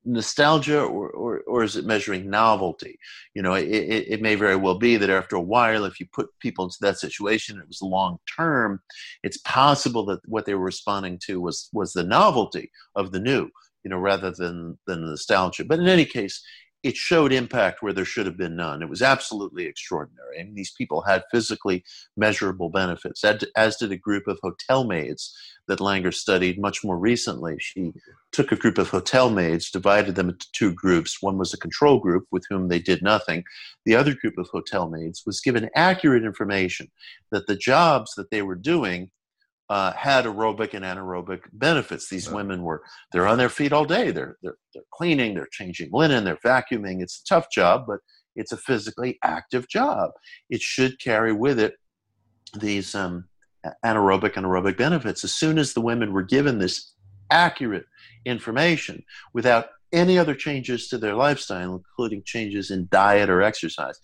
nostalgia, 0.04 0.80
or, 0.80 1.10
or, 1.10 1.40
or 1.46 1.62
is 1.62 1.76
it 1.76 1.84
measuring 1.84 2.30
novelty? 2.30 2.98
You 3.34 3.42
know, 3.42 3.54
it, 3.54 3.68
it, 3.68 4.08
it, 4.08 4.22
may 4.22 4.34
very 4.34 4.56
well 4.56 4.78
be 4.78 4.96
that 4.96 5.10
after 5.10 5.36
a 5.36 5.40
while, 5.40 5.84
if 5.84 6.00
you 6.00 6.06
put 6.12 6.28
people 6.40 6.64
into 6.64 6.78
that 6.80 6.98
situation, 6.98 7.58
it 7.58 7.68
was 7.68 7.82
long 7.82 8.18
term. 8.36 8.80
It's 9.22 9.38
possible 9.38 10.04
that 10.06 10.20
what 10.26 10.46
they 10.46 10.54
were 10.54 10.64
responding 10.64 11.20
to 11.26 11.40
was 11.40 11.68
was 11.72 11.92
the 11.92 12.04
novelty 12.04 12.70
of 12.94 13.12
the 13.12 13.20
new 13.20 13.50
you 13.86 13.90
know, 13.90 13.98
rather 13.98 14.32
than 14.32 14.76
than 14.88 15.02
nostalgia. 15.02 15.64
But 15.64 15.78
in 15.78 15.86
any 15.86 16.04
case, 16.04 16.42
it 16.82 16.96
showed 16.96 17.32
impact 17.32 17.84
where 17.84 17.92
there 17.92 18.04
should 18.04 18.26
have 18.26 18.36
been 18.36 18.56
none. 18.56 18.82
It 18.82 18.88
was 18.88 19.00
absolutely 19.00 19.66
extraordinary. 19.66 20.40
I 20.40 20.42
mean, 20.42 20.56
these 20.56 20.72
people 20.72 21.02
had 21.02 21.22
physically 21.30 21.84
measurable 22.16 22.68
benefits, 22.68 23.22
as 23.22 23.76
did 23.76 23.92
a 23.92 23.96
group 23.96 24.26
of 24.26 24.40
hotel 24.42 24.82
maids 24.82 25.32
that 25.68 25.78
Langer 25.78 26.12
studied 26.12 26.60
much 26.60 26.82
more 26.82 26.98
recently. 26.98 27.58
She 27.60 27.92
took 28.32 28.50
a 28.50 28.56
group 28.56 28.76
of 28.76 28.88
hotel 28.88 29.30
maids, 29.30 29.70
divided 29.70 30.16
them 30.16 30.30
into 30.30 30.48
two 30.52 30.72
groups. 30.72 31.22
One 31.22 31.38
was 31.38 31.54
a 31.54 31.58
control 31.58 32.00
group 32.00 32.26
with 32.32 32.44
whom 32.50 32.66
they 32.66 32.80
did 32.80 33.02
nothing. 33.02 33.44
The 33.84 33.94
other 33.94 34.14
group 34.14 34.36
of 34.36 34.48
hotel 34.48 34.90
maids 34.90 35.22
was 35.24 35.40
given 35.40 35.70
accurate 35.76 36.24
information 36.24 36.90
that 37.30 37.46
the 37.46 37.56
jobs 37.56 38.16
that 38.16 38.32
they 38.32 38.42
were 38.42 38.56
doing 38.56 39.12
uh, 39.68 39.92
had 39.92 40.24
aerobic 40.24 40.74
and 40.74 40.84
anaerobic 40.84 41.40
benefits. 41.52 42.08
These 42.08 42.30
women 42.30 42.62
were 42.62 42.82
they're 43.12 43.26
on 43.26 43.38
their 43.38 43.48
feet 43.48 43.72
all 43.72 43.84
day. 43.84 44.10
They're, 44.10 44.36
they're 44.42 44.56
they're 44.72 44.84
cleaning, 44.92 45.34
they're 45.34 45.48
changing 45.50 45.90
linen, 45.92 46.24
they're 46.24 46.38
vacuuming. 46.44 47.02
It's 47.02 47.20
a 47.20 47.34
tough 47.34 47.50
job, 47.50 47.84
but 47.86 47.98
it's 48.36 48.52
a 48.52 48.56
physically 48.56 49.18
active 49.24 49.68
job. 49.68 50.10
It 50.50 50.60
should 50.60 51.00
carry 51.00 51.32
with 51.32 51.58
it 51.58 51.74
these 52.54 52.94
um, 52.94 53.28
anaerobic 53.84 54.36
and 54.36 54.46
aerobic 54.46 54.76
benefits. 54.76 55.24
As 55.24 55.32
soon 55.32 55.58
as 55.58 55.72
the 55.72 55.80
women 55.80 56.12
were 56.12 56.22
given 56.22 56.58
this 56.58 56.92
accurate 57.30 57.86
information 58.24 59.04
without 59.34 59.66
any 59.92 60.18
other 60.18 60.34
changes 60.34 60.88
to 60.88 60.98
their 60.98 61.14
lifestyle, 61.14 61.74
including 61.74 62.22
changes 62.24 62.70
in 62.70 62.88
diet 62.90 63.30
or 63.30 63.42
exercise, 63.42 63.98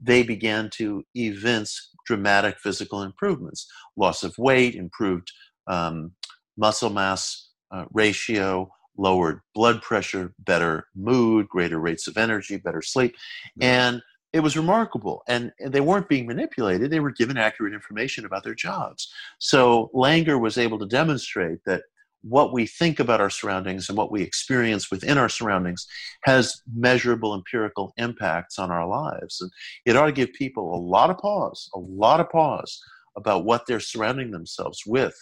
they 0.00 0.22
began 0.22 0.70
to 0.70 1.04
evince 1.14 1.90
dramatic 2.06 2.58
physical 2.58 3.02
improvements 3.02 3.66
loss 3.96 4.22
of 4.22 4.36
weight, 4.38 4.74
improved 4.74 5.30
um, 5.66 6.12
muscle 6.56 6.90
mass 6.90 7.48
uh, 7.70 7.84
ratio, 7.92 8.70
lowered 8.96 9.40
blood 9.54 9.82
pressure, 9.82 10.32
better 10.38 10.86
mood, 10.94 11.48
greater 11.48 11.78
rates 11.78 12.06
of 12.06 12.16
energy, 12.16 12.56
better 12.56 12.82
sleep. 12.82 13.14
And 13.60 14.02
it 14.32 14.40
was 14.40 14.56
remarkable. 14.56 15.22
And, 15.28 15.52
and 15.60 15.72
they 15.72 15.80
weren't 15.80 16.08
being 16.08 16.26
manipulated, 16.26 16.90
they 16.90 17.00
were 17.00 17.12
given 17.12 17.36
accurate 17.36 17.72
information 17.72 18.24
about 18.24 18.44
their 18.44 18.54
jobs. 18.54 19.12
So 19.38 19.90
Langer 19.94 20.40
was 20.40 20.58
able 20.58 20.78
to 20.80 20.86
demonstrate 20.86 21.58
that 21.66 21.82
what 22.26 22.52
we 22.52 22.66
think 22.66 22.98
about 22.98 23.20
our 23.20 23.30
surroundings 23.30 23.88
and 23.88 23.98
what 23.98 24.10
we 24.10 24.22
experience 24.22 24.90
within 24.90 25.18
our 25.18 25.28
surroundings 25.28 25.86
has 26.24 26.62
measurable 26.74 27.34
empirical 27.34 27.92
impacts 27.98 28.58
on 28.58 28.70
our 28.70 28.86
lives. 28.86 29.40
And 29.40 29.50
it 29.84 29.96
ought 29.96 30.06
to 30.06 30.12
give 30.12 30.32
people 30.32 30.74
a 30.74 30.80
lot 30.80 31.10
of 31.10 31.18
pause, 31.18 31.68
a 31.74 31.78
lot 31.78 32.20
of 32.20 32.30
pause 32.30 32.80
about 33.16 33.44
what 33.44 33.66
they're 33.66 33.80
surrounding 33.80 34.30
themselves 34.30 34.82
with 34.86 35.14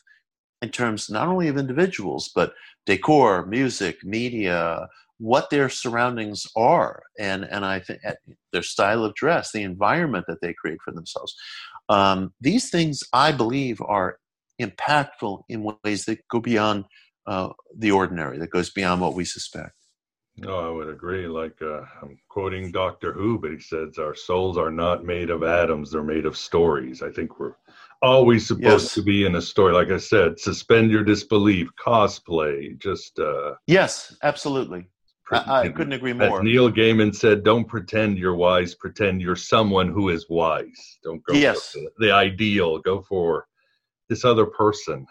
in 0.62 0.70
terms 0.70 1.10
not 1.10 1.26
only 1.26 1.48
of 1.48 1.58
individuals, 1.58 2.30
but 2.34 2.54
decor, 2.86 3.46
music, 3.46 4.04
media, 4.04 4.86
what 5.18 5.50
their 5.50 5.68
surroundings 5.68 6.46
are, 6.56 7.02
and, 7.18 7.44
and 7.44 7.64
I 7.64 7.80
think 7.80 8.00
their 8.52 8.62
style 8.62 9.04
of 9.04 9.14
dress, 9.14 9.52
the 9.52 9.62
environment 9.62 10.24
that 10.28 10.40
they 10.40 10.52
create 10.52 10.78
for 10.84 10.92
themselves. 10.92 11.34
Um, 11.88 12.32
these 12.40 12.70
things, 12.70 13.02
I 13.12 13.32
believe, 13.32 13.80
are 13.82 14.18
impactful 14.62 15.42
in 15.48 15.70
ways 15.84 16.04
that 16.06 16.18
go 16.28 16.40
beyond 16.40 16.84
uh, 17.26 17.50
the 17.76 17.90
ordinary, 17.90 18.38
that 18.38 18.50
goes 18.50 18.70
beyond 18.70 19.00
what 19.00 19.14
we 19.14 19.24
suspect. 19.24 19.74
No, 20.36 20.58
I 20.58 20.70
would 20.70 20.88
agree. 20.88 21.26
Like 21.26 21.60
uh, 21.60 21.82
I'm 22.02 22.16
quoting 22.28 22.72
Doctor 22.72 23.12
Who, 23.12 23.38
but 23.38 23.50
he 23.50 23.60
says 23.60 23.98
our 23.98 24.14
souls 24.14 24.56
are 24.56 24.70
not 24.70 25.04
made 25.04 25.28
of 25.28 25.42
atoms; 25.42 25.90
they're 25.90 26.02
made 26.02 26.24
of 26.24 26.38
stories. 26.38 27.02
I 27.02 27.10
think 27.10 27.38
we're 27.38 27.54
always 28.00 28.46
supposed 28.46 28.84
yes. 28.84 28.94
to 28.94 29.02
be 29.02 29.26
in 29.26 29.36
a 29.36 29.42
story. 29.42 29.74
Like 29.74 29.90
I 29.90 29.98
said, 29.98 30.40
suspend 30.40 30.90
your 30.90 31.04
disbelief, 31.04 31.68
cosplay, 31.78 32.78
just. 32.78 33.18
Uh, 33.18 33.54
yes, 33.66 34.16
absolutely. 34.22 34.88
I, 35.30 35.62
I, 35.62 35.68
couldn't 35.68 35.92
agree 35.92 36.12
more. 36.12 36.38
As 36.38 36.44
Neil 36.44 36.70
Gaiman 36.70 37.14
said, 37.14 37.44
"Don't 37.44 37.66
pretend 37.66 38.18
you're 38.18 38.34
wise. 38.34 38.74
Pretend 38.74 39.20
you're 39.20 39.36
someone 39.36 39.88
who 39.88 40.08
is 40.08 40.26
wise. 40.28 40.98
Don't 41.04 41.22
go 41.24 41.34
yes. 41.34 41.72
for 41.72 41.78
the, 41.78 41.90
the 42.06 42.12
ideal. 42.12 42.78
Go 42.78 43.02
for 43.02 43.46
this 44.12 44.26
other 44.26 44.44
person 44.44 45.06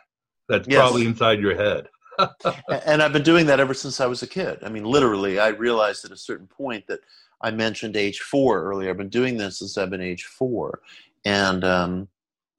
that's 0.47 0.67
yes. 0.67 0.77
probably 0.77 1.07
inside 1.07 1.39
your 1.39 1.55
head. 1.55 1.87
and 2.85 3.01
I've 3.01 3.13
been 3.13 3.23
doing 3.23 3.47
that 3.47 3.59
ever 3.59 3.73
since 3.73 3.99
I 3.99 4.05
was 4.05 4.21
a 4.21 4.27
kid. 4.27 4.59
I 4.61 4.69
mean, 4.69 4.85
literally, 4.85 5.39
I 5.39 5.47
realized 5.47 6.05
at 6.05 6.11
a 6.11 6.17
certain 6.17 6.45
point 6.45 6.85
that 6.85 6.99
I 7.41 7.49
mentioned 7.49 7.97
age 7.97 8.19
four 8.19 8.63
earlier. 8.63 8.91
I've 8.91 8.97
been 8.97 9.09
doing 9.09 9.37
this 9.37 9.57
since 9.57 9.75
I've 9.75 9.89
been 9.89 10.01
age 10.01 10.25
four, 10.25 10.81
and 11.25 11.63
um, 11.63 12.09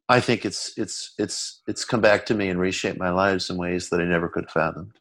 I 0.09 0.19
think 0.19 0.45
it's 0.45 0.77
it's 0.77 1.15
it's 1.17 1.63
it's 1.69 1.85
come 1.85 2.01
back 2.01 2.27
to 2.27 2.35
me 2.35 2.49
and 2.49 2.59
reshaped 2.59 2.99
my 2.99 3.11
lives 3.11 3.49
in 3.49 3.57
ways 3.57 3.89
that 3.91 4.01
I 4.01 4.05
never 4.05 4.29
could 4.29 4.47
have 4.47 4.53
fathomed. 4.53 4.99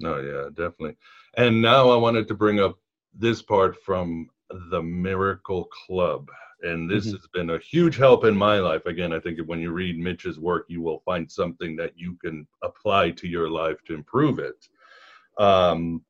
No, 0.00 0.14
oh, 0.14 0.20
yeah, 0.20 0.48
definitely. 0.48 0.96
And 1.36 1.60
now 1.60 1.90
I 1.90 1.96
wanted 1.96 2.28
to 2.28 2.34
bring 2.34 2.60
up 2.60 2.78
this 3.12 3.42
part 3.42 3.76
from 3.84 4.30
the 4.70 4.80
Miracle 4.80 5.64
Club 5.64 6.30
and 6.62 6.90
this 6.90 7.06
mm-hmm. 7.06 7.16
has 7.16 7.26
been 7.32 7.50
a 7.50 7.58
huge 7.58 7.96
help 7.96 8.24
in 8.24 8.36
my 8.36 8.58
life. 8.58 8.84
Again 8.86 9.12
i 9.12 9.20
think 9.20 9.38
when 9.46 9.60
you 9.60 9.72
read 9.72 9.98
mitch's 9.98 10.38
work 10.38 10.66
you 10.68 10.82
will 10.82 11.00
find 11.04 11.30
something 11.30 11.76
that 11.76 11.92
you 11.96 12.16
can 12.22 12.46
apply 12.62 13.10
to 13.12 13.28
your 13.28 13.48
life 13.50 13.76
to 13.86 13.94
improve 13.94 14.38
it. 14.38 14.68
Um, 15.38 16.02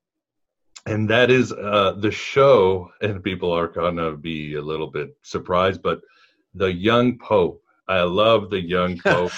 and 0.86 1.08
that 1.10 1.30
is 1.30 1.52
uh, 1.52 1.96
the 1.98 2.10
show 2.10 2.90
and 3.02 3.22
people 3.22 3.52
are 3.52 3.68
gonna 3.68 4.16
be 4.16 4.54
a 4.54 4.62
little 4.62 4.90
bit 4.90 5.16
surprised 5.22 5.82
but 5.82 6.00
the 6.54 6.72
young 6.72 7.18
pope. 7.18 7.62
I 7.88 8.02
love 8.02 8.50
the 8.50 8.60
young 8.60 8.98
pope. 9.04 9.32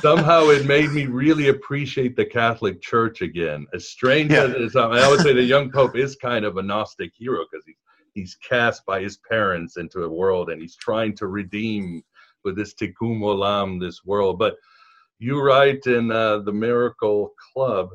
Somehow 0.00 0.48
it 0.48 0.66
made 0.66 0.90
me 0.90 1.06
really 1.06 1.48
appreciate 1.48 2.16
the 2.16 2.24
catholic 2.24 2.80
church 2.80 3.22
again. 3.22 3.66
As 3.74 3.88
strange 3.88 4.32
yeah. 4.32 4.44
as 4.44 4.50
it 4.50 4.60
is 4.62 4.76
i 4.76 5.08
would 5.08 5.20
say 5.20 5.32
the 5.32 5.42
young 5.42 5.70
pope 5.70 5.96
is 5.96 6.16
kind 6.16 6.44
of 6.44 6.56
a 6.56 6.62
gnostic 6.62 7.12
hero 7.14 7.44
because 7.50 7.64
he's 7.66 7.76
he's 8.16 8.34
cast 8.36 8.84
by 8.86 9.00
his 9.00 9.18
parents 9.18 9.76
into 9.76 10.02
a 10.02 10.08
world 10.08 10.48
and 10.50 10.60
he's 10.60 10.74
trying 10.74 11.14
to 11.14 11.26
redeem 11.26 12.02
with 12.44 12.56
this 12.56 12.74
tikkun 12.74 13.20
olam 13.20 13.78
this 13.78 14.04
world. 14.04 14.38
But 14.38 14.56
you 15.18 15.40
write 15.40 15.86
in 15.86 16.10
uh, 16.10 16.38
the 16.38 16.52
miracle 16.52 17.34
club 17.52 17.90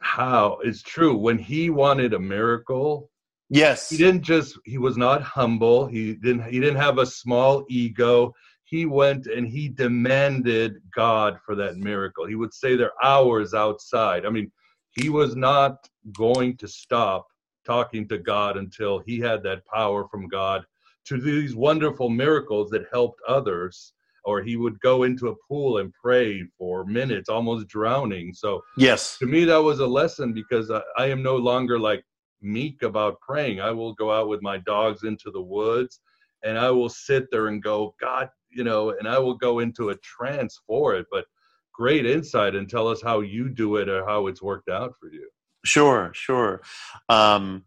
how 0.00 0.58
it's 0.62 0.82
true. 0.82 1.16
When 1.16 1.38
he 1.38 1.70
wanted 1.70 2.12
a 2.12 2.18
miracle 2.18 3.10
yes. 3.48 3.88
he 3.88 3.96
didn't 3.96 4.22
just 4.22 4.58
he 4.64 4.78
was 4.78 4.96
not 4.98 5.22
humble. 5.22 5.86
He 5.86 6.14
didn't 6.14 6.44
he 6.44 6.60
didn't 6.60 6.82
have 6.88 6.98
a 6.98 7.06
small 7.06 7.64
ego. 7.68 8.34
He 8.64 8.84
went 8.84 9.26
and 9.26 9.48
he 9.48 9.68
demanded 9.68 10.74
god 10.94 11.38
for 11.46 11.54
that 11.54 11.76
miracle. 11.76 12.26
He 12.26 12.34
would 12.34 12.52
say 12.52 12.76
there 12.76 12.92
hours 13.02 13.54
outside. 13.54 14.26
I 14.26 14.30
mean 14.30 14.52
he 14.90 15.08
was 15.08 15.34
not 15.34 15.88
going 16.12 16.58
to 16.58 16.68
stop 16.68 17.26
talking 17.66 18.06
to 18.08 18.18
God 18.18 18.56
until 18.56 19.00
he 19.00 19.18
had 19.18 19.42
that 19.42 19.66
power 19.66 20.06
from 20.08 20.28
God 20.28 20.64
to 21.06 21.20
these 21.20 21.54
wonderful 21.54 22.08
miracles 22.08 22.70
that 22.70 22.86
helped 22.92 23.20
others. 23.28 23.92
Or 24.24 24.42
he 24.42 24.56
would 24.56 24.80
go 24.80 25.04
into 25.04 25.28
a 25.28 25.36
pool 25.48 25.78
and 25.78 25.92
pray 25.92 26.42
for 26.58 26.84
minutes, 26.84 27.28
almost 27.28 27.68
drowning. 27.68 28.32
So, 28.34 28.60
yes, 28.76 29.18
to 29.18 29.26
me, 29.26 29.44
that 29.44 29.62
was 29.62 29.78
a 29.78 29.86
lesson 29.86 30.32
because 30.32 30.68
I, 30.68 30.82
I 30.98 31.06
am 31.06 31.22
no 31.22 31.36
longer 31.36 31.78
like 31.78 32.04
meek 32.42 32.82
about 32.82 33.20
praying. 33.20 33.60
I 33.60 33.70
will 33.70 33.94
go 33.94 34.10
out 34.10 34.28
with 34.28 34.42
my 34.42 34.58
dogs 34.58 35.04
into 35.04 35.30
the 35.30 35.40
woods 35.40 36.00
and 36.42 36.58
I 36.58 36.70
will 36.70 36.88
sit 36.88 37.30
there 37.30 37.48
and 37.48 37.62
go, 37.62 37.94
God, 38.00 38.28
you 38.50 38.64
know, 38.64 38.90
and 38.90 39.08
I 39.08 39.18
will 39.18 39.34
go 39.34 39.60
into 39.60 39.90
a 39.90 39.96
trance 39.96 40.60
for 40.66 40.94
it. 40.94 41.06
But 41.10 41.26
great 41.72 42.06
insight 42.06 42.54
and 42.54 42.68
tell 42.68 42.88
us 42.88 43.02
how 43.02 43.20
you 43.20 43.48
do 43.48 43.76
it 43.76 43.88
or 43.88 44.04
how 44.06 44.26
it's 44.26 44.42
worked 44.42 44.68
out 44.68 44.94
for 44.98 45.08
you. 45.08 45.28
Sure, 45.66 46.12
sure. 46.14 46.62
Um, 47.08 47.64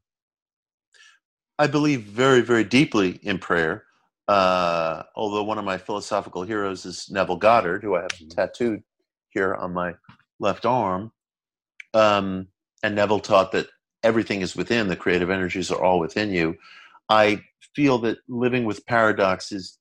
I 1.58 1.68
believe 1.68 2.04
very, 2.04 2.42
very 2.42 2.64
deeply 2.64 3.20
in 3.22 3.38
prayer. 3.38 3.84
Uh, 4.28 5.04
although 5.16 5.44
one 5.44 5.58
of 5.58 5.66
my 5.66 5.78
philosophical 5.78 6.44
heroes 6.44 6.86
is 6.86 7.08
Neville 7.10 7.36
Goddard, 7.36 7.84
who 7.84 7.96
I 7.96 8.02
have 8.02 8.12
mm-hmm. 8.12 8.30
tattooed 8.30 8.84
here 9.30 9.54
on 9.56 9.74
my 9.74 9.96
left 10.40 10.66
arm. 10.66 11.12
Um, 11.94 12.48
and 12.84 12.96
Neville 12.96 13.20
taught 13.20 13.52
that 13.52 13.68
everything 14.04 14.42
is 14.42 14.56
within, 14.56 14.88
the 14.88 14.96
creative 14.96 15.30
energies 15.30 15.72
are 15.72 15.84
all 15.84 16.00
within 16.00 16.32
you. 16.32 16.56
I 17.10 17.42
feel 17.76 17.98
that 18.00 18.20
living 18.30 18.66
with 18.66 18.86
paradox 18.86 19.52
is 19.52 19.78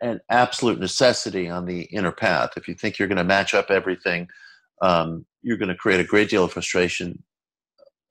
an 0.00 0.20
absolute 0.30 0.80
necessity 0.80 1.48
on 1.48 1.66
the 1.66 1.82
inner 1.82 2.12
path. 2.12 2.52
If 2.56 2.66
you 2.66 2.74
think 2.74 2.98
you're 2.98 3.08
going 3.08 3.18
to 3.18 3.24
match 3.24 3.54
up 3.54 3.70
everything, 3.70 4.26
um, 4.82 5.26
you're 5.42 5.58
going 5.58 5.68
to 5.68 5.76
create 5.76 6.00
a 6.00 6.04
great 6.04 6.30
deal 6.30 6.44
of 6.44 6.52
frustration 6.52 7.22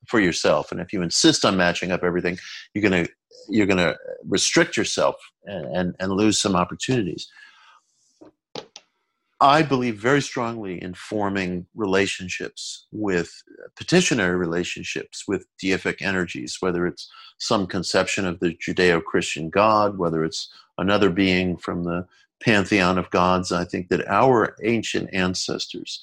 for 0.08 0.20
yourself. 0.20 0.72
And 0.72 0.80
if 0.80 0.94
you 0.94 1.02
insist 1.02 1.46
on 1.46 1.58
matching 1.58 1.92
up 1.92 2.04
everything, 2.04 2.38
you're 2.74 2.84
gonna 2.84 3.08
you're 3.50 3.68
gonna 3.68 3.96
restrict 4.28 4.76
yourself 4.78 5.16
and, 5.46 5.66
and, 5.76 5.96
and 6.00 6.12
lose 6.12 6.40
some 6.40 6.56
opportunities. 6.56 7.28
I 9.42 9.64
believe 9.64 9.98
very 9.98 10.22
strongly 10.22 10.82
in 10.82 10.94
forming 10.94 11.68
relationships 11.76 12.88
with 12.92 13.44
petitionary 13.76 14.38
relationships 14.38 15.26
with 15.28 15.46
deific 15.62 16.02
energies, 16.02 16.58
whether 16.62 16.88
it's 16.88 17.12
some 17.38 17.68
conception 17.68 18.26
of 18.26 18.40
the 18.40 18.56
Judeo 18.56 19.04
Christian 19.04 19.50
God, 19.50 19.98
whether 19.98 20.24
it's 20.24 20.50
another 20.78 21.10
being 21.10 21.58
from 21.58 21.84
the 21.84 22.08
pantheon 22.42 22.98
of 22.98 23.10
gods. 23.10 23.52
I 23.52 23.66
think 23.66 23.90
that 23.90 24.08
our 24.08 24.56
ancient 24.64 25.14
ancestors 25.14 26.02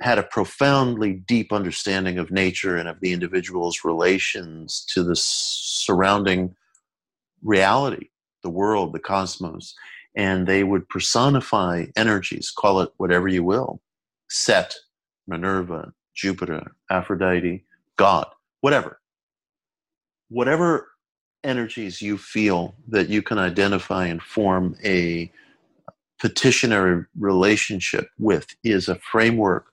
had 0.00 0.18
a 0.18 0.24
profoundly 0.24 1.12
deep 1.12 1.52
understanding 1.52 2.18
of 2.18 2.30
nature 2.30 2.76
and 2.76 2.88
of 2.88 3.00
the 3.00 3.12
individual's 3.12 3.84
relations 3.84 4.84
to 4.90 5.02
the 5.02 5.16
surrounding 5.16 6.54
reality, 7.42 8.08
the 8.42 8.50
world, 8.50 8.92
the 8.92 8.98
cosmos. 8.98 9.74
And 10.16 10.46
they 10.46 10.64
would 10.64 10.88
personify 10.88 11.86
energies, 11.96 12.50
call 12.50 12.80
it 12.80 12.90
whatever 12.96 13.28
you 13.28 13.42
will 13.42 13.80
Set, 14.28 14.74
Minerva, 15.26 15.92
Jupiter, 16.14 16.74
Aphrodite, 16.90 17.64
God, 17.96 18.26
whatever. 18.60 19.00
Whatever 20.28 20.88
energies 21.44 22.00
you 22.00 22.16
feel 22.16 22.74
that 22.88 23.08
you 23.08 23.22
can 23.22 23.38
identify 23.38 24.06
and 24.06 24.22
form 24.22 24.76
a 24.84 25.30
petitionary 26.18 27.04
relationship 27.18 28.08
with 28.18 28.46
is 28.64 28.88
a 28.88 28.94
framework 28.96 29.66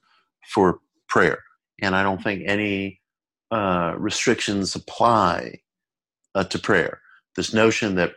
for 0.48 0.80
prayer. 1.08 1.38
And 1.80 1.94
I 1.94 2.02
don't 2.02 2.22
think 2.22 2.42
any 2.46 3.00
uh, 3.50 3.94
restrictions 3.98 4.74
apply 4.74 5.60
uh, 6.34 6.44
to 6.44 6.58
prayer. 6.58 7.00
This 7.36 7.52
notion 7.52 7.96
that 7.96 8.12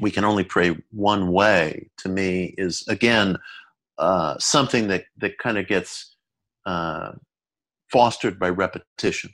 we 0.00 0.10
can 0.10 0.24
only 0.24 0.44
pray 0.44 0.76
one 0.90 1.32
way, 1.32 1.90
to 1.98 2.08
me, 2.08 2.54
is 2.58 2.84
again 2.88 3.38
uh, 3.98 4.36
something 4.38 4.88
that, 4.88 5.04
that 5.18 5.38
kind 5.38 5.58
of 5.58 5.66
gets 5.66 6.16
uh, 6.66 7.12
fostered 7.90 8.38
by 8.38 8.48
repetition. 8.50 9.30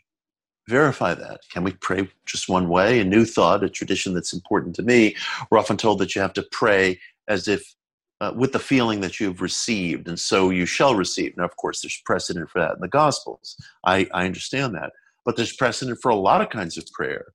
Verify 0.68 1.14
that. 1.14 1.40
Can 1.50 1.64
we 1.64 1.72
pray 1.72 2.08
just 2.26 2.48
one 2.48 2.68
way? 2.68 3.00
A 3.00 3.04
new 3.04 3.24
thought, 3.24 3.64
a 3.64 3.68
tradition 3.68 4.14
that's 4.14 4.32
important 4.32 4.76
to 4.76 4.82
me. 4.82 5.16
We're 5.50 5.58
often 5.58 5.76
told 5.76 5.98
that 5.98 6.14
you 6.14 6.20
have 6.20 6.34
to 6.34 6.46
pray 6.52 7.00
as 7.26 7.48
if 7.48 7.74
uh, 8.22 8.32
with 8.36 8.52
the 8.52 8.58
feeling 8.60 9.00
that 9.00 9.18
you've 9.18 9.42
received, 9.42 10.06
and 10.06 10.18
so 10.18 10.50
you 10.50 10.64
shall 10.64 10.94
receive. 10.94 11.36
Now, 11.36 11.44
of 11.44 11.56
course, 11.56 11.80
there's 11.80 12.00
precedent 12.06 12.48
for 12.48 12.60
that 12.60 12.76
in 12.76 12.80
the 12.80 12.86
Gospels. 12.86 13.56
I, 13.84 14.06
I 14.14 14.26
understand 14.26 14.76
that. 14.76 14.92
But 15.24 15.36
there's 15.36 15.56
precedent 15.56 15.98
for 16.00 16.08
a 16.08 16.16
lot 16.16 16.40
of 16.40 16.48
kinds 16.48 16.78
of 16.78 16.86
prayer 16.94 17.26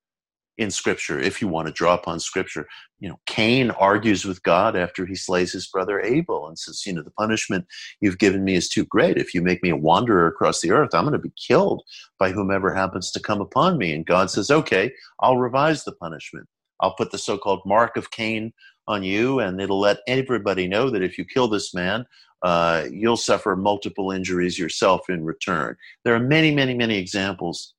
in 0.58 0.72
Scripture 0.72 1.20
if 1.20 1.42
you 1.42 1.50
want 1.50 1.68
to 1.68 1.74
draw 1.74 1.94
upon 1.94 2.22
Scripture. 2.22 2.68
You 3.00 3.10
know, 3.10 3.20
Cain 3.26 3.72
argues 3.72 4.24
with 4.24 4.42
God 4.44 4.78
after 4.78 5.06
he 5.06 5.16
slays 5.16 5.52
his 5.52 5.68
brother 5.68 6.00
Abel 6.00 6.48
and 6.48 6.58
says, 6.58 6.84
You 6.86 6.94
know, 6.94 7.02
the 7.02 7.12
punishment 7.12 7.66
you've 8.00 8.18
given 8.18 8.46
me 8.46 8.56
is 8.56 8.70
too 8.70 8.86
great. 8.86 9.18
If 9.18 9.34
you 9.34 9.42
make 9.42 9.62
me 9.62 9.70
a 9.70 9.76
wanderer 9.76 10.26
across 10.26 10.62
the 10.62 10.72
earth, 10.72 10.92
I'm 10.94 11.04
going 11.04 11.12
to 11.12 11.20
be 11.20 11.34
killed 11.48 11.84
by 12.18 12.32
whomever 12.32 12.74
happens 12.74 13.12
to 13.12 13.20
come 13.20 13.42
upon 13.42 13.78
me. 13.78 13.94
And 13.94 14.06
God 14.06 14.32
says, 14.32 14.50
Okay, 14.50 14.94
I'll 15.20 15.38
revise 15.38 15.84
the 15.84 15.92
punishment. 15.92 16.48
I'll 16.80 16.96
put 16.96 17.12
the 17.12 17.18
so 17.18 17.38
called 17.38 17.62
mark 17.66 17.98
of 17.98 18.12
Cain 18.12 18.54
on 18.88 19.04
you, 19.04 19.40
and 19.40 19.60
it'll 19.60 19.80
let 19.80 20.00
everybody 20.08 20.68
know 20.68 20.90
that 20.90 21.04
if 21.04 21.18
you 21.18 21.26
kill 21.26 21.48
this 21.48 21.74
man, 21.74 22.06
uh, 22.44 22.86
you'll 22.92 23.18
suffer 23.18 23.56
multiple 23.56 24.12
injuries 24.12 24.60
yourself 24.60 25.10
in 25.10 25.24
return. 25.24 25.76
There 26.04 26.16
are 26.16 26.20
many, 26.20 26.54
many, 26.54 26.74
many 26.74 26.98
examples 26.98 27.74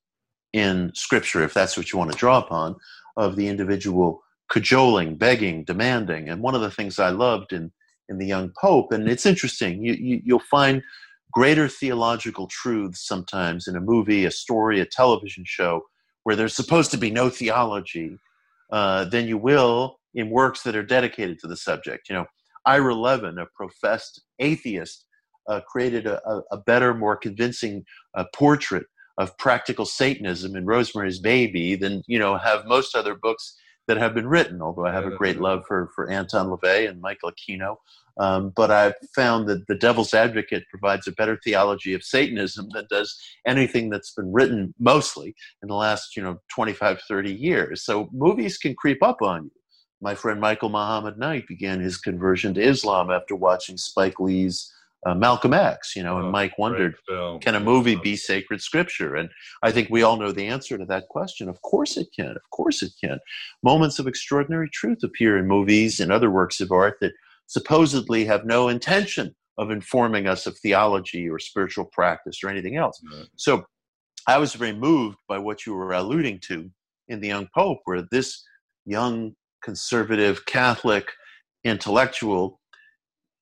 in 0.53 0.91
Scripture, 0.95 1.43
if 1.43 1.53
that's 1.53 1.77
what 1.77 1.91
you 1.91 1.99
want 1.99 2.11
to 2.11 2.17
draw 2.17 2.39
upon, 2.39 2.75
of 3.17 3.35
the 3.35 3.47
individual 3.47 4.21
cajoling, 4.49 5.15
begging, 5.15 5.63
demanding. 5.63 6.29
And 6.29 6.41
one 6.41 6.55
of 6.55 6.61
the 6.61 6.71
things 6.71 6.99
I 6.99 7.09
loved 7.09 7.53
in, 7.53 7.71
in 8.09 8.17
the 8.17 8.25
young 8.25 8.51
pope, 8.59 8.91
and 8.91 9.07
it's 9.07 9.25
interesting, 9.25 9.83
you, 9.83 9.93
you, 9.93 10.21
you'll 10.23 10.39
find 10.39 10.81
greater 11.31 11.67
theological 11.67 12.47
truths 12.47 13.05
sometimes 13.07 13.67
in 13.67 13.75
a 13.75 13.81
movie, 13.81 14.25
a 14.25 14.31
story, 14.31 14.79
a 14.79 14.85
television 14.85 15.43
show, 15.45 15.83
where 16.23 16.35
there's 16.35 16.55
supposed 16.55 16.91
to 16.91 16.97
be 16.97 17.11
no 17.11 17.29
theology, 17.29 18.17
uh, 18.71 19.05
than 19.05 19.27
you 19.27 19.37
will 19.37 19.98
in 20.19 20.29
works 20.29 20.63
that 20.63 20.75
are 20.75 20.83
dedicated 20.83 21.39
to 21.39 21.47
the 21.47 21.55
subject. 21.55 22.09
You 22.09 22.15
know, 22.15 22.25
Ira 22.65 22.93
Levin, 22.93 23.37
a 23.39 23.45
professed 23.55 24.21
atheist, 24.39 25.05
uh, 25.47 25.61
created 25.61 26.05
a, 26.05 26.19
a, 26.51 26.57
better, 26.57 26.93
more 26.93 27.15
convincing 27.15 27.83
uh, 28.15 28.25
portrait 28.35 28.85
of 29.17 29.35
practical 29.37 29.85
Satanism 29.85 30.55
in 30.55 30.65
Rosemary's 30.65 31.19
Baby 31.19 31.75
than 31.75 32.03
you 32.07 32.19
know 32.19 32.37
have 32.37 32.65
most 32.65 32.95
other 32.95 33.15
books 33.15 33.55
that 33.87 33.97
have 33.97 34.13
been 34.13 34.27
written. 34.27 34.61
Although 34.61 34.85
I 34.85 34.93
have 34.93 35.07
a 35.07 35.15
great 35.15 35.39
love 35.39 35.63
for 35.67 35.89
for 35.95 36.09
Anton 36.09 36.47
LaVey 36.49 36.87
and 36.87 37.01
Michael 37.01 37.31
Aquino, 37.31 37.77
um, 38.19 38.53
but 38.55 38.69
I've 38.69 38.93
found 39.15 39.47
that 39.47 39.65
The 39.67 39.75
Devil's 39.75 40.13
Advocate 40.13 40.65
provides 40.69 41.07
a 41.07 41.13
better 41.13 41.39
theology 41.43 41.93
of 41.95 42.03
Satanism 42.03 42.67
than 42.73 42.85
does 42.91 43.17
anything 43.47 43.89
that's 43.89 44.13
been 44.13 44.31
written 44.31 44.75
mostly 44.77 45.33
in 45.63 45.69
the 45.69 45.75
last 45.75 46.15
you 46.15 46.21
know 46.21 46.37
25, 46.53 47.01
30 47.07 47.33
years. 47.33 47.83
So 47.83 48.09
movies 48.11 48.59
can 48.59 48.75
creep 48.75 49.01
up 49.01 49.21
on 49.23 49.45
you 49.45 49.58
my 50.01 50.15
friend 50.15 50.39
Michael 50.39 50.69
Muhammad 50.69 51.17
Knight 51.17 51.47
began 51.47 51.79
his 51.79 51.97
conversion 51.97 52.53
to 52.53 52.61
Islam 52.61 53.11
after 53.11 53.35
watching 53.35 53.77
Spike 53.77 54.19
Lee's 54.19 54.71
uh, 55.05 55.15
Malcolm 55.15 55.53
X, 55.53 55.95
you 55.95 56.03
know, 56.03 56.17
oh, 56.17 56.19
and 56.19 56.31
Mike 56.31 56.57
wondered, 56.57 56.95
can 57.41 57.55
a 57.55 57.59
movie 57.59 57.95
be 57.95 58.17
sacred 58.17 58.61
scripture? 58.61 59.15
And 59.15 59.29
I 59.63 59.71
think 59.71 59.89
we 59.89 60.03
all 60.03 60.17
know 60.17 60.31
the 60.31 60.47
answer 60.47 60.77
to 60.77 60.85
that 60.85 61.07
question. 61.07 61.47
Of 61.47 61.61
course 61.61 61.95
it 61.95 62.09
can. 62.13 62.31
Of 62.31 62.49
course 62.51 62.81
it 62.81 62.91
can. 63.01 63.19
Moments 63.63 63.99
of 63.99 64.07
extraordinary 64.07 64.69
truth 64.69 65.01
appear 65.03 65.37
in 65.37 65.47
movies 65.47 65.99
and 65.99 66.11
other 66.11 66.29
works 66.29 66.59
of 66.59 66.71
art 66.71 66.97
that 66.99 67.13
supposedly 67.47 68.25
have 68.25 68.45
no 68.45 68.67
intention 68.67 69.33
of 69.57 69.71
informing 69.71 70.27
us 70.27 70.45
of 70.47 70.57
theology 70.57 71.29
or 71.29 71.39
spiritual 71.39 71.85
practice 71.85 72.43
or 72.43 72.49
anything 72.49 72.75
else. 72.75 73.01
Right. 73.11 73.27
So 73.37 73.63
I 74.27 74.37
was 74.37 74.53
very 74.53 74.73
moved 74.73 75.17
by 75.27 75.37
what 75.37 75.65
you 75.65 75.73
were 75.73 75.93
alluding 75.93 76.39
to 76.47 76.69
in 77.07 77.21
the 77.21 77.27
Young 77.27 77.47
Pope, 77.55 77.79
where 77.85 78.03
this 78.11 78.43
young 78.85 79.33
conservative 79.61 80.45
Catholic 80.45 81.11
intellectual 81.63 82.59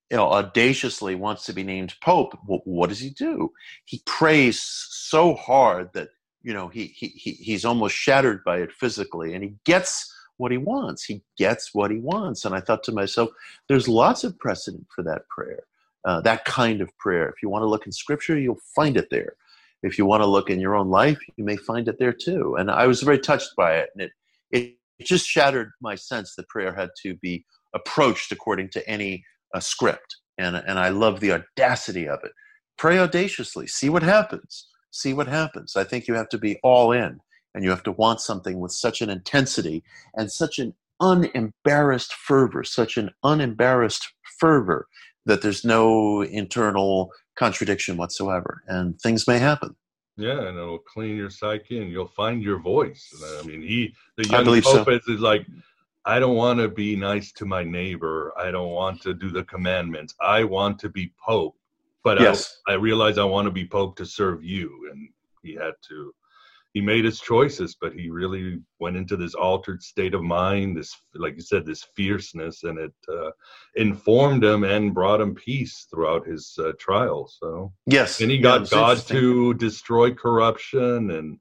you 0.10 0.18
know, 0.18 0.28
audaciously 0.28 1.16
wants 1.16 1.46
to 1.46 1.54
be 1.54 1.64
named 1.64 1.96
pope, 2.02 2.38
what 2.46 2.90
does 2.90 3.00
he 3.00 3.10
do? 3.10 3.52
He 3.86 4.02
prays 4.06 4.62
so 4.62 5.36
hard 5.36 5.90
that 5.94 6.10
you 6.44 6.54
know 6.54 6.70
he, 6.70 6.86
he 6.86 7.08
he's 7.10 7.66
almost 7.66 7.96
shattered 7.96 8.44
by 8.46 8.60
it 8.60 8.72
physically, 8.72 9.34
and 9.34 9.44
he 9.44 9.56
gets 9.66 10.14
what 10.38 10.52
he 10.52 10.58
wants. 10.58 11.04
He 11.04 11.24
gets 11.38 11.74
what 11.74 11.92
he 11.92 11.98
wants, 11.98 12.46
and 12.46 12.56
I 12.56 12.62
thought 12.62 12.84
to 12.84 12.92
myself, 12.92 13.30
there's 13.68 13.88
lots 13.88 14.24
of 14.24 14.40
precedent 14.40 14.88
for 14.96 15.04
that 15.04 15.28
prayer, 15.28 15.64
uh, 16.06 16.22
that 16.22 16.46
kind 16.46 16.80
of 16.80 16.96
prayer. 16.98 17.28
If 17.28 17.44
you 17.44 17.50
want 17.50 17.64
to 17.64 17.68
look 17.68 17.86
in 17.86 17.92
Scripture, 17.92 18.40
you'll 18.40 18.62
find 18.76 18.96
it 18.96 19.10
there. 19.10 19.34
If 19.84 19.98
you 19.98 20.06
want 20.06 20.24
to 20.24 20.28
look 20.28 20.50
in 20.50 20.60
your 20.60 20.76
own 20.76 20.90
life, 20.90 21.20
you 21.36 21.44
may 21.44 21.58
find 21.58 21.88
it 21.88 22.00
there 22.00 22.14
too. 22.14 22.56
And 22.56 22.72
I 22.72 22.88
was 22.88 23.02
very 23.02 23.20
touched 23.20 23.56
by 23.58 23.76
it, 23.76 23.90
and 23.94 24.04
it 24.04 24.12
it 24.52 24.77
it 25.00 25.08
just 25.08 25.28
shattered 25.28 25.72
my 25.82 25.96
sense 25.96 26.36
that 26.36 26.50
prayer 26.50 26.74
had 26.74 26.90
to 27.04 27.16
be 27.16 27.46
approached 27.74 28.32
according 28.32 28.70
to 28.70 28.90
any 28.90 29.24
uh, 29.54 29.60
script. 29.60 30.18
And, 30.38 30.56
and 30.56 30.80
I 30.80 30.90
love 30.90 31.20
the 31.20 31.32
audacity 31.34 32.08
of 32.08 32.20
it. 32.24 32.32
Pray 32.78 33.00
audaciously, 33.00 33.68
see 33.68 33.90
what 33.90 34.04
happens. 34.04 34.68
See 34.92 35.14
what 35.14 35.28
happens. 35.28 35.76
I 35.76 35.84
think 35.84 36.08
you 36.08 36.14
have 36.14 36.30
to 36.30 36.38
be 36.38 36.60
all 36.64 36.92
in 36.92 37.20
and 37.54 37.64
you 37.64 37.70
have 37.70 37.84
to 37.84 37.92
want 37.92 38.22
something 38.22 38.60
with 38.60 38.72
such 38.72 39.02
an 39.02 39.10
intensity 39.10 39.84
and 40.16 40.32
such 40.32 40.60
an 40.60 40.74
unembarrassed 41.00 42.14
fervor, 42.14 42.64
such 42.64 42.98
an 42.98 43.12
unembarrassed 43.24 44.08
fervor 44.40 44.88
that 45.26 45.42
there's 45.42 45.66
no 45.66 46.22
internal 46.22 47.12
contradiction 47.38 47.98
whatsoever. 47.98 48.64
And 48.68 49.00
things 49.02 49.28
may 49.28 49.40
happen. 49.40 49.76
Yeah, 50.18 50.48
and 50.48 50.58
it'll 50.58 50.80
clean 50.80 51.16
your 51.16 51.30
psyche, 51.30 51.80
and 51.80 51.92
you'll 51.92 52.08
find 52.08 52.42
your 52.42 52.60
voice. 52.60 53.14
I 53.40 53.46
mean, 53.46 53.62
he 53.62 53.94
the 54.18 54.28
young 54.28 54.46
pope 54.46 54.64
so. 54.64 54.90
is, 54.90 55.08
is 55.08 55.20
like, 55.20 55.46
I 56.06 56.20
don't 56.20 56.36
want 56.36 56.60
to 56.60 56.68
be 56.68 56.96
nice 56.96 57.32
to 57.34 57.46
my 57.46 57.64
neighbor. 57.64 58.34
I 58.36 58.50
don't 58.50 58.72
want 58.72 59.02
to 59.04 59.14
do 59.14 59.30
the 59.30 59.44
commandments. 59.44 60.16
I 60.20 60.44
want 60.44 60.80
to 60.80 60.90
be 60.90 61.14
pope, 61.24 61.56
but 62.04 62.20
yes. 62.20 62.62
I, 62.68 62.72
I 62.72 62.76
realize 62.76 63.20
I 63.20 63.26
want 63.26 63.46
to 63.46 63.52
be 63.52 63.68
pope 63.68 63.96
to 63.98 64.06
serve 64.06 64.44
you, 64.44 64.90
and 64.92 65.10
he 65.44 65.54
had 65.54 65.74
to 65.90 66.14
he 66.78 66.82
made 66.82 67.06
his 67.06 67.20
choices, 67.20 67.76
but 67.82 67.92
he 67.92 68.08
really 68.08 68.60
went 68.78 68.96
into 68.96 69.18
this 69.18 69.34
altered 69.34 69.82
state 69.82 70.14
of 70.14 70.22
mind, 70.22 70.78
this, 70.78 70.96
like 71.16 71.34
you 71.34 71.42
said, 71.42 71.66
this 71.66 71.84
fierceness, 71.96 72.64
and 72.66 72.78
it 72.78 72.94
uh, 73.12 73.32
informed 73.74 74.44
him 74.44 74.64
and 74.64 74.94
brought 74.94 75.20
him 75.20 75.34
peace 75.34 75.88
throughout 75.90 76.28
his 76.28 76.56
uh, 76.60 76.74
trial. 76.80 77.28
So 77.40 77.74
yes, 77.88 78.22
and 78.22 78.30
he 78.30 78.38
got 78.38 78.70
God 78.70 79.00
to 79.08 79.56
destroy 79.56 80.14
corruption 80.14 81.10
and 81.10 81.40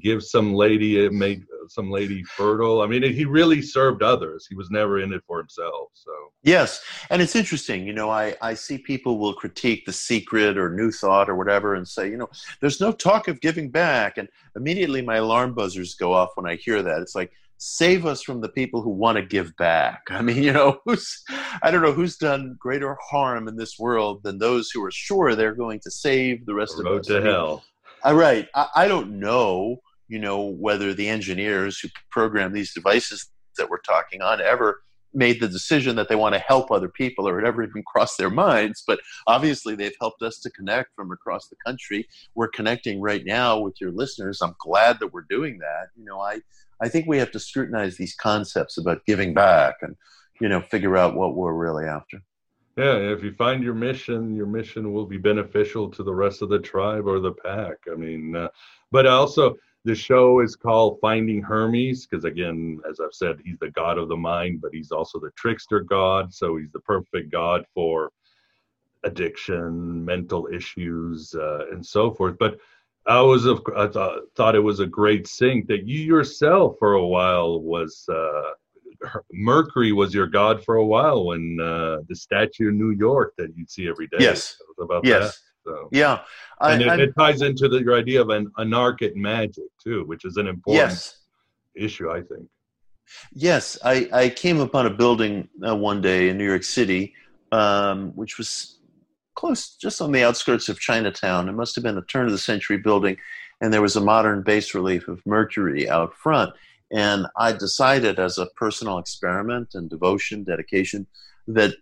give 0.00 0.22
some 0.22 0.54
lady 0.54 1.08
make 1.08 1.42
some 1.68 1.90
lady 1.90 2.22
fertile. 2.22 2.82
I 2.82 2.86
mean, 2.86 3.02
he 3.02 3.24
really 3.24 3.62
served 3.62 4.02
others. 4.02 4.46
He 4.48 4.54
was 4.54 4.70
never 4.70 5.00
in 5.00 5.12
it 5.12 5.22
for 5.26 5.38
himself. 5.38 5.90
So 5.94 6.12
yes, 6.42 6.82
and 7.10 7.22
it's 7.22 7.36
interesting. 7.36 7.86
You 7.86 7.92
know, 7.92 8.10
I 8.10 8.34
I 8.42 8.54
see 8.54 8.78
people 8.78 9.18
will 9.18 9.34
critique 9.34 9.86
the 9.86 9.92
Secret 9.92 10.58
or 10.58 10.70
New 10.70 10.90
Thought 10.90 11.28
or 11.28 11.36
whatever 11.36 11.74
and 11.74 11.86
say, 11.86 12.10
you 12.10 12.16
know, 12.16 12.28
there's 12.60 12.80
no 12.80 12.92
talk 12.92 13.28
of 13.28 13.40
giving 13.40 13.70
back, 13.70 14.18
and 14.18 14.28
immediately 14.56 15.02
my 15.02 15.16
alarm 15.16 15.54
buzzers 15.54 15.94
go 15.94 16.12
off 16.12 16.30
when 16.34 16.46
I 16.46 16.56
hear 16.56 16.82
that. 16.82 17.00
It's 17.00 17.14
like 17.14 17.32
save 17.58 18.04
us 18.04 18.22
from 18.22 18.40
the 18.40 18.48
people 18.48 18.82
who 18.82 18.90
want 18.90 19.16
to 19.16 19.24
give 19.24 19.56
back. 19.56 20.02
I 20.10 20.22
mean, 20.22 20.42
you 20.42 20.52
know, 20.52 20.78
who's 20.84 21.22
I 21.62 21.70
don't 21.70 21.82
know 21.82 21.92
who's 21.92 22.16
done 22.16 22.56
greater 22.58 22.96
harm 23.00 23.48
in 23.48 23.56
this 23.56 23.78
world 23.78 24.22
than 24.22 24.38
those 24.38 24.70
who 24.70 24.84
are 24.84 24.90
sure 24.90 25.34
they're 25.34 25.54
going 25.54 25.80
to 25.80 25.90
save 25.90 26.46
the 26.46 26.54
rest 26.54 26.74
Road 26.78 26.92
of 26.92 27.00
us. 27.00 27.06
to 27.06 27.22
hell. 27.22 27.64
All 28.04 28.14
right. 28.14 28.48
I, 28.54 28.68
I 28.76 28.88
don't 28.88 29.18
know 29.18 29.80
you 30.08 30.18
know, 30.18 30.40
whether 30.40 30.94
the 30.94 31.08
engineers 31.08 31.78
who 31.78 31.88
program 32.10 32.52
these 32.52 32.74
devices 32.74 33.30
that 33.56 33.68
we're 33.68 33.80
talking 33.80 34.22
on 34.22 34.40
ever 34.40 34.82
made 35.16 35.40
the 35.40 35.48
decision 35.48 35.94
that 35.94 36.08
they 36.08 36.16
want 36.16 36.34
to 36.34 36.40
help 36.40 36.70
other 36.70 36.88
people 36.88 37.28
or 37.28 37.40
it 37.40 37.46
ever 37.46 37.62
even 37.62 37.82
crossed 37.86 38.18
their 38.18 38.30
minds. 38.30 38.82
But 38.86 39.00
obviously, 39.26 39.74
they've 39.74 39.96
helped 40.00 40.22
us 40.22 40.40
to 40.40 40.50
connect 40.50 40.94
from 40.94 41.12
across 41.12 41.48
the 41.48 41.56
country. 41.64 42.06
We're 42.34 42.48
connecting 42.48 43.00
right 43.00 43.24
now 43.24 43.58
with 43.58 43.80
your 43.80 43.92
listeners. 43.92 44.42
I'm 44.42 44.56
glad 44.58 44.98
that 45.00 45.12
we're 45.12 45.26
doing 45.28 45.58
that. 45.58 45.88
You 45.96 46.04
know, 46.04 46.20
I, 46.20 46.40
I 46.82 46.88
think 46.88 47.06
we 47.06 47.18
have 47.18 47.30
to 47.32 47.40
scrutinize 47.40 47.96
these 47.96 48.14
concepts 48.14 48.76
about 48.76 49.06
giving 49.06 49.34
back 49.34 49.76
and, 49.82 49.96
you 50.40 50.48
know, 50.48 50.60
figure 50.60 50.96
out 50.96 51.14
what 51.14 51.36
we're 51.36 51.54
really 51.54 51.86
after. 51.86 52.22
Yeah, 52.76 52.96
if 52.96 53.22
you 53.22 53.32
find 53.32 53.62
your 53.62 53.74
mission, 53.74 54.34
your 54.34 54.46
mission 54.46 54.92
will 54.92 55.06
be 55.06 55.16
beneficial 55.16 55.88
to 55.90 56.02
the 56.02 56.14
rest 56.14 56.42
of 56.42 56.48
the 56.48 56.58
tribe 56.58 57.06
or 57.06 57.20
the 57.20 57.32
pack. 57.32 57.76
I 57.90 57.94
mean, 57.94 58.34
uh, 58.34 58.48
but 58.90 59.06
also, 59.06 59.54
the 59.84 59.94
show 59.94 60.40
is 60.40 60.56
called 60.56 60.98
Finding 61.00 61.40
Hermes 61.40 62.06
because, 62.06 62.24
again, 62.24 62.80
as 62.88 62.98
I've 62.98 63.12
said, 63.12 63.36
he's 63.44 63.58
the 63.58 63.70
god 63.70 63.98
of 63.98 64.08
the 64.08 64.16
mind, 64.16 64.60
but 64.60 64.72
he's 64.72 64.90
also 64.90 65.20
the 65.20 65.30
trickster 65.36 65.80
god. 65.80 66.32
So 66.32 66.56
he's 66.56 66.72
the 66.72 66.80
perfect 66.80 67.30
god 67.30 67.64
for 67.74 68.10
addiction, 69.04 70.04
mental 70.04 70.48
issues, 70.52 71.34
uh, 71.34 71.66
and 71.70 71.84
so 71.84 72.10
forth. 72.10 72.36
But 72.38 72.58
I 73.06 73.20
was, 73.20 73.46
I 73.46 73.86
thought, 73.86 74.22
thought 74.34 74.56
it 74.56 74.60
was 74.60 74.80
a 74.80 74.86
great 74.86 75.28
sync 75.28 75.68
that 75.68 75.86
you 75.86 76.00
yourself, 76.00 76.76
for 76.78 76.94
a 76.94 77.06
while, 77.06 77.60
was 77.60 78.04
uh, 78.08 78.52
Mercury 79.32 79.92
was 79.92 80.14
your 80.14 80.26
god 80.26 80.64
for 80.64 80.76
a 80.76 80.84
while 80.84 81.26
when 81.26 81.58
uh, 81.60 81.98
the 82.08 82.14
statue 82.14 82.68
in 82.68 82.78
New 82.78 82.90
York 82.90 83.34
that 83.38 83.56
you'd 83.56 83.70
see 83.70 83.88
every 83.88 84.06
day. 84.08 84.18
Yes. 84.20 84.56
About 84.80 85.04
yes. 85.04 85.22
That. 85.22 85.34
So 85.64 85.88
yeah, 85.92 86.20
I, 86.60 86.74
and 86.74 86.82
it, 86.82 87.00
it, 87.00 87.14
ties 87.18 87.40
into 87.40 87.68
the, 87.68 87.78
your 87.78 87.96
idea 87.96 88.20
of 88.20 88.28
an 88.28 88.52
anarchic 88.58 89.16
magic 89.16 89.64
too, 89.82 90.04
which 90.04 90.26
is 90.26 90.36
an 90.36 90.46
important 90.46 90.90
yes. 90.90 91.20
issue, 91.74 92.10
I 92.10 92.20
think. 92.20 92.48
Yes, 93.32 93.78
I, 93.84 94.08
I 94.12 94.28
came 94.28 94.60
upon 94.60 94.86
a 94.86 94.90
building 94.90 95.48
uh, 95.66 95.76
one 95.76 96.00
day 96.00 96.28
in 96.28 96.38
New 96.38 96.46
York 96.46 96.64
City, 96.64 97.14
um, 97.52 98.12
which 98.14 98.38
was 98.38 98.78
close, 99.34 99.76
just 99.76 100.00
on 100.00 100.12
the 100.12 100.22
outskirts 100.22 100.68
of 100.68 100.78
Chinatown. 100.78 101.48
It 101.48 101.52
must 101.52 101.74
have 101.74 101.84
been 101.84 101.98
a 101.98 102.02
turn 102.02 102.26
of 102.26 102.32
the 102.32 102.38
century 102.38 102.78
building, 102.78 103.16
and 103.60 103.72
there 103.72 103.82
was 103.82 103.96
a 103.96 104.00
modern 104.00 104.42
bas 104.42 104.74
relief 104.74 105.08
of 105.08 105.24
Mercury 105.26 105.88
out 105.88 106.14
front. 106.14 106.54
And 106.92 107.26
I 107.36 107.52
decided, 107.52 108.18
as 108.18 108.38
a 108.38 108.46
personal 108.56 108.98
experiment 108.98 109.70
and 109.74 109.88
devotion, 109.88 110.44
dedication, 110.44 111.06
that 111.48 111.74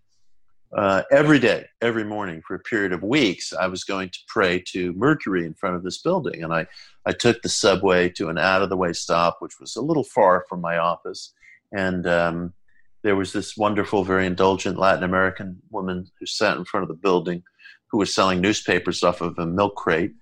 uh, 0.76 1.02
every 1.10 1.38
day, 1.38 1.66
every 1.82 2.04
morning 2.04 2.42
for 2.46 2.54
a 2.54 2.60
period 2.60 2.92
of 2.92 3.02
weeks, 3.02 3.52
I 3.52 3.66
was 3.66 3.84
going 3.84 4.08
to 4.08 4.18
pray 4.26 4.62
to 4.68 4.92
Mercury 4.94 5.44
in 5.44 5.54
front 5.54 5.76
of 5.76 5.82
this 5.82 5.98
building. 5.98 6.42
And 6.42 6.54
I, 6.54 6.66
I 7.04 7.12
took 7.12 7.42
the 7.42 7.48
subway 7.48 8.08
to 8.10 8.28
an 8.28 8.38
out 8.38 8.62
of 8.62 8.70
the 8.70 8.76
way 8.76 8.92
stop, 8.94 9.36
which 9.40 9.60
was 9.60 9.76
a 9.76 9.82
little 9.82 10.04
far 10.04 10.46
from 10.48 10.60
my 10.60 10.78
office. 10.78 11.34
And 11.72 12.06
um, 12.06 12.54
there 13.02 13.16
was 13.16 13.32
this 13.32 13.56
wonderful, 13.56 14.04
very 14.04 14.26
indulgent 14.26 14.78
Latin 14.78 15.04
American 15.04 15.60
woman 15.70 16.06
who 16.18 16.26
sat 16.26 16.56
in 16.56 16.64
front 16.64 16.84
of 16.84 16.88
the 16.88 16.94
building 16.94 17.42
who 17.90 17.98
was 17.98 18.14
selling 18.14 18.40
newspapers 18.40 19.02
off 19.02 19.20
of 19.20 19.38
a 19.38 19.44
milk 19.44 19.76
crate. 19.76 20.12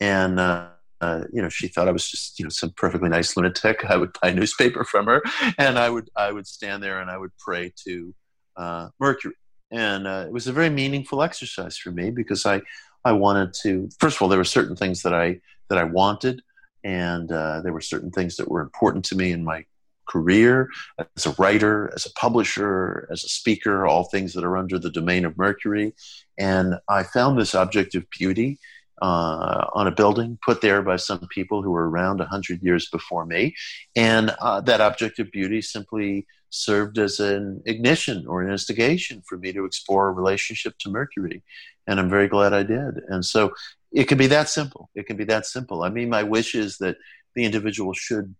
And, 0.00 0.40
uh, 0.40 0.70
uh, 1.00 1.24
you 1.32 1.40
know, 1.40 1.48
she 1.48 1.68
thought 1.68 1.88
I 1.88 1.92
was 1.92 2.08
just, 2.10 2.38
you 2.38 2.44
know, 2.44 2.50
some 2.50 2.70
perfectly 2.70 3.08
nice 3.08 3.36
lunatic. 3.36 3.84
I 3.88 3.96
would 3.96 4.16
buy 4.20 4.28
a 4.28 4.34
newspaper 4.34 4.84
from 4.84 5.06
her, 5.06 5.22
and 5.58 5.78
I 5.78 5.90
would, 5.90 6.10
I 6.16 6.32
would 6.32 6.46
stand 6.46 6.82
there 6.82 7.00
and 7.00 7.10
I 7.10 7.18
would 7.18 7.36
pray 7.38 7.72
to 7.84 8.14
uh, 8.56 8.88
Mercury 8.98 9.34
and 9.70 10.06
uh, 10.06 10.24
it 10.26 10.32
was 10.32 10.46
a 10.46 10.52
very 10.52 10.70
meaningful 10.70 11.22
exercise 11.22 11.76
for 11.76 11.90
me 11.90 12.10
because 12.10 12.44
I 12.46 12.62
I 13.04 13.12
wanted 13.12 13.54
to 13.62 13.88
first 13.98 14.16
of 14.16 14.22
all 14.22 14.28
there 14.28 14.38
were 14.38 14.44
certain 14.44 14.76
things 14.76 15.02
that 15.02 15.14
I 15.14 15.40
that 15.68 15.78
I 15.78 15.84
wanted 15.84 16.42
and 16.84 17.30
uh, 17.30 17.60
there 17.62 17.72
were 17.72 17.80
certain 17.80 18.10
things 18.10 18.36
that 18.36 18.50
were 18.50 18.60
important 18.60 19.04
to 19.06 19.16
me 19.16 19.32
in 19.32 19.44
my 19.44 19.64
career 20.08 20.68
as 21.16 21.26
a 21.26 21.34
writer 21.38 21.90
as 21.94 22.04
a 22.04 22.12
publisher 22.14 23.06
as 23.12 23.22
a 23.22 23.28
speaker 23.28 23.86
all 23.86 24.04
things 24.04 24.32
that 24.32 24.44
are 24.44 24.56
under 24.56 24.78
the 24.78 24.90
domain 24.90 25.24
of 25.24 25.38
Mercury 25.38 25.94
and 26.36 26.74
I 26.88 27.04
found 27.04 27.38
this 27.38 27.54
object 27.54 27.94
of 27.94 28.10
beauty 28.10 28.58
uh, 29.00 29.66
on 29.72 29.86
a 29.86 29.90
building 29.90 30.38
put 30.44 30.60
there 30.60 30.82
by 30.82 30.96
some 30.96 31.26
people 31.28 31.62
who 31.62 31.70
were 31.70 31.88
around 31.88 32.18
100 32.18 32.62
years 32.62 32.88
before 32.90 33.24
me. 33.24 33.54
And 33.96 34.34
uh, 34.40 34.60
that 34.62 34.80
object 34.80 35.18
of 35.18 35.30
beauty 35.30 35.62
simply 35.62 36.26
served 36.50 36.98
as 36.98 37.20
an 37.20 37.62
ignition 37.64 38.26
or 38.26 38.42
an 38.42 38.50
instigation 38.50 39.22
for 39.26 39.38
me 39.38 39.52
to 39.52 39.64
explore 39.64 40.08
a 40.08 40.12
relationship 40.12 40.76
to 40.78 40.90
Mercury. 40.90 41.42
And 41.86 41.98
I'm 41.98 42.10
very 42.10 42.28
glad 42.28 42.52
I 42.52 42.62
did. 42.62 43.00
And 43.08 43.24
so 43.24 43.52
it 43.92 44.04
can 44.04 44.18
be 44.18 44.26
that 44.28 44.48
simple. 44.48 44.90
It 44.94 45.06
can 45.06 45.16
be 45.16 45.24
that 45.24 45.46
simple. 45.46 45.82
I 45.82 45.88
mean, 45.88 46.08
my 46.08 46.22
wish 46.22 46.54
is 46.54 46.78
that 46.78 46.96
the 47.34 47.44
individual 47.44 47.94
should 47.94 48.34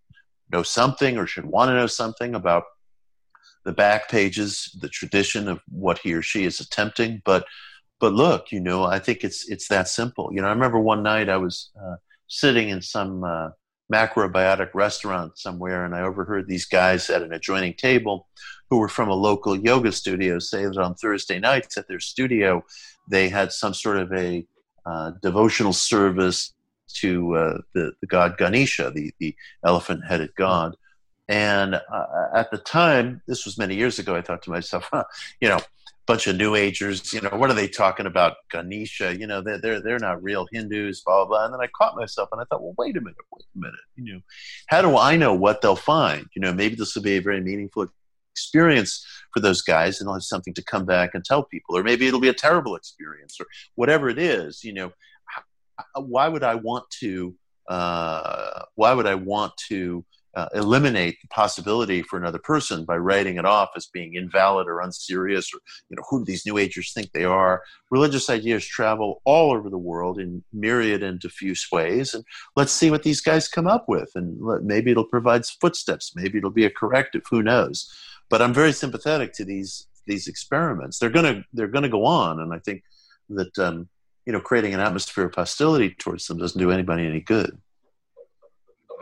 know 0.52 0.62
something 0.62 1.16
or 1.16 1.26
should 1.26 1.46
want 1.46 1.70
to 1.70 1.74
know 1.74 1.86
something 1.86 2.34
about 2.34 2.64
the 3.64 3.72
back 3.72 4.08
pages, 4.08 4.76
the 4.80 4.88
tradition 4.88 5.48
of 5.48 5.61
what 5.68 5.98
he 5.98 6.14
or 6.14 6.22
she 6.22 6.44
is 6.44 6.61
attempting. 6.61 7.22
But 7.24 7.46
but 8.01 8.14
look, 8.14 8.51
you 8.51 8.61
know, 8.61 8.84
I 8.84 8.98
think 8.98 9.22
it's 9.22 9.48
it's 9.48 9.68
that 9.68 9.88
simple. 9.88 10.30
You 10.32 10.40
know, 10.40 10.48
I 10.48 10.53
remember 10.53 10.80
one 10.80 11.03
night 11.03 11.28
I 11.28 11.36
was 11.36 11.70
uh, 11.80 11.96
sitting 12.26 12.70
in 12.70 12.82
some 12.82 13.22
uh, 13.22 13.51
macrobiotic 13.92 14.70
restaurant 14.74 15.38
somewhere, 15.38 15.84
and 15.84 15.94
I 15.94 16.03
overheard 16.03 16.48
these 16.48 16.64
guys 16.64 17.11
at 17.11 17.22
an 17.22 17.32
adjoining 17.32 17.74
table 17.74 18.26
who 18.70 18.78
were 18.78 18.88
from 18.88 19.09
a 19.09 19.14
local 19.14 19.57
yoga 19.57 19.92
studio 19.92 20.38
say 20.38 20.64
that 20.64 20.78
on 20.78 20.94
Thursday 20.94 21.38
nights 21.38 21.76
at 21.76 21.88
their 21.88 22.01
studio 22.01 22.64
they 23.09 23.28
had 23.28 23.53
some 23.53 23.74
sort 23.74 23.98
of 23.98 24.12
a 24.12 24.46
uh, 24.86 25.12
devotional 25.20 25.72
service 25.72 26.55
to 26.94 27.34
uh, 27.36 27.59
the, 27.74 27.92
the 28.01 28.07
god 28.07 28.36
Ganesha, 28.38 28.90
the, 28.94 29.12
the 29.18 29.34
elephant 29.64 30.03
headed 30.09 30.34
god. 30.36 30.76
And 31.28 31.74
uh, 31.74 32.07
at 32.34 32.51
the 32.51 32.59
time, 32.59 33.22
this 33.28 33.44
was 33.44 33.57
many 33.59 33.76
years 33.76 33.98
ago, 34.01 34.16
I 34.16 34.22
thought 34.22 34.42
to 34.42 34.51
myself, 34.51 34.88
huh, 34.92 35.05
you 35.40 35.48
know, 35.48 35.61
bunch 36.11 36.26
of 36.26 36.34
new 36.34 36.56
agers 36.56 37.12
you 37.12 37.20
know 37.20 37.30
what 37.30 37.50
are 37.50 37.54
they 37.54 37.68
talking 37.68 38.06
about? 38.06 38.34
Ganesha 38.50 39.16
you 39.16 39.28
know 39.28 39.40
they're, 39.40 39.61
they're 39.61 39.80
they're 39.80 39.98
not 40.00 40.20
real 40.20 40.44
hindus 40.50 41.02
blah 41.02 41.18
blah 41.18 41.26
blah. 41.26 41.44
And 41.44 41.54
then 41.54 41.61
i 41.61 41.68
caught 41.68 41.94
myself 41.96 42.28
and 42.32 42.40
i 42.40 42.44
thought 42.44 42.62
well 42.62 42.74
wait 42.76 42.96
a 42.96 43.00
minute 43.00 43.14
wait 43.32 43.44
a 43.54 43.58
minute 43.58 43.80
you 43.94 44.14
know 44.14 44.20
how 44.66 44.82
do 44.82 44.96
i 44.96 45.16
know 45.16 45.32
what 45.32 45.61
they'll 45.61 45.76
find? 45.76 46.26
You 46.34 46.42
know 46.42 46.52
maybe 46.52 46.74
this 46.74 46.96
will 46.96 47.02
be 47.02 47.16
a 47.16 47.20
very 47.20 47.40
meaningful 47.40 47.86
experience 48.34 49.06
for 49.32 49.38
those 49.38 49.62
guys 49.62 50.00
and 50.00 50.08
they'll 50.08 50.14
have 50.14 50.24
something 50.24 50.54
to 50.54 50.64
come 50.64 50.84
back 50.84 51.11
and 51.14 51.24
tell 51.24 51.44
people. 51.44 51.76
Or 51.76 51.84
maybe 51.84 52.08
it'll 52.08 52.18
be 52.18 52.28
a 52.28 52.34
terrible 52.34 52.74
experience 52.74 53.36
or 53.38 53.46
whatever 53.76 54.08
it 54.08 54.18
is 54.18 54.64
you 54.64 54.72
know. 54.72 54.92
Why 55.94 56.26
would 56.26 56.42
i 56.42 56.56
want 56.56 56.84
to 57.02 57.36
uh, 57.68 58.62
why 58.74 58.92
would 58.94 59.06
i 59.06 59.14
want 59.14 59.52
to 59.68 60.04
uh, 60.37 60.47
eliminate 60.55 61.20
the 61.20 61.28
possibility 61.28 62.03
for 62.03 62.16
another 62.16 62.39
person 62.39 62.85
by 62.85 62.97
writing 62.97 63.37
it 63.37 63.45
off 63.45 63.70
as 63.76 63.87
being 63.87 64.14
invalid 64.14 64.68
or 64.68 64.81
unserious 64.81 65.53
or 65.53 65.59
you 65.89 65.97
know 65.97 66.03
who 66.09 66.20
do 66.20 66.24
these 66.24 66.47
new 66.47 66.57
agers 66.57 66.93
think 66.93 67.11
they 67.12 67.24
are? 67.24 67.62
Religious 67.91 68.31
ideas 68.31 68.64
travel 68.64 69.20
all 69.24 69.53
over 69.53 69.68
the 69.68 69.78
world 69.78 70.20
in 70.20 70.45
myriad 70.53 71.03
and 71.03 71.18
diffuse 71.18 71.66
ways 71.72 72.14
and 72.14 72.24
let's 72.55 72.72
see 72.72 72.91
what 72.91 73.03
these 73.03 73.20
guys 73.20 73.49
come 73.49 73.66
up 73.66 73.87
with 73.89 74.11
and 74.14 74.41
let, 74.41 74.62
maybe 74.62 74.91
it'll 74.91 75.05
provide 75.05 75.45
footsteps 75.61 76.12
maybe 76.14 76.39
it'll 76.39 76.51
be 76.51 76.64
a 76.64 76.70
corrective 76.70 77.22
who 77.31 77.43
knows? 77.43 77.91
But 78.28 78.41
i'm 78.41 78.55
very 78.55 78.72
sympathetic 78.72 79.33
to 79.35 79.45
these 79.45 79.89
these 80.07 80.28
experiments. 80.28 80.99
They're 80.99 81.11
to 81.11 81.45
they're 81.53 81.68
to 81.83 81.89
go 81.89 82.05
on 82.05 82.41
and 82.41 82.55
i 82.55 82.59
think 82.59 82.83
that 83.31 83.59
um, 83.59 83.89
you 84.26 84.33
know 84.33 84.41
creating 84.41 84.74
an 84.74 84.81
atmosphere 84.81 85.26
of 85.26 85.35
hostility 85.35 85.91
towards 85.99 86.26
them 86.26 86.39
doesn't 86.39 86.61
do 86.61 86.70
anybody 86.70 87.05
any 87.05 87.20
good. 87.20 87.59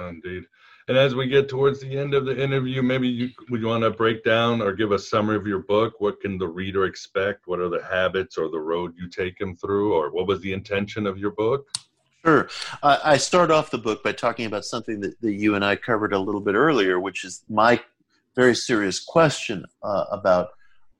Indeed 0.01 0.45
and 0.89 0.97
as 0.97 1.14
we 1.14 1.26
get 1.28 1.49
towards 1.49 1.80
the 1.80 1.99
end 1.99 2.14
of 2.14 2.24
the 2.24 2.43
interview, 2.43 2.82
maybe 2.82 3.09
you 3.09 3.30
would 3.51 3.61
you 3.61 3.66
want 3.66 3.84
to 3.84 3.91
break 3.91 4.24
down 4.24 4.62
or 4.62 4.72
give 4.72 4.93
a 4.93 4.99
summary 4.99 5.36
of 5.36 5.47
your 5.47 5.61
book? 5.61 6.01
What 6.01 6.20
can 6.20 6.39
the 6.39 6.49
reader 6.49 6.86
expect? 6.86 7.47
What 7.47 7.61
are 7.61 7.68
the 7.68 7.84
habits 7.84 8.39
or 8.39 8.49
the 8.49 8.61
road 8.61 8.95
you 8.97 9.09
take 9.09 9.41
him 9.41 9.55
through, 9.55 9.95
or 9.95 10.11
what 10.11 10.26
was 10.26 10.41
the 10.41 10.53
intention 10.53 11.07
of 11.07 11.18
your 11.18 11.32
book? 11.32 11.68
Sure. 12.24 12.49
I 12.82 13.16
start 13.16 13.51
off 13.51 13.70
the 13.70 13.78
book 13.78 14.03
by 14.03 14.12
talking 14.12 14.47
about 14.47 14.64
something 14.64 15.01
that, 15.01 15.20
that 15.20 15.32
you 15.32 15.55
and 15.55 15.64
I 15.64 15.76
covered 15.76 16.12
a 16.12 16.18
little 16.18 16.41
bit 16.41 16.57
earlier, 16.57 16.99
which 16.99 17.24
is 17.24 17.45
my 17.49 17.80
very 18.34 18.55
serious 18.55 18.99
question 18.99 19.64
uh, 19.82 20.05
about 20.11 20.51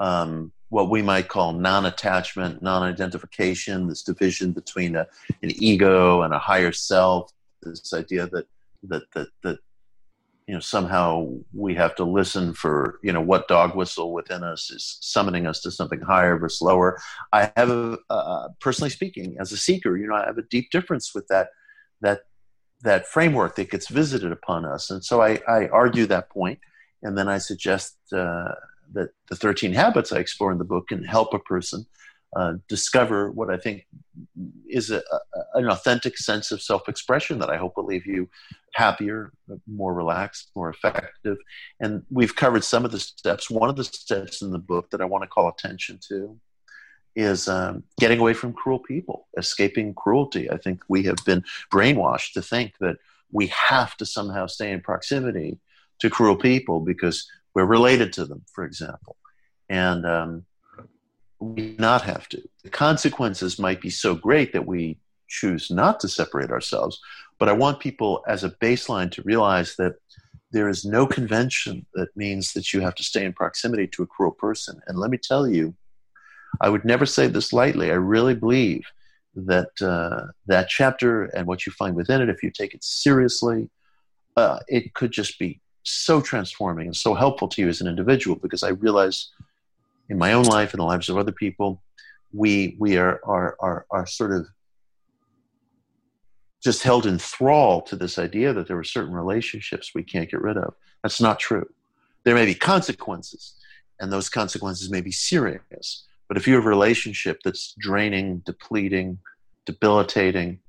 um, 0.01 0.53
what 0.69 0.91
we 0.91 1.03
might 1.03 1.29
call 1.29 1.53
non-attachment, 1.53 2.63
non-identification, 2.63 3.89
this 3.89 4.03
division 4.03 4.53
between 4.53 4.97
a, 4.97 5.07
an 5.43 5.51
ego 5.63 6.23
and 6.23 6.33
a 6.33 6.39
higher 6.39 6.73
self, 6.73 7.33
this 7.63 7.93
idea 7.93 8.27
that 8.29 8.47
that 8.85 9.03
that 9.15 9.29
that 9.43 9.59
you 10.49 10.55
know 10.55 10.61
somehow 10.61 11.29
we 11.53 11.75
have 11.75 11.95
to 11.95 12.05
listen 12.05 12.55
for 12.55 12.99
you 13.03 13.13
know 13.13 13.21
what 13.21 13.49
dog 13.49 13.77
whistle 13.77 14.15
within 14.15 14.43
us 14.43 14.71
is 14.71 14.97
summoning 15.03 15.47
us 15.47 15.61
to 15.61 15.71
something 15.71 16.01
higher 16.01 16.39
versus 16.39 16.63
lower. 16.63 16.99
I 17.35 17.53
have 17.55 17.69
a, 17.71 17.99
uh, 18.09 18.49
personally 18.59 18.89
speaking 18.89 19.37
as 19.39 19.53
a 19.53 19.59
seeker 19.59 19.97
you 19.99 20.09
know 20.09 20.15
i 20.15 20.25
have 20.25 20.39
a 20.39 20.49
deep 20.51 20.71
difference 20.71 21.15
with 21.15 21.29
that 21.29 21.49
that 22.01 22.23
that 22.81 23.07
framework 23.07 23.57
that 23.57 23.71
gets 23.71 23.89
visited 23.89 24.33
upon 24.33 24.65
us. 24.65 24.91
And 24.91 25.05
so 25.05 25.21
i, 25.21 25.39
I 25.47 25.69
argue 25.69 26.07
that 26.07 26.31
point 26.31 26.59
and 27.03 27.17
then 27.17 27.29
i 27.29 27.37
suggest 27.37 27.97
uh, 28.13 28.55
that 28.95 29.11
the 29.29 29.37
13 29.37 29.75
habits 29.75 30.13
i 30.13 30.19
explore 30.19 30.51
in 30.51 30.59
the 30.59 30.65
book 30.65 30.89
can 30.89 31.05
help 31.05 31.35
a 31.35 31.39
person 31.39 31.85
uh, 32.37 32.55
discover 32.69 33.31
what 33.31 33.51
I 33.51 33.57
think 33.57 33.87
is 34.69 34.91
a, 34.91 34.99
a, 34.99 35.19
an 35.55 35.69
authentic 35.69 36.19
sense 36.19 36.51
of 36.53 36.63
self-expression 36.63 37.39
that 37.39 37.51
I 37.51 37.57
hope 37.57 37.77
will 37.77 37.87
leave 37.87 38.07
you 38.07 38.29
happier, 38.75 39.33
more 39.67 39.95
relaxed, 39.95 40.51
more 40.55 40.71
effective. 40.71 41.39
And 41.81 42.03
we've 42.11 42.37
covered 42.37 42.65
some 42.65 42.85
of 42.85 42.93
the 42.93 43.01
steps. 43.01 43.51
One 43.51 43.71
of 43.71 43.77
the 43.77 43.85
steps 43.85 44.43
in 44.43 44.51
the 44.51 44.59
book 44.59 44.91
that 44.91 45.01
I 45.01 45.07
want 45.07 45.23
to 45.25 45.29
call 45.29 45.49
attention 45.49 45.99
to 46.09 46.39
is 47.17 47.49
um, 47.49 47.83
getting 47.99 48.21
away 48.21 48.35
from 48.35 48.53
cruel 48.53 48.79
people, 48.79 49.27
escaping 49.37 49.95
cruelty. 49.95 50.51
I 50.51 50.59
think 50.59 50.83
we 50.89 51.03
have 51.05 51.19
been 51.25 51.43
brainwashed 51.73 52.33
to 52.35 52.43
think 52.43 52.75
that 52.81 52.97
we 53.33 53.49
have 53.49 53.97
to 53.97 54.07
somehow 54.07 54.47
stay 54.47 54.71
in 54.71 54.81
proximity 54.81 55.59
to 56.01 56.11
cruel 56.11 56.37
people 56.37 56.81
because 56.81 57.29
we're 57.55 57.65
related 57.65 58.13
to 58.13 58.25
them, 58.25 58.43
for 58.53 58.65
example. 58.65 59.17
And 59.69 60.07
um, 60.07 60.45
we 61.41 61.77
not 61.79 62.03
have 62.03 62.29
to. 62.31 62.43
The 62.65 62.71
consequences 62.71 63.59
might 63.59 63.81
be 63.81 63.91
so 63.91 64.15
great 64.15 64.53
that 64.53 64.67
we 64.67 64.99
choose 65.29 65.71
not 65.71 66.01
to 66.01 66.09
separate 66.09 66.51
ourselves. 66.51 67.01
But 67.39 67.49
I 67.49 67.53
want 67.53 67.81
people 67.81 68.25
as 68.27 68.43
a 68.43 68.51
baseline 68.51 69.11
to 69.13 69.23
realize 69.23 69.77
that 69.77 69.95
there 70.51 70.69
is 70.69 70.85
no 70.85 71.07
convention 71.07 71.87
that 71.95 72.17
means 72.17 72.53
that 72.55 72.73
you 72.73 72.81
have 72.81 72.95
to 72.97 73.05
stay 73.05 73.25
in 73.25 73.33
proximity 73.33 73.87
to 73.89 74.03
a 74.03 74.07
cruel 74.07 74.33
person. 74.33 74.81
And 74.87 74.99
let 74.99 75.11
me 75.11 75.19
tell 75.19 75.47
you, 75.47 75.75
I 76.61 76.71
would 76.71 76.85
never 76.85 77.07
say 77.07 77.27
this 77.27 77.53
lightly. 77.53 77.91
I 77.91 77.95
really 77.95 78.35
believe 78.35 78.85
that 79.35 79.71
uh, 79.81 80.33
that 80.47 80.69
chapter 80.69 81.25
and 81.25 81.47
what 81.47 81.67
you 81.67 81.73
find 81.73 81.95
within 81.95 82.23
it, 82.23 82.31
if 82.31 82.43
you 82.43 82.51
take 82.51 82.75
it 82.75 82.83
seriously, 82.83 83.69
uh, 84.37 84.59
it 84.67 84.95
could 84.95 85.13
just 85.13 85.39
be 85.39 85.61
so 85.83 86.21
transforming 86.21 86.87
and 86.87 86.97
so 86.97 87.15
helpful 87.15 87.49
to 87.49 87.63
you 87.63 87.69
as 87.69 87.81
an 87.81 87.87
individual 87.87 88.37
because 88.37 88.63
I 88.63 88.71
realize 88.71 89.31
in 90.09 90.19
my 90.19 90.33
own 90.33 90.45
life 90.45 90.73
and 90.73 90.81
the 90.81 90.85
lives 90.85 91.09
of 91.09 91.17
other 91.17 91.33
people, 91.33 91.83
we 92.33 92.77
we 92.79 92.97
are 92.97 93.21
are 93.25 93.57
are, 93.61 93.87
are 93.91 94.07
sort 94.07 94.33
of 94.33 94.47
just 96.63 96.83
held 96.83 97.07
in 97.07 97.19
thrall 97.19 97.81
to 97.83 97.97
this 97.97 98.19
idea 98.19 98.53
that 98.53 98.67
there 98.67 98.79
are 98.79 98.85
certain 98.85 99.15
relationships 99.15 99.93
we 99.95 100.03
can't 100.03 100.31
get 100.31 100.41
rid 100.41 100.57
of. 100.57 100.75
That's 101.03 101.21
not 101.21 101.39
true. 101.39 101.69
There 102.25 102.35
may 102.35 102.47
be 102.47 102.55
consequences, 102.55 103.55
and 104.01 104.13
those 104.13 104.29
consequences 104.29 104.91
may 104.91 105.01
be 105.01 105.13
serious. 105.13 106.05
But 106.27 106.37
if 106.37 106.47
you 106.47 106.55
have 106.55 106.67
a 106.67 106.69
relationship 106.69 107.41
that's 107.45 107.75
draining, 107.79 108.43
depleting, 108.45 109.19
debilitating, 109.65 110.61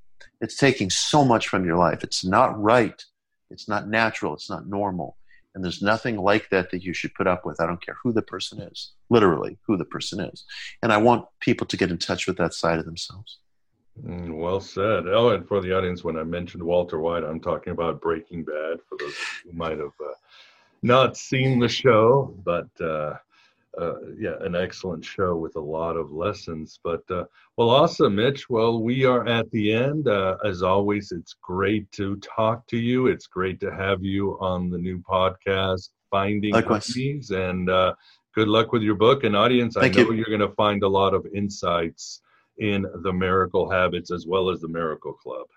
it's 0.42 0.56
taking 0.56 0.90
so 0.90 1.26
much 1.26 1.50
from 1.50 1.66
your 1.66 1.78
life. 1.78 2.04
It's 2.04 2.24
not 2.24 2.60
right. 2.62 3.04
It's 3.50 3.68
not 3.68 3.90
natural. 3.90 4.34
It's 4.34 4.50
not 4.50 4.68
normal. 4.68 5.18
And 5.56 5.64
there's 5.64 5.82
nothing 5.82 6.18
like 6.18 6.50
that 6.50 6.72
that 6.72 6.84
you 6.84 6.94
should 6.94 7.14
put 7.16 7.28
up 7.28 7.46
with. 7.46 7.60
I 7.60 7.66
don't 7.66 7.84
care 7.84 7.98
who 8.04 8.14
the 8.14 8.22
person 8.22 8.62
is, 8.62 8.92
literally, 9.10 9.58
who 9.66 9.78
the 9.78 9.86
person 9.86 10.20
is. 10.20 10.46
And 10.84 10.94
I 10.94 10.98
want 10.98 11.26
people 11.40 11.66
to 11.68 11.78
get 11.78 11.90
in 11.90 11.98
touch 11.98 12.28
with 12.28 12.38
that 12.38 12.54
side 12.54 12.80
of 12.80 12.86
themselves. 12.86 13.40
Mm, 14.06 14.38
well 14.38 14.62
said. 14.62 15.08
Oh, 15.08 15.30
and 15.30 15.48
for 15.48 15.60
the 15.60 15.76
audience, 15.76 16.04
when 16.04 16.18
I 16.18 16.24
mentioned 16.24 16.64
Walter 16.64 17.00
White, 17.00 17.24
I'm 17.24 17.40
talking 17.40 17.72
about 17.72 18.02
Breaking 18.02 18.44
Bad 18.44 18.78
for 18.88 18.98
those 18.98 19.16
who 19.44 19.52
might 19.54 19.78
have 19.80 19.94
uh, 20.00 20.14
not 20.82 21.18
seen 21.18 21.60
the 21.60 21.68
show, 21.68 22.34
but 22.44 22.70
uh, 22.80 23.16
uh, 23.78 24.02
yeah, 24.18 24.36
an 24.42 24.56
excellent 24.56 25.06
show 25.06 25.36
with 25.36 25.56
a 25.56 25.62
lot 25.62 25.96
of 25.96 26.12
lessons. 26.12 26.80
But 26.84 27.02
uh, 27.10 27.26
well, 27.58 27.70
awesome, 27.70 28.16
Mitch. 28.16 28.50
Well, 28.50 28.82
we 28.82 29.06
are 29.06 29.28
at 29.28 29.50
the 29.52 29.72
end. 29.72 30.08
Uh, 30.08 30.38
as 30.44 30.64
always, 30.64 31.12
it's 31.12 31.36
great 31.42 31.90
to 31.94 32.18
talk 32.18 32.66
to 32.68 32.78
you. 32.78 33.08
It's 33.08 33.28
great 33.28 33.60
to 33.62 33.72
have 33.72 34.04
you 34.04 34.38
on 34.40 34.70
the 34.70 34.78
new 34.78 35.00
podcast, 35.00 35.90
Finding 36.10 36.54
Hermes, 36.54 37.32
and 37.32 37.70
uh, 37.70 37.94
good 38.34 38.48
luck 38.48 38.72
with 38.72 38.82
your 38.82 38.96
book. 38.96 39.24
And 39.24 39.36
audience, 39.36 39.76
Thank 39.76 39.98
I 39.98 40.04
know 40.04 40.12
you. 40.12 40.18
you're 40.18 40.38
going 40.38 40.50
to 40.50 40.56
find 40.56 40.84
a 40.84 40.88
lot 40.88 41.14
of 41.14 41.26
insights 41.34 42.22
in 42.58 42.86
the 43.04 43.14
Miracle 43.14 43.70
Habits 43.70 44.12
as 44.12 44.26
well 44.26 44.50
as 44.50 44.62
the 44.62 44.68
Miracle 44.68 45.14
Club. 45.14 45.48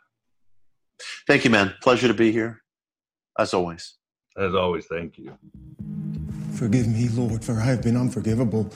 Thank 1.26 1.44
you, 1.44 1.50
man. 1.50 1.74
Pleasure 1.82 2.08
to 2.08 2.14
be 2.14 2.30
here, 2.30 2.62
as 3.38 3.54
always. 3.54 3.94
As 4.36 4.54
always, 4.54 4.86
thank 4.86 5.18
you. 5.18 5.36
Forgive 6.62 6.86
me, 6.86 7.08
Lord, 7.08 7.44
for 7.44 7.54
I 7.54 7.64
have 7.64 7.82
been 7.82 7.96
unforgivable. 7.96 8.70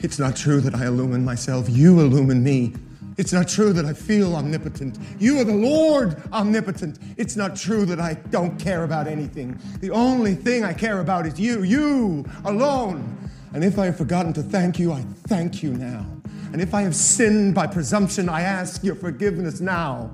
It's 0.00 0.18
not 0.18 0.36
true 0.36 0.60
that 0.60 0.74
I 0.74 0.84
illumine 0.84 1.24
myself. 1.24 1.66
You 1.66 2.00
illumine 2.00 2.44
me. 2.44 2.74
It's 3.16 3.32
not 3.32 3.48
true 3.48 3.72
that 3.72 3.86
I 3.86 3.94
feel 3.94 4.36
omnipotent. 4.36 4.98
You 5.18 5.40
are 5.40 5.44
the 5.44 5.54
Lord 5.54 6.22
omnipotent. 6.34 6.98
It's 7.16 7.34
not 7.34 7.56
true 7.56 7.86
that 7.86 7.98
I 7.98 8.12
don't 8.28 8.60
care 8.60 8.84
about 8.84 9.06
anything. 9.06 9.58
The 9.80 9.90
only 9.90 10.34
thing 10.34 10.64
I 10.64 10.74
care 10.74 11.00
about 11.00 11.24
is 11.24 11.40
you, 11.40 11.62
you 11.62 12.26
alone. 12.44 13.16
And 13.54 13.64
if 13.64 13.78
I 13.78 13.86
have 13.86 13.96
forgotten 13.96 14.34
to 14.34 14.42
thank 14.42 14.78
you, 14.78 14.92
I 14.92 15.00
thank 15.28 15.62
you 15.62 15.72
now. 15.72 16.04
And 16.52 16.60
if 16.60 16.74
I 16.74 16.82
have 16.82 16.94
sinned 16.94 17.54
by 17.54 17.68
presumption, 17.68 18.28
I 18.28 18.42
ask 18.42 18.84
your 18.84 18.96
forgiveness 18.96 19.62
now. 19.62 20.10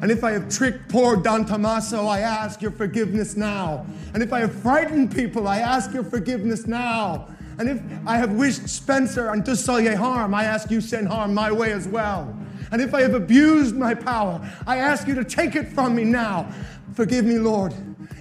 And 0.00 0.12
if 0.12 0.22
I 0.22 0.30
have 0.32 0.48
tricked 0.48 0.88
poor 0.88 1.16
Don 1.16 1.44
Tommaso, 1.44 2.06
I 2.06 2.20
ask 2.20 2.62
your 2.62 2.70
forgiveness 2.70 3.36
now. 3.36 3.84
And 4.14 4.22
if 4.22 4.32
I 4.32 4.40
have 4.40 4.54
frightened 4.54 5.12
people, 5.12 5.48
I 5.48 5.58
ask 5.58 5.92
your 5.92 6.04
forgiveness 6.04 6.66
now. 6.66 7.28
And 7.58 7.68
if 7.68 7.82
I 8.06 8.16
have 8.16 8.32
wished 8.32 8.68
Spencer 8.68 9.30
and 9.30 9.42
Dussolier 9.42 9.96
harm, 9.96 10.34
I 10.34 10.44
ask 10.44 10.70
you 10.70 10.80
send 10.80 11.08
harm 11.08 11.34
my 11.34 11.50
way 11.50 11.72
as 11.72 11.88
well. 11.88 12.32
And 12.70 12.80
if 12.80 12.94
I 12.94 13.00
have 13.02 13.14
abused 13.14 13.74
my 13.74 13.94
power, 13.94 14.40
I 14.66 14.76
ask 14.76 15.08
you 15.08 15.16
to 15.16 15.24
take 15.24 15.56
it 15.56 15.68
from 15.68 15.96
me 15.96 16.04
now. 16.04 16.52
Forgive 16.94 17.24
me, 17.24 17.38
Lord. 17.38 17.74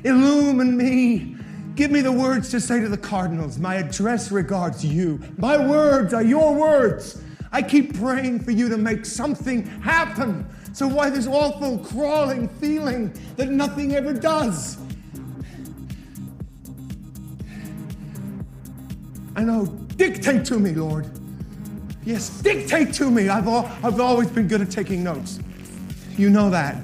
Illumine 0.03 0.75
me. 0.75 1.35
Give 1.75 1.91
me 1.91 2.01
the 2.01 2.11
words 2.11 2.49
to 2.49 2.59
say 2.59 2.79
to 2.79 2.89
the 2.89 2.97
cardinals. 2.97 3.59
My 3.59 3.75
address 3.75 4.31
regards 4.31 4.83
you. 4.83 5.21
My 5.37 5.57
words 5.57 6.11
are 6.13 6.23
your 6.23 6.55
words. 6.55 7.21
I 7.51 7.61
keep 7.61 7.99
praying 7.99 8.39
for 8.39 8.51
you 8.51 8.67
to 8.69 8.77
make 8.77 9.05
something 9.05 9.65
happen. 9.81 10.47
So 10.77 10.87
why 10.87 11.09
this 11.09 11.25
awful 11.25 11.79
crawling 11.79 12.47
feeling 12.47 13.11
that 13.35 13.49
nothing 13.49 13.95
ever 13.95 14.13
does? 14.13 14.77
I 19.35 19.43
know, 19.43 19.65
dictate 19.95 20.45
to 20.45 20.59
me, 20.59 20.73
Lord. 20.73 21.09
Yes, 22.05 22.29
dictate 22.41 22.93
to 22.93 23.09
me. 23.09 23.27
I've, 23.27 23.47
all, 23.47 23.67
I've 23.81 23.99
always 23.99 24.29
been 24.29 24.47
good 24.47 24.61
at 24.61 24.69
taking 24.69 25.03
notes. 25.03 25.39
You 26.15 26.29
know 26.29 26.51
that. 26.51 26.79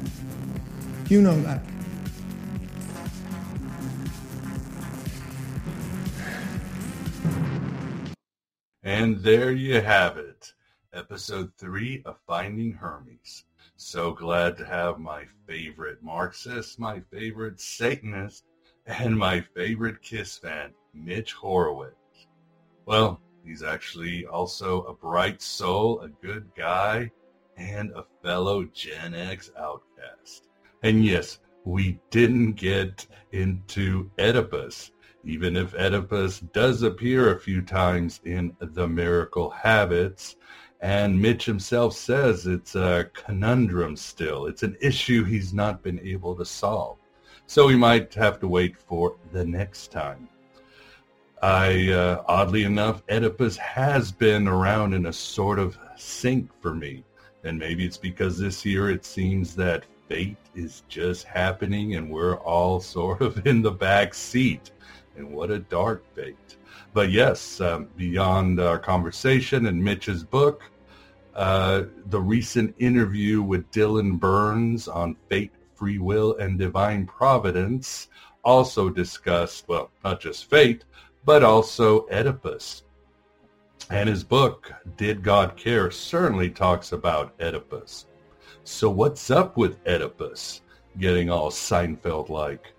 You 1.07 1.21
know 1.21 1.39
that. 1.41 1.61
And 8.81 9.19
there 9.19 9.51
you 9.51 9.81
have 9.81 10.17
it, 10.17 10.51
episode 10.93 11.51
three 11.59 12.01
of 12.05 12.17
Finding 12.25 12.73
Hermes. 12.73 13.43
So 13.85 14.13
glad 14.13 14.55
to 14.57 14.65
have 14.65 14.97
my 14.97 15.25
favorite 15.45 16.01
Marxist, 16.01 16.79
my 16.79 17.01
favorite 17.11 17.59
Satanist, 17.59 18.45
and 18.87 19.15
my 19.15 19.41
favorite 19.41 20.01
Kiss 20.01 20.37
fan, 20.37 20.73
Mitch 20.93 21.33
Horowitz. 21.33 22.27
Well, 22.85 23.19
he's 23.43 23.61
actually 23.61 24.25
also 24.25 24.83
a 24.83 24.93
bright 24.93 25.41
soul, 25.41 25.99
a 25.99 26.07
good 26.07 26.49
guy, 26.55 27.11
and 27.57 27.91
a 27.91 28.05
fellow 28.23 28.63
Gen 28.63 29.13
X 29.13 29.51
outcast. 29.59 30.47
And 30.81 31.03
yes, 31.03 31.39
we 31.65 31.99
didn't 32.09 32.53
get 32.53 33.05
into 33.33 34.09
Oedipus, 34.17 34.91
even 35.25 35.57
if 35.57 35.75
Oedipus 35.75 36.39
does 36.39 36.83
appear 36.83 37.35
a 37.35 37.39
few 37.39 37.61
times 37.61 38.21
in 38.23 38.55
The 38.61 38.87
Miracle 38.87 39.49
Habits 39.49 40.37
and 40.83 41.19
Mitch 41.19 41.45
himself 41.45 41.95
says 41.95 42.45
it's 42.45 42.75
a 42.75 43.09
conundrum 43.13 43.95
still. 43.95 44.47
It's 44.47 44.63
an 44.63 44.75
issue 44.81 45.23
he's 45.23 45.53
not 45.53 45.81
been 45.81 45.97
able 46.01 46.35
to 46.35 46.43
solve. 46.43 46.97
So 47.47 47.67
we 47.67 47.77
might 47.77 48.13
have 48.15 48.37
to 48.41 48.49
wait 48.49 48.77
for 48.77 49.15
the 49.31 49.45
next 49.45 49.93
time. 49.93 50.27
I, 51.41 51.89
uh, 51.89 52.23
oddly 52.27 52.65
enough, 52.65 53.01
Oedipus 53.09 53.55
has 53.55 54.11
been 54.11 54.45
around 54.45 54.93
in 54.93 55.05
a 55.05 55.13
sort 55.13 55.57
of 55.57 55.77
sync 55.95 56.51
for 56.61 56.75
me. 56.75 57.05
And 57.45 57.57
maybe 57.57 57.85
it's 57.85 57.97
because 57.97 58.37
this 58.37 58.65
year 58.65 58.89
it 58.89 59.05
seems 59.05 59.55
that 59.55 59.85
fate 60.09 60.35
is 60.53 60.83
just 60.89 61.23
happening 61.23 61.95
and 61.95 62.09
we're 62.09 62.39
all 62.39 62.79
sort 62.81 63.21
of 63.21 63.47
in 63.47 63.61
the 63.61 63.71
back 63.71 64.13
seat. 64.13 64.71
And 65.15 65.31
what 65.31 65.49
a 65.49 65.59
dark 65.59 66.03
fate. 66.13 66.57
But 66.93 67.09
yes, 67.09 67.61
um, 67.61 67.87
beyond 67.97 68.59
our 68.59 68.77
conversation 68.77 69.65
and 69.65 69.83
Mitch's 69.83 70.23
book, 70.23 70.69
uh, 71.35 71.83
the 72.07 72.21
recent 72.21 72.75
interview 72.79 73.41
with 73.41 73.69
Dylan 73.71 74.19
Burns 74.19 74.87
on 74.87 75.15
fate, 75.29 75.51
free 75.75 75.97
will, 75.97 76.37
and 76.37 76.59
divine 76.59 77.05
providence 77.05 78.07
also 78.43 78.89
discussed, 78.89 79.65
well, 79.67 79.89
not 80.03 80.19
just 80.19 80.49
fate, 80.49 80.83
but 81.25 81.43
also 81.43 82.05
Oedipus. 82.09 82.83
And 83.89 84.07
his 84.07 84.23
book, 84.23 84.71
Did 84.97 85.23
God 85.23 85.57
Care, 85.57 85.91
certainly 85.91 86.49
talks 86.49 86.91
about 86.91 87.33
Oedipus. 87.39 88.05
So 88.63 88.89
what's 88.89 89.29
up 89.29 89.57
with 89.57 89.77
Oedipus 89.87 90.61
getting 90.99 91.29
all 91.29 91.49
Seinfeld-like? 91.49 92.73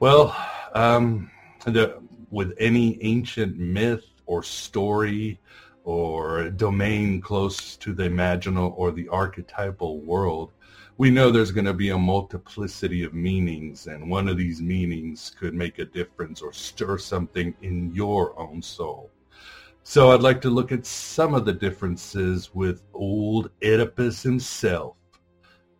Well, 0.00 0.36
um, 0.74 1.30
the, 1.64 2.00
with 2.30 2.54
any 2.58 3.02
ancient 3.02 3.56
myth 3.58 4.04
or 4.26 4.42
story 4.42 5.38
or 5.86 6.40
a 6.40 6.50
domain 6.50 7.20
close 7.20 7.76
to 7.76 7.94
the 7.94 8.02
imaginal 8.02 8.74
or 8.76 8.90
the 8.90 9.08
archetypal 9.08 10.00
world, 10.00 10.50
we 10.98 11.10
know 11.10 11.30
there's 11.30 11.52
going 11.52 11.64
to 11.64 11.72
be 11.72 11.90
a 11.90 11.98
multiplicity 11.98 13.04
of 13.04 13.14
meanings, 13.14 13.86
and 13.86 14.10
one 14.10 14.26
of 14.26 14.36
these 14.36 14.60
meanings 14.60 15.32
could 15.38 15.54
make 15.54 15.78
a 15.78 15.84
difference 15.84 16.42
or 16.42 16.52
stir 16.52 16.98
something 16.98 17.54
in 17.62 17.94
your 17.94 18.36
own 18.36 18.60
soul. 18.60 19.12
So 19.84 20.10
I'd 20.10 20.22
like 20.22 20.40
to 20.40 20.50
look 20.50 20.72
at 20.72 20.84
some 20.84 21.34
of 21.34 21.44
the 21.44 21.52
differences 21.52 22.52
with 22.52 22.82
old 22.92 23.50
Oedipus 23.62 24.24
himself. 24.24 24.96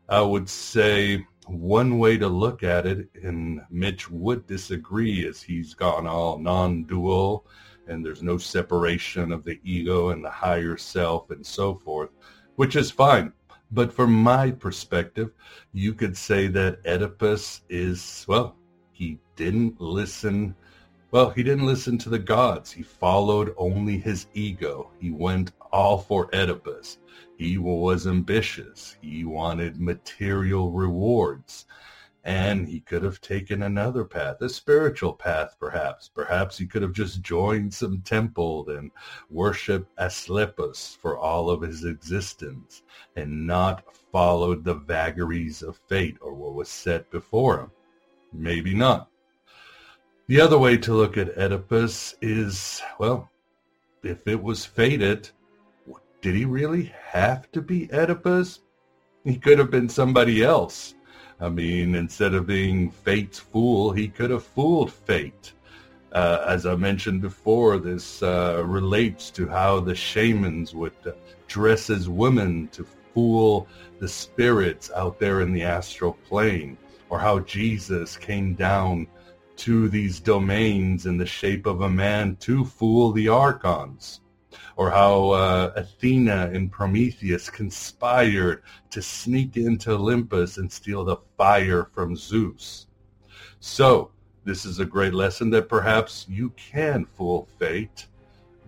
I 0.08 0.20
would 0.20 0.48
say 0.48 1.26
one 1.46 1.98
way 1.98 2.16
to 2.16 2.28
look 2.28 2.62
at 2.62 2.86
it, 2.86 3.08
and 3.24 3.60
Mitch 3.70 4.08
would 4.08 4.46
disagree, 4.46 5.26
as 5.26 5.42
he's 5.42 5.74
gone 5.74 6.06
all 6.06 6.38
non-dual 6.38 7.44
and 7.86 8.04
there's 8.04 8.22
no 8.22 8.38
separation 8.38 9.32
of 9.32 9.44
the 9.44 9.60
ego 9.64 10.10
and 10.10 10.24
the 10.24 10.30
higher 10.30 10.76
self 10.76 11.30
and 11.30 11.44
so 11.44 11.74
forth, 11.74 12.10
which 12.56 12.76
is 12.76 12.90
fine. 12.90 13.32
But 13.70 13.92
from 13.92 14.12
my 14.12 14.52
perspective, 14.52 15.32
you 15.72 15.92
could 15.92 16.16
say 16.16 16.46
that 16.48 16.78
Oedipus 16.86 17.62
is, 17.68 18.24
well, 18.28 18.56
he 18.92 19.18
didn't 19.34 19.80
listen. 19.80 20.54
Well, 21.10 21.30
he 21.30 21.42
didn't 21.42 21.66
listen 21.66 21.98
to 21.98 22.08
the 22.08 22.18
gods. 22.18 22.70
He 22.70 22.82
followed 22.82 23.54
only 23.56 23.98
his 23.98 24.26
ego. 24.34 24.90
He 25.00 25.10
went 25.10 25.52
all 25.72 25.98
for 25.98 26.28
Oedipus. 26.34 26.98
He 27.36 27.58
was 27.58 28.06
ambitious. 28.06 28.96
He 29.02 29.24
wanted 29.24 29.80
material 29.80 30.70
rewards. 30.70 31.66
And 32.26 32.66
he 32.66 32.80
could 32.80 33.04
have 33.04 33.20
taken 33.20 33.62
another 33.62 34.04
path, 34.04 34.42
a 34.42 34.48
spiritual 34.48 35.12
path, 35.12 35.54
perhaps. 35.60 36.10
Perhaps 36.12 36.58
he 36.58 36.66
could 36.66 36.82
have 36.82 36.92
just 36.92 37.22
joined 37.22 37.72
some 37.72 38.00
temple 38.00 38.68
and 38.68 38.90
worshiped 39.30 39.88
Asclepius 39.96 40.98
for 41.00 41.16
all 41.16 41.48
of 41.48 41.62
his 41.62 41.84
existence 41.84 42.82
and 43.14 43.46
not 43.46 43.84
followed 44.10 44.64
the 44.64 44.74
vagaries 44.74 45.62
of 45.62 45.78
fate 45.86 46.16
or 46.20 46.34
what 46.34 46.54
was 46.54 46.68
set 46.68 47.08
before 47.12 47.60
him. 47.60 47.70
Maybe 48.32 48.74
not. 48.74 49.08
The 50.26 50.40
other 50.40 50.58
way 50.58 50.76
to 50.78 50.94
look 50.94 51.16
at 51.16 51.38
Oedipus 51.38 52.16
is, 52.20 52.82
well, 52.98 53.30
if 54.02 54.26
it 54.26 54.42
was 54.42 54.64
fated, 54.64 55.30
did 56.20 56.34
he 56.34 56.44
really 56.44 56.92
have 57.04 57.52
to 57.52 57.62
be 57.62 57.88
Oedipus? 57.92 58.62
He 59.22 59.36
could 59.36 59.60
have 59.60 59.70
been 59.70 59.88
somebody 59.88 60.42
else. 60.42 60.95
I 61.38 61.50
mean, 61.50 61.94
instead 61.94 62.34
of 62.34 62.46
being 62.46 62.90
fate's 62.90 63.38
fool, 63.38 63.92
he 63.92 64.08
could 64.08 64.30
have 64.30 64.44
fooled 64.44 64.92
fate. 64.92 65.52
Uh, 66.12 66.44
as 66.48 66.64
I 66.64 66.76
mentioned 66.76 67.20
before, 67.20 67.78
this 67.78 68.22
uh, 68.22 68.62
relates 68.64 69.30
to 69.32 69.46
how 69.46 69.80
the 69.80 69.94
shamans 69.94 70.74
would 70.74 70.94
dress 71.46 71.90
as 71.90 72.08
women 72.08 72.68
to 72.68 72.86
fool 73.12 73.68
the 73.98 74.08
spirits 74.08 74.90
out 74.94 75.18
there 75.18 75.42
in 75.42 75.52
the 75.52 75.62
astral 75.62 76.14
plane, 76.26 76.78
or 77.10 77.18
how 77.18 77.40
Jesus 77.40 78.16
came 78.16 78.54
down 78.54 79.06
to 79.56 79.88
these 79.88 80.20
domains 80.20 81.06
in 81.06 81.18
the 81.18 81.26
shape 81.26 81.66
of 81.66 81.82
a 81.82 81.90
man 81.90 82.36
to 82.36 82.64
fool 82.64 83.12
the 83.12 83.28
archons 83.28 84.20
or 84.76 84.90
how 84.90 85.30
uh, 85.30 85.72
Athena 85.76 86.50
and 86.52 86.70
Prometheus 86.70 87.48
conspired 87.50 88.62
to 88.90 89.00
sneak 89.00 89.56
into 89.56 89.92
Olympus 89.92 90.58
and 90.58 90.70
steal 90.70 91.04
the 91.04 91.16
fire 91.36 91.88
from 91.92 92.16
Zeus. 92.16 92.86
So, 93.60 94.10
this 94.44 94.64
is 94.64 94.78
a 94.78 94.84
great 94.84 95.12
lesson 95.12 95.50
that 95.50 95.68
perhaps 95.68 96.26
you 96.28 96.50
can 96.50 97.04
fool 97.04 97.48
fate, 97.58 98.06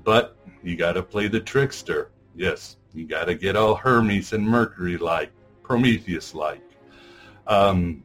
but 0.02 0.36
you 0.62 0.76
got 0.76 0.92
to 0.92 1.02
play 1.02 1.28
the 1.28 1.40
trickster. 1.40 2.10
Yes, 2.34 2.76
you 2.94 3.06
got 3.06 3.26
to 3.26 3.34
get 3.34 3.54
all 3.54 3.74
Hermes 3.74 4.32
and 4.32 4.46
Mercury 4.46 4.96
like, 4.96 5.30
Prometheus 5.62 6.34
like. 6.34 6.62
Um, 7.46 8.02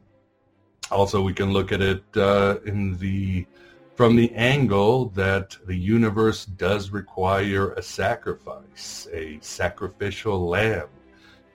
also, 0.90 1.20
we 1.22 1.32
can 1.32 1.52
look 1.52 1.72
at 1.72 1.80
it 1.80 2.04
uh, 2.16 2.58
in 2.66 2.96
the 2.98 3.46
from 3.94 4.16
the 4.16 4.32
angle 4.34 5.06
that 5.10 5.56
the 5.66 5.76
universe 5.76 6.46
does 6.46 6.90
require 6.90 7.72
a 7.74 7.82
sacrifice, 7.82 9.06
a 9.12 9.38
sacrificial 9.40 10.48
lamb, 10.48 10.88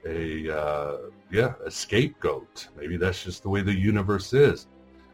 a 0.05 0.49
uh, 0.49 0.97
yeah, 1.31 1.53
a 1.65 1.71
scapegoat. 1.71 2.69
Maybe 2.77 2.97
that's 2.97 3.23
just 3.23 3.43
the 3.43 3.49
way 3.49 3.61
the 3.61 3.77
universe 3.77 4.33
is. 4.33 4.67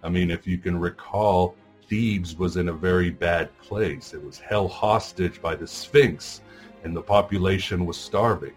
I 0.03 0.09
mean, 0.09 0.29
if 0.29 0.45
you 0.45 0.59
can 0.59 0.79
recall, 0.79 1.55
Thebes 1.89 2.37
was 2.37 2.57
in 2.57 2.69
a 2.69 2.73
very 2.73 3.09
bad 3.09 3.55
place. 3.59 4.13
It 4.13 4.23
was 4.23 4.37
held 4.37 4.71
hostage 4.71 5.41
by 5.41 5.55
the 5.55 5.67
Sphinx, 5.67 6.41
and 6.83 6.95
the 6.95 7.01
population 7.01 7.85
was 7.85 7.97
starving. 7.97 8.53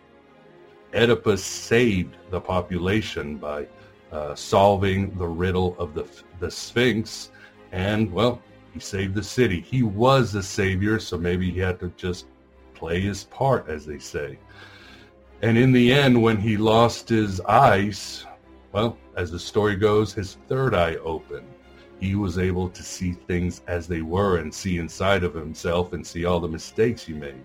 Oedipus 0.95 1.43
saved 1.43 2.17
the 2.31 2.41
population 2.41 3.37
by 3.37 3.67
uh, 4.13 4.35
solving 4.35 5.17
the 5.19 5.27
riddle 5.27 5.75
of 5.79 5.95
the 5.95 6.07
the 6.39 6.51
Sphinx, 6.51 7.31
and 7.73 8.13
well, 8.13 8.43
he 8.79 8.85
saved 8.85 9.17
the 9.17 9.23
city. 9.23 9.61
He 9.61 9.83
was 9.83 10.31
the 10.31 10.43
savior, 10.43 11.01
so 11.01 11.19
maybe 11.19 11.51
he 11.51 11.59
had 11.59 11.81
to 11.81 11.93
just 11.97 12.27
play 12.75 13.01
his 13.01 13.25
part, 13.25 13.69
as 13.69 13.85
they 13.85 13.99
say. 13.99 14.39
And 15.43 15.59
in 15.59 15.73
the 15.73 15.93
end, 15.93 16.21
when 16.23 16.37
he 16.37 16.57
lost 16.57 17.09
his 17.09 17.41
eyes, 17.41 18.25
well, 18.71 18.97
as 19.17 19.33
the 19.33 19.39
story 19.39 19.75
goes, 19.75 20.13
his 20.13 20.39
third 20.47 20.75
eye 20.75 20.95
opened. 20.97 21.49
He 21.99 22.15
was 22.15 22.39
able 22.39 22.69
to 22.69 22.83
see 22.85 23.13
things 23.13 23.63
as 23.67 23.89
they 23.89 24.03
were 24.03 24.39
and 24.39 24.55
see 24.55 24.79
inside 24.79 25.25
of 25.25 25.35
himself 25.35 25.93
and 25.93 26.07
see 26.07 26.25
all 26.25 26.39
the 26.39 26.47
mistakes 26.47 27.05
he 27.05 27.15
made. 27.15 27.43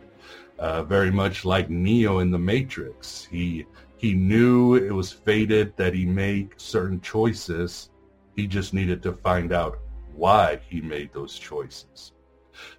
Uh, 0.60 0.84
very 0.84 1.12
much 1.12 1.46
like 1.46 1.72
Neo 1.72 2.20
in 2.20 2.30
the 2.30 2.38
Matrix. 2.38 3.26
He 3.26 3.66
he 3.98 4.14
knew 4.14 4.76
it 4.76 4.92
was 4.92 5.12
fated 5.12 5.76
that 5.78 5.96
he 5.96 6.06
make 6.06 6.54
certain 6.58 7.02
choices. 7.02 7.90
He 8.36 8.46
just 8.46 8.74
needed 8.74 9.02
to 9.02 9.14
find 9.14 9.52
out 9.52 9.80
why 10.16 10.60
he 10.70 10.82
made 10.82 11.12
those 11.14 11.38
choices. 11.38 12.14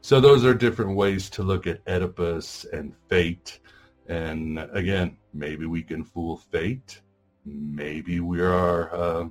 So 0.01 0.20
those 0.20 0.45
are 0.45 0.55
different 0.55 0.97
ways 0.97 1.28
to 1.30 1.43
look 1.43 1.66
at 1.66 1.80
Oedipus 1.87 2.64
and 2.72 2.95
fate. 3.09 3.61
And 4.07 4.59
again, 4.72 5.16
maybe 5.32 5.66
we 5.66 5.82
can 5.82 6.05
fool 6.05 6.37
fate. 6.37 7.01
Maybe 7.45 8.20
we 8.20 8.41
are 8.41 8.95
uh, 8.95 9.28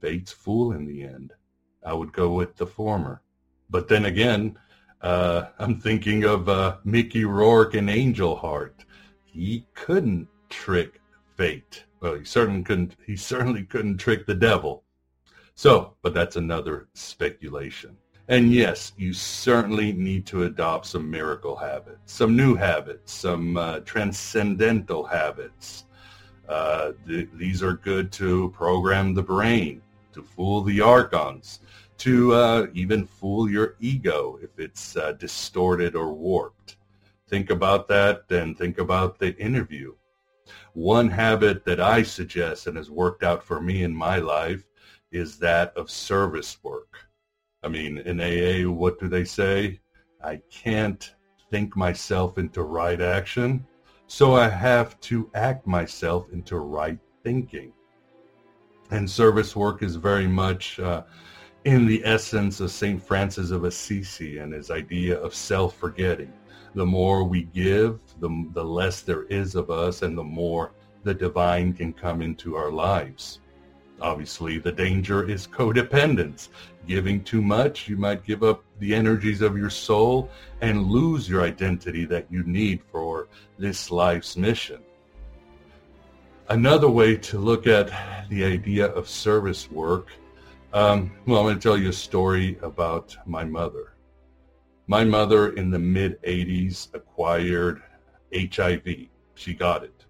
fate's 0.00 0.32
fool 0.32 0.72
in 0.72 0.86
the 0.86 1.02
end. 1.02 1.32
I 1.84 1.92
would 1.92 2.12
go 2.12 2.32
with 2.32 2.56
the 2.56 2.66
former. 2.66 3.22
But 3.70 3.88
then 3.88 4.06
again, 4.06 4.58
uh, 5.02 5.48
I'm 5.58 5.80
thinking 5.80 6.24
of 6.24 6.48
uh, 6.48 6.78
Mickey 6.84 7.24
Rourke 7.24 7.74
and 7.74 7.90
Angel 7.90 8.36
Heart. 8.36 8.84
He 9.24 9.66
couldn't 9.74 10.28
trick 10.48 11.00
fate. 11.36 11.84
Well, 12.00 12.14
he 12.14 12.24
certainly 12.24 12.62
couldn't. 12.62 12.96
He 13.04 13.16
certainly 13.16 13.64
couldn't 13.64 13.98
trick 13.98 14.26
the 14.26 14.34
devil. 14.34 14.84
So, 15.56 15.94
but 16.02 16.12
that's 16.12 16.36
another 16.36 16.88
speculation. 16.92 17.96
And 18.28 18.52
yes, 18.52 18.92
you 18.98 19.14
certainly 19.14 19.92
need 19.92 20.26
to 20.26 20.44
adopt 20.44 20.84
some 20.84 21.10
miracle 21.10 21.56
habits, 21.56 22.12
some 22.12 22.36
new 22.36 22.54
habits, 22.54 23.12
some 23.12 23.56
uh, 23.56 23.80
transcendental 23.80 25.04
habits. 25.04 25.86
Uh, 26.46 26.92
th- 27.06 27.30
these 27.34 27.62
are 27.62 27.72
good 27.72 28.12
to 28.12 28.50
program 28.50 29.14
the 29.14 29.22
brain, 29.22 29.80
to 30.12 30.22
fool 30.22 30.60
the 30.60 30.82
archons, 30.82 31.60
to 31.98 32.34
uh, 32.34 32.66
even 32.74 33.06
fool 33.06 33.50
your 33.50 33.76
ego 33.80 34.38
if 34.42 34.58
it's 34.58 34.94
uh, 34.96 35.12
distorted 35.12 35.94
or 35.94 36.12
warped. 36.12 36.76
Think 37.28 37.48
about 37.48 37.88
that 37.88 38.24
and 38.28 38.58
think 38.58 38.78
about 38.78 39.18
the 39.18 39.34
interview. 39.36 39.94
One 40.74 41.08
habit 41.08 41.64
that 41.64 41.80
I 41.80 42.02
suggest 42.02 42.66
and 42.66 42.76
has 42.76 42.90
worked 42.90 43.22
out 43.22 43.42
for 43.42 43.60
me 43.60 43.84
in 43.84 43.94
my 43.94 44.18
life 44.18 44.64
is 45.16 45.38
that 45.38 45.76
of 45.76 45.90
service 45.90 46.58
work. 46.62 46.98
I 47.62 47.68
mean, 47.68 47.98
in 47.98 48.20
AA, 48.20 48.70
what 48.70 49.00
do 49.00 49.08
they 49.08 49.24
say? 49.24 49.80
I 50.22 50.40
can't 50.50 51.14
think 51.50 51.76
myself 51.76 52.38
into 52.38 52.62
right 52.62 53.00
action, 53.00 53.66
so 54.06 54.34
I 54.34 54.48
have 54.48 55.00
to 55.00 55.30
act 55.34 55.66
myself 55.66 56.26
into 56.32 56.56
right 56.58 56.98
thinking. 57.22 57.72
And 58.90 59.10
service 59.10 59.56
work 59.56 59.82
is 59.82 59.96
very 59.96 60.28
much 60.28 60.78
uh, 60.78 61.02
in 61.64 61.86
the 61.86 62.02
essence 62.04 62.60
of 62.60 62.70
St. 62.70 63.02
Francis 63.02 63.50
of 63.50 63.64
Assisi 63.64 64.38
and 64.38 64.52
his 64.52 64.70
idea 64.70 65.18
of 65.18 65.34
self-forgetting. 65.34 66.32
The 66.74 66.86
more 66.86 67.24
we 67.24 67.44
give, 67.44 67.98
the, 68.20 68.48
the 68.52 68.64
less 68.64 69.00
there 69.00 69.24
is 69.24 69.54
of 69.54 69.70
us 69.70 70.02
and 70.02 70.16
the 70.16 70.22
more 70.22 70.72
the 71.02 71.14
divine 71.14 71.72
can 71.72 71.92
come 71.92 72.22
into 72.22 72.54
our 72.54 72.70
lives. 72.70 73.40
Obviously, 74.00 74.58
the 74.58 74.72
danger 74.72 75.28
is 75.28 75.46
codependence. 75.46 76.48
Giving 76.86 77.24
too 77.24 77.42
much, 77.42 77.88
you 77.88 77.96
might 77.96 78.24
give 78.24 78.42
up 78.42 78.62
the 78.78 78.94
energies 78.94 79.40
of 79.40 79.56
your 79.56 79.70
soul 79.70 80.30
and 80.60 80.86
lose 80.86 81.28
your 81.28 81.42
identity 81.42 82.04
that 82.04 82.30
you 82.30 82.42
need 82.44 82.82
for 82.92 83.28
this 83.58 83.90
life's 83.90 84.36
mission. 84.36 84.80
Another 86.48 86.88
way 86.88 87.16
to 87.16 87.38
look 87.38 87.66
at 87.66 87.90
the 88.28 88.44
idea 88.44 88.86
of 88.86 89.08
service 89.08 89.70
work, 89.70 90.12
um, 90.72 91.10
well, 91.26 91.40
I'm 91.40 91.46
going 91.46 91.56
to 91.56 91.60
tell 91.60 91.78
you 91.78 91.88
a 91.88 91.92
story 91.92 92.58
about 92.62 93.16
my 93.26 93.44
mother. 93.44 93.94
My 94.86 95.04
mother 95.04 95.54
in 95.54 95.70
the 95.70 95.78
mid 95.78 96.22
80s 96.22 96.94
acquired 96.94 97.82
HIV. 98.32 99.08
She 99.34 99.54
got 99.54 99.82
it. 99.82 100.04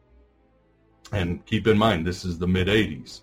And 1.12 1.44
keep 1.46 1.66
in 1.66 1.78
mind, 1.78 2.06
this 2.06 2.24
is 2.24 2.38
the 2.38 2.48
mid 2.48 2.66
80s. 2.66 3.22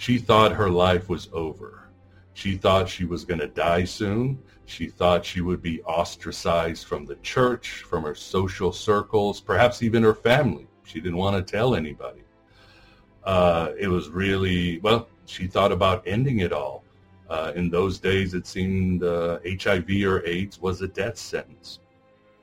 She 0.00 0.16
thought 0.16 0.52
her 0.52 0.70
life 0.70 1.10
was 1.10 1.28
over. 1.30 1.82
She 2.32 2.56
thought 2.56 2.88
she 2.88 3.04
was 3.04 3.26
going 3.26 3.40
to 3.40 3.48
die 3.48 3.84
soon. 3.84 4.38
She 4.64 4.86
thought 4.86 5.26
she 5.26 5.42
would 5.42 5.60
be 5.60 5.82
ostracized 5.82 6.86
from 6.86 7.04
the 7.04 7.16
church, 7.16 7.82
from 7.82 8.04
her 8.04 8.14
social 8.14 8.72
circles, 8.72 9.42
perhaps 9.42 9.82
even 9.82 10.02
her 10.02 10.14
family. 10.14 10.66
She 10.84 11.00
didn't 11.00 11.18
want 11.18 11.36
to 11.36 11.52
tell 11.52 11.74
anybody. 11.74 12.22
Uh, 13.24 13.72
it 13.78 13.88
was 13.88 14.08
really, 14.08 14.78
well, 14.78 15.06
she 15.26 15.46
thought 15.46 15.70
about 15.70 16.02
ending 16.06 16.38
it 16.38 16.50
all. 16.54 16.82
Uh, 17.28 17.52
in 17.54 17.68
those 17.68 17.98
days, 17.98 18.32
it 18.32 18.46
seemed 18.46 19.04
uh, 19.04 19.38
HIV 19.44 19.90
or 20.06 20.24
AIDS 20.24 20.58
was 20.62 20.80
a 20.80 20.88
death 20.88 21.18
sentence. 21.18 21.80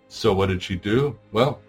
So 0.10 0.32
what 0.32 0.50
did 0.50 0.62
she 0.62 0.76
do? 0.76 1.18
Well, 1.32 1.60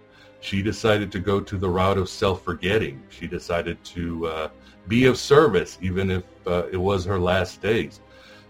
she 0.40 0.62
decided 0.62 1.10
to 1.12 1.18
go 1.18 1.40
to 1.40 1.56
the 1.56 1.68
route 1.68 1.98
of 1.98 2.08
self-forgetting. 2.08 3.02
She 3.08 3.26
decided 3.26 3.82
to 3.84 4.26
uh, 4.26 4.48
be 4.86 5.06
of 5.06 5.18
service, 5.18 5.78
even 5.80 6.10
if 6.10 6.24
uh, 6.46 6.66
it 6.72 6.76
was 6.76 7.04
her 7.04 7.18
last 7.18 7.60
days. 7.62 8.00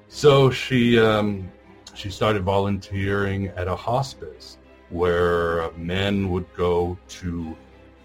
So 0.08 0.50
she 0.50 0.98
um, 0.98 1.50
she 1.94 2.10
started 2.10 2.42
volunteering 2.42 3.48
at 3.48 3.68
a 3.68 3.76
hospice 3.76 4.58
where 4.90 5.70
men 5.72 6.30
would 6.30 6.46
go 6.56 6.96
to, 7.08 7.56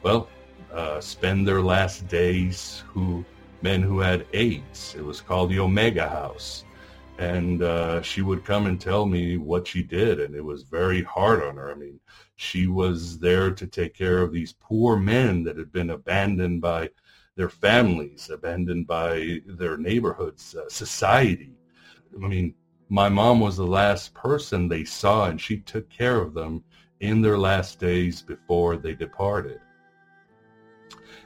well, 0.02 0.28
uh, 0.74 1.00
spend 1.00 1.48
their 1.48 1.62
last 1.62 2.08
days. 2.08 2.84
Who 2.88 3.24
men 3.64 3.82
who 3.82 4.00
had 4.00 4.26
AIDS. 4.34 4.94
It 4.98 5.04
was 5.04 5.22
called 5.22 5.50
the 5.50 5.60
Omega 5.60 6.08
House, 6.10 6.66
and 7.18 7.64
uh, 7.64 8.02
she 8.02 8.22
would 8.22 8.44
come 8.44 8.66
and 8.66 8.80
tell 8.80 9.06
me 9.06 9.38
what 9.38 9.66
she 9.66 9.82
did, 9.82 10.20
and 10.20 10.36
it 10.36 10.44
was 10.44 10.64
very 10.64 11.02
hard 11.04 11.42
on 11.42 11.56
her. 11.56 11.72
I 11.72 11.76
mean, 11.76 12.00
she 12.44 12.68
was 12.68 13.18
there 13.20 13.52
to 13.52 13.66
take 13.66 13.94
care 13.94 14.20
of 14.20 14.34
these 14.34 14.54
poor 14.60 14.98
men 14.98 15.44
that 15.44 15.58
had 15.58 15.72
been 15.72 15.92
abandoned 15.92 16.62
by 16.62 16.90
their 17.36 17.50
families, 17.50 18.30
abandoned 18.30 18.86
by 18.86 19.40
their 19.46 19.78
neighborhoods, 19.78 20.54
uh, 20.54 20.68
society. 20.68 21.54
I 22.14 22.28
mean, 22.28 22.54
my 22.90 23.08
mom 23.08 23.40
was 23.40 23.56
the 23.56 23.66
last 23.66 24.14
person 24.14 24.68
they 24.68 24.84
saw, 24.84 25.30
and 25.30 25.40
she 25.40 25.58
took 25.58 25.90
care 25.90 26.20
of 26.20 26.34
them 26.34 26.64
in 27.00 27.22
their 27.22 27.38
last 27.38 27.80
days 27.80 28.22
before 28.22 28.76
they 28.76 28.94
departed. 28.94 29.62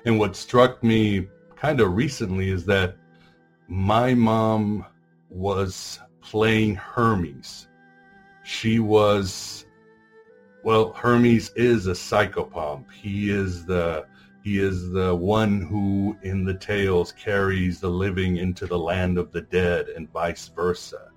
And 0.06 0.20
what 0.20 0.36
struck 0.36 0.84
me 0.84 1.28
kind 1.56 1.82
of 1.82 1.96
recently 1.96 2.52
is 2.52 2.64
that 2.66 2.96
my 3.68 4.14
mom 4.14 4.86
was 5.30 6.00
playing 6.22 6.76
Hermes. 6.76 7.68
She 8.44 8.80
was 8.80 9.66
well, 10.68 10.92
Hermes 10.92 11.50
is 11.56 11.88
a 11.88 11.92
psychopomp. 11.92 12.92
He 12.92 13.30
is 13.30 13.66
the 13.66 14.06
he 14.44 14.60
is 14.60 14.92
the 14.92 15.16
one 15.16 15.62
who 15.62 16.18
in 16.24 16.44
the 16.44 16.56
tales 16.56 17.14
carries 17.14 17.80
the 17.80 17.90
living 17.90 18.36
into 18.36 18.66
the 18.66 18.78
land 18.78 19.18
of 19.18 19.32
the 19.32 19.44
dead 19.44 19.88
and 19.88 20.12
vice 20.12 20.50
versa. 20.50 21.12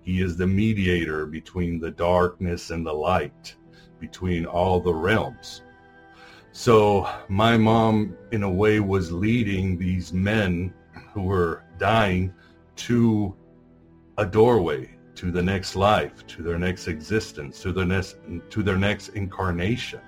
He 0.00 0.22
is 0.22 0.38
the 0.38 0.46
mediator 0.46 1.26
between 1.26 1.78
the 1.78 1.90
darkness 1.90 2.70
and 2.70 2.86
the 2.86 2.94
light, 2.94 3.54
between 4.00 4.46
all 4.46 4.80
the 4.80 4.94
realms. 4.94 5.60
So 6.52 7.06
my 7.28 7.58
mom, 7.58 8.16
in 8.32 8.42
a 8.42 8.50
way, 8.50 8.80
was 8.80 9.12
leading 9.12 9.76
these 9.76 10.14
men 10.14 10.72
who 11.12 11.24
were 11.24 11.62
dying 11.76 12.32
to 12.76 13.36
a 14.16 14.24
doorway 14.24 14.93
to 15.16 15.30
the 15.30 15.42
next 15.42 15.76
life, 15.76 16.26
to 16.26 16.42
their 16.42 16.58
next 16.58 16.88
existence, 16.88 17.60
to 17.62 17.72
their 17.72 17.84
next, 17.84 18.16
to 18.50 18.62
their 18.62 18.76
next 18.76 19.08
incarnation. 19.10 20.00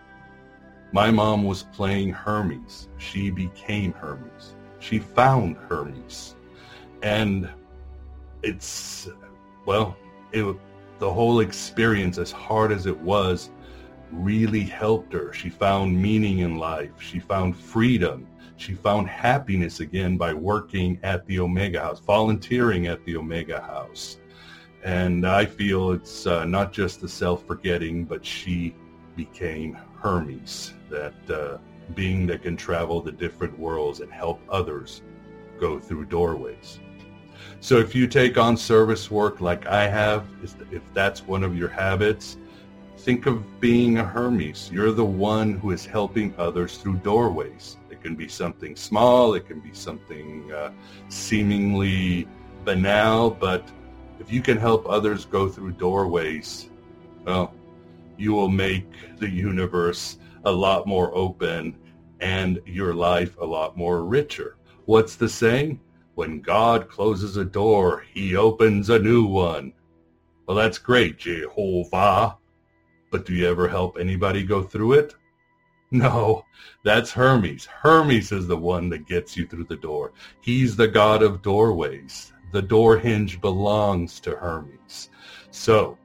My 0.92 1.10
mom 1.10 1.44
was 1.44 1.64
playing 1.64 2.12
Hermes. 2.12 2.88
She 2.98 3.30
became 3.30 3.92
Hermes. 3.92 4.54
She 4.78 4.98
found 4.98 5.56
Hermes. 5.56 6.34
And 7.02 7.48
it's, 8.42 9.08
well, 9.64 9.96
it, 10.32 10.56
the 10.98 11.12
whole 11.12 11.40
experience, 11.40 12.18
as 12.18 12.30
hard 12.30 12.72
as 12.72 12.86
it 12.86 12.98
was, 12.98 13.50
really 14.12 14.62
helped 14.62 15.12
her. 15.12 15.32
She 15.32 15.50
found 15.50 16.00
meaning 16.00 16.38
in 16.38 16.56
life. 16.58 16.92
She 17.00 17.18
found 17.18 17.56
freedom. 17.56 18.26
She 18.56 18.74
found 18.74 19.08
happiness 19.08 19.80
again 19.80 20.16
by 20.16 20.32
working 20.32 20.98
at 21.02 21.26
the 21.26 21.40
Omega 21.40 21.80
House, 21.80 22.00
volunteering 22.00 22.86
at 22.86 23.04
the 23.04 23.16
Omega 23.16 23.60
House. 23.60 24.18
And 24.86 25.26
I 25.26 25.44
feel 25.44 25.90
it's 25.90 26.28
uh, 26.28 26.44
not 26.44 26.72
just 26.72 27.00
the 27.00 27.08
self-forgetting, 27.08 28.04
but 28.04 28.24
she 28.24 28.72
became 29.16 29.76
Hermes, 30.00 30.74
that 30.90 31.14
uh, 31.28 31.58
being 31.96 32.24
that 32.28 32.42
can 32.42 32.56
travel 32.56 33.00
the 33.00 33.10
different 33.10 33.58
worlds 33.58 33.98
and 33.98 34.12
help 34.12 34.40
others 34.48 35.02
go 35.58 35.80
through 35.80 36.04
doorways. 36.04 36.78
So 37.58 37.78
if 37.78 37.96
you 37.96 38.06
take 38.06 38.38
on 38.38 38.56
service 38.56 39.10
work 39.10 39.40
like 39.40 39.66
I 39.66 39.88
have, 39.88 40.24
if 40.70 40.82
that's 40.94 41.26
one 41.26 41.42
of 41.42 41.58
your 41.58 41.68
habits, 41.68 42.36
think 42.98 43.26
of 43.26 43.42
being 43.60 43.98
a 43.98 44.04
Hermes. 44.04 44.70
You're 44.72 44.92
the 44.92 45.04
one 45.04 45.58
who 45.58 45.72
is 45.72 45.84
helping 45.84 46.32
others 46.38 46.78
through 46.78 46.98
doorways. 46.98 47.76
It 47.90 48.00
can 48.04 48.14
be 48.14 48.28
something 48.28 48.76
small, 48.76 49.34
it 49.34 49.48
can 49.48 49.58
be 49.58 49.74
something 49.74 50.52
uh, 50.52 50.70
seemingly 51.08 52.28
banal, 52.64 53.30
but 53.30 53.68
if 54.18 54.32
you 54.32 54.42
can 54.42 54.56
help 54.56 54.86
others 54.88 55.24
go 55.24 55.48
through 55.48 55.72
doorways, 55.72 56.70
well, 57.24 57.54
you 58.16 58.32
will 58.32 58.48
make 58.48 58.86
the 59.18 59.28
universe 59.28 60.18
a 60.44 60.50
lot 60.50 60.86
more 60.86 61.14
open 61.14 61.76
and 62.20 62.60
your 62.64 62.94
life 62.94 63.36
a 63.38 63.44
lot 63.44 63.76
more 63.76 64.04
richer. 64.04 64.56
What's 64.86 65.16
the 65.16 65.28
saying? 65.28 65.80
When 66.14 66.40
God 66.40 66.88
closes 66.88 67.36
a 67.36 67.44
door, 67.44 68.04
he 68.12 68.36
opens 68.36 68.88
a 68.88 68.98
new 68.98 69.26
one. 69.26 69.74
Well, 70.46 70.56
that's 70.56 70.78
great, 70.78 71.18
Jehovah. 71.18 72.38
But 73.10 73.26
do 73.26 73.34
you 73.34 73.46
ever 73.48 73.68
help 73.68 73.98
anybody 73.98 74.42
go 74.42 74.62
through 74.62 74.94
it? 74.94 75.14
No, 75.92 76.44
that's 76.82 77.12
Hermes. 77.12 77.66
Hermes 77.66 78.32
is 78.32 78.48
the 78.48 78.56
one 78.56 78.88
that 78.88 79.06
gets 79.06 79.36
you 79.36 79.46
through 79.46 79.64
the 79.64 79.76
door. 79.76 80.12
He's 80.40 80.74
the 80.74 80.88
god 80.88 81.22
of 81.22 81.42
doorways 81.42 82.32
the 82.56 82.62
door 82.62 82.96
hinge 82.96 83.38
belongs 83.42 84.18
to 84.18 84.30
Hermes. 84.30 85.10
So 85.50 85.98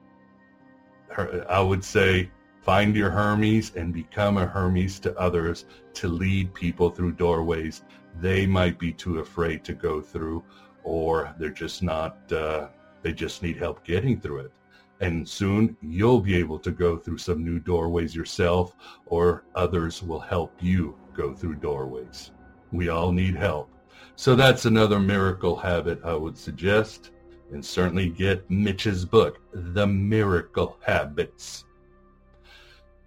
I 1.48 1.62
would 1.62 1.82
say 1.82 2.30
find 2.62 2.94
your 2.94 3.10
Hermes 3.10 3.74
and 3.78 3.94
become 3.94 4.38
a 4.38 4.46
Hermes 4.46 5.00
to 5.00 5.18
others 5.18 5.64
to 5.94 6.10
lead 6.10 6.54
people 6.54 6.90
through 6.90 7.14
doorways 7.14 7.84
they 8.20 8.46
might 8.46 8.78
be 8.78 8.92
too 8.92 9.20
afraid 9.20 9.64
to 9.64 9.74
go 9.74 10.02
through 10.02 10.44
or 10.84 11.34
they're 11.40 11.50
just 11.50 11.84
not, 11.84 12.30
uh, 12.34 12.68
they 13.02 13.14
just 13.14 13.42
need 13.42 13.56
help 13.56 13.86
getting 13.86 14.20
through 14.20 14.40
it. 14.40 14.52
And 15.00 15.26
soon 15.26 15.78
you'll 15.82 16.20
be 16.20 16.36
able 16.36 16.60
to 16.60 16.72
go 16.72 16.98
through 16.98 17.20
some 17.20 17.46
new 17.46 17.60
doorways 17.60 18.14
yourself 18.14 18.76
or 19.06 19.46
others 19.56 20.04
will 20.04 20.20
help 20.20 20.52
you 20.60 20.98
go 21.14 21.34
through 21.34 21.56
doorways. 21.56 22.32
We 22.74 22.90
all 22.90 23.14
need 23.14 23.38
help. 23.38 23.70
So 24.16 24.36
that's 24.36 24.66
another 24.66 25.00
miracle 25.00 25.56
habit 25.56 26.02
I 26.04 26.14
would 26.14 26.38
suggest. 26.38 27.12
And 27.52 27.66
certainly 27.66 28.10
get 28.10 28.50
Mitch's 28.50 29.04
book, 29.04 29.40
The 29.54 29.86
Miracle 29.86 30.78
Habits. 30.86 31.66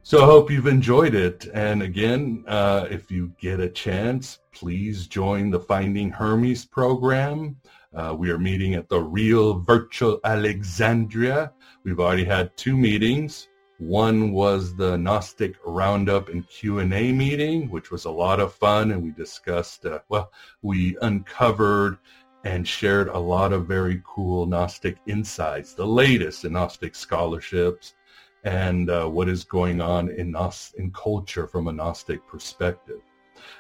So 0.03 0.23
I 0.23 0.27
hope 0.27 0.51
you've 0.51 0.67
enjoyed 0.67 1.15
it. 1.15 1.49
And 1.55 1.83
again, 1.83 2.45
uh, 2.47 2.87
if 2.91 3.11
you 3.11 3.33
get 3.41 3.59
a 3.59 3.71
chance, 3.71 4.41
please 4.53 5.07
join 5.07 5.49
the 5.49 5.61
Finding 5.61 6.11
Hermes 6.11 6.67
program. 6.67 7.57
Uh, 7.95 8.15
we 8.19 8.29
are 8.31 8.39
meeting 8.39 8.75
at 8.75 8.89
the 8.91 9.01
Real 9.01 9.61
Virtual 9.61 10.21
Alexandria. 10.25 11.53
We've 11.85 12.01
already 12.01 12.25
had 12.25 12.55
two 12.57 12.77
meetings. 12.77 13.49
One 13.87 14.33
was 14.33 14.75
the 14.75 14.97
Gnostic 14.97 15.57
Roundup 15.63 16.31
and 16.31 16.49
Q&A 16.49 17.13
meeting, 17.13 17.69
which 17.69 17.91
was 17.91 18.07
a 18.07 18.11
lot 18.11 18.41
of 18.41 18.55
fun, 18.55 18.93
and 18.93 19.03
we 19.03 19.11
discussed, 19.11 19.85
uh, 19.85 19.99
well, 20.09 20.33
we 20.63 20.97
uncovered 21.03 21.99
and 22.45 22.67
shared 22.67 23.09
a 23.09 23.19
lot 23.19 23.53
of 23.53 23.67
very 23.67 24.01
cool 24.07 24.47
Gnostic 24.47 24.97
insights, 25.07 25.75
the 25.75 25.87
latest 25.87 26.47
in 26.47 26.55
Gnostic 26.55 26.95
scholarships, 26.95 27.93
and 28.45 28.89
uh, 28.89 29.07
what 29.07 29.29
is 29.29 29.45
going 29.45 29.83
on 29.83 30.09
in, 30.09 30.33
Gnost- 30.33 30.77
in 30.77 30.91
culture 30.93 31.47
from 31.47 31.69
a 31.69 31.73
Gnostic 31.73 32.27
perspective. 32.27 33.03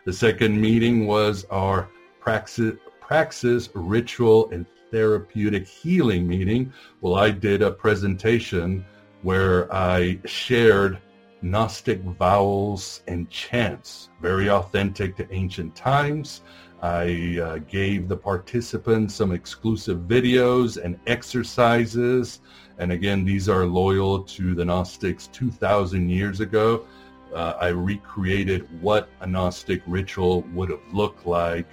The 0.06 0.12
second 0.14 0.58
meeting 0.58 1.06
was 1.06 1.44
our 1.50 1.90
praxis, 2.18 2.76
praxis 2.98 3.68
ritual 3.74 4.48
and 4.52 4.64
therapeutic 4.90 5.66
healing 5.66 6.26
meeting. 6.26 6.72
Well, 7.02 7.16
I 7.16 7.30
did 7.30 7.60
a 7.60 7.70
presentation 7.70 8.86
where 9.24 9.72
I 9.74 10.20
shared 10.26 10.98
Gnostic 11.40 12.00
vowels 12.02 13.02
and 13.08 13.28
chants, 13.30 14.10
very 14.20 14.48
authentic 14.50 15.16
to 15.16 15.26
ancient 15.32 15.74
times. 15.74 16.42
I 16.82 17.38
uh, 17.42 17.58
gave 17.58 18.08
the 18.08 18.16
participants 18.16 19.14
some 19.14 19.32
exclusive 19.32 20.00
videos 20.00 20.76
and 20.82 20.98
exercises 21.06 22.40
And 22.78 22.92
again, 22.92 23.24
these 23.24 23.48
are 23.48 23.64
loyal 23.64 24.24
to 24.24 24.54
the 24.54 24.64
Gnostics 24.64 25.28
2,000 25.28 26.08
years 26.10 26.40
ago. 26.40 26.84
Uh, 27.32 27.54
I 27.60 27.68
recreated 27.68 28.68
what 28.82 29.08
a 29.20 29.26
Gnostic 29.26 29.82
ritual 29.86 30.42
would 30.52 30.70
have 30.70 30.82
looked 30.92 31.26
like 31.26 31.66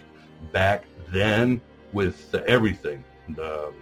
back 0.54 0.86
then 1.10 1.60
with 1.92 2.34
everything 2.48 3.04
the, 3.36 3.74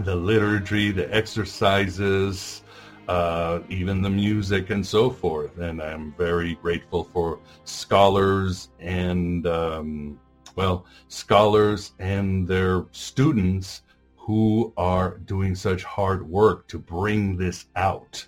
the 0.00 0.14
liturgy, 0.14 0.90
the 0.92 1.12
exercises, 1.14 2.62
uh, 3.10 3.60
even 3.68 4.00
the 4.02 4.08
music 4.08 4.70
and 4.70 4.86
so 4.86 5.10
forth. 5.10 5.58
And 5.58 5.82
I'm 5.82 6.14
very 6.16 6.54
grateful 6.54 7.02
for 7.12 7.40
scholars 7.64 8.68
and, 8.78 9.48
um, 9.48 10.20
well, 10.54 10.86
scholars 11.08 11.90
and 11.98 12.46
their 12.46 12.86
students 12.92 13.82
who 14.16 14.72
are 14.76 15.18
doing 15.26 15.56
such 15.56 15.82
hard 15.82 16.22
work 16.28 16.68
to 16.68 16.78
bring 16.78 17.36
this 17.36 17.66
out 17.74 18.24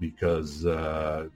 because, 0.00 0.64
uh, 0.64 1.28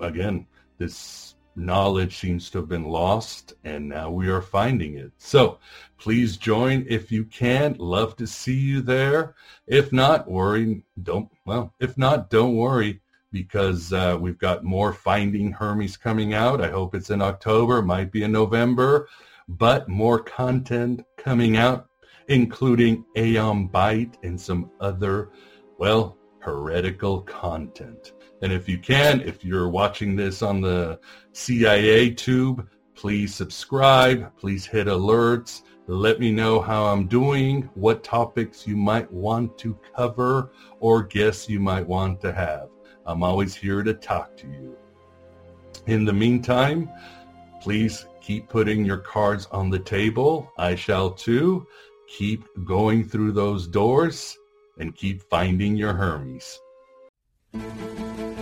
again, 0.00 0.46
this 0.76 1.36
knowledge 1.54 2.16
seems 2.18 2.50
to 2.50 2.58
have 2.58 2.68
been 2.68 2.84
lost 2.84 3.54
and 3.64 3.88
now 3.88 4.10
we 4.10 4.28
are 4.28 4.42
finding 4.42 4.94
it. 4.94 5.12
So 5.18 5.58
please 5.98 6.36
join 6.36 6.86
if 6.88 7.12
you 7.12 7.24
can. 7.24 7.76
Love 7.78 8.16
to 8.16 8.26
see 8.26 8.58
you 8.58 8.80
there. 8.80 9.34
If 9.66 9.92
not, 9.92 10.30
worry, 10.30 10.84
don't, 11.02 11.28
well, 11.44 11.74
if 11.80 11.96
not, 11.98 12.30
don't 12.30 12.56
worry 12.56 13.00
because 13.32 13.92
uh, 13.92 14.16
we've 14.20 14.38
got 14.38 14.62
more 14.62 14.92
Finding 14.92 15.50
Hermes 15.50 15.96
coming 15.96 16.34
out. 16.34 16.60
I 16.60 16.70
hope 16.70 16.94
it's 16.94 17.10
in 17.10 17.22
October, 17.22 17.82
might 17.82 18.12
be 18.12 18.22
in 18.22 18.32
November, 18.32 19.08
but 19.48 19.88
more 19.88 20.18
content 20.18 21.04
coming 21.16 21.56
out, 21.56 21.88
including 22.28 23.04
Aeon 23.16 23.68
Byte 23.68 24.14
and 24.22 24.40
some 24.40 24.70
other, 24.80 25.30
well, 25.78 26.18
heretical 26.40 27.22
content. 27.22 28.12
And 28.42 28.52
if 28.52 28.68
you 28.68 28.76
can, 28.76 29.20
if 29.20 29.44
you're 29.44 29.68
watching 29.68 30.16
this 30.16 30.42
on 30.42 30.60
the 30.60 30.98
CIA 31.32 32.10
tube, 32.10 32.68
please 32.94 33.34
subscribe, 33.34 34.36
please 34.36 34.66
hit 34.66 34.88
alerts, 34.88 35.62
let 35.86 36.20
me 36.20 36.30
know 36.30 36.60
how 36.60 36.84
I'm 36.86 37.06
doing, 37.06 37.68
what 37.74 38.04
topics 38.04 38.66
you 38.66 38.76
might 38.76 39.10
want 39.12 39.58
to 39.58 39.78
cover, 39.96 40.50
or 40.80 41.02
guests 41.02 41.48
you 41.48 41.60
might 41.60 41.86
want 41.86 42.20
to 42.20 42.32
have. 42.32 42.68
I'm 43.06 43.22
always 43.22 43.54
here 43.54 43.82
to 43.82 43.94
talk 43.94 44.36
to 44.38 44.46
you. 44.46 44.76
In 45.86 46.04
the 46.04 46.12
meantime, 46.12 46.90
please 47.60 48.06
keep 48.20 48.48
putting 48.48 48.84
your 48.84 48.98
cards 48.98 49.48
on 49.50 49.70
the 49.70 49.78
table. 49.78 50.52
I 50.58 50.74
shall 50.74 51.10
too. 51.10 51.66
Keep 52.08 52.44
going 52.64 53.08
through 53.08 53.32
those 53.32 53.66
doors 53.66 54.38
and 54.78 54.94
keep 54.94 55.22
finding 55.22 55.76
your 55.76 55.92
Hermes. 55.92 56.60
At 57.54 58.41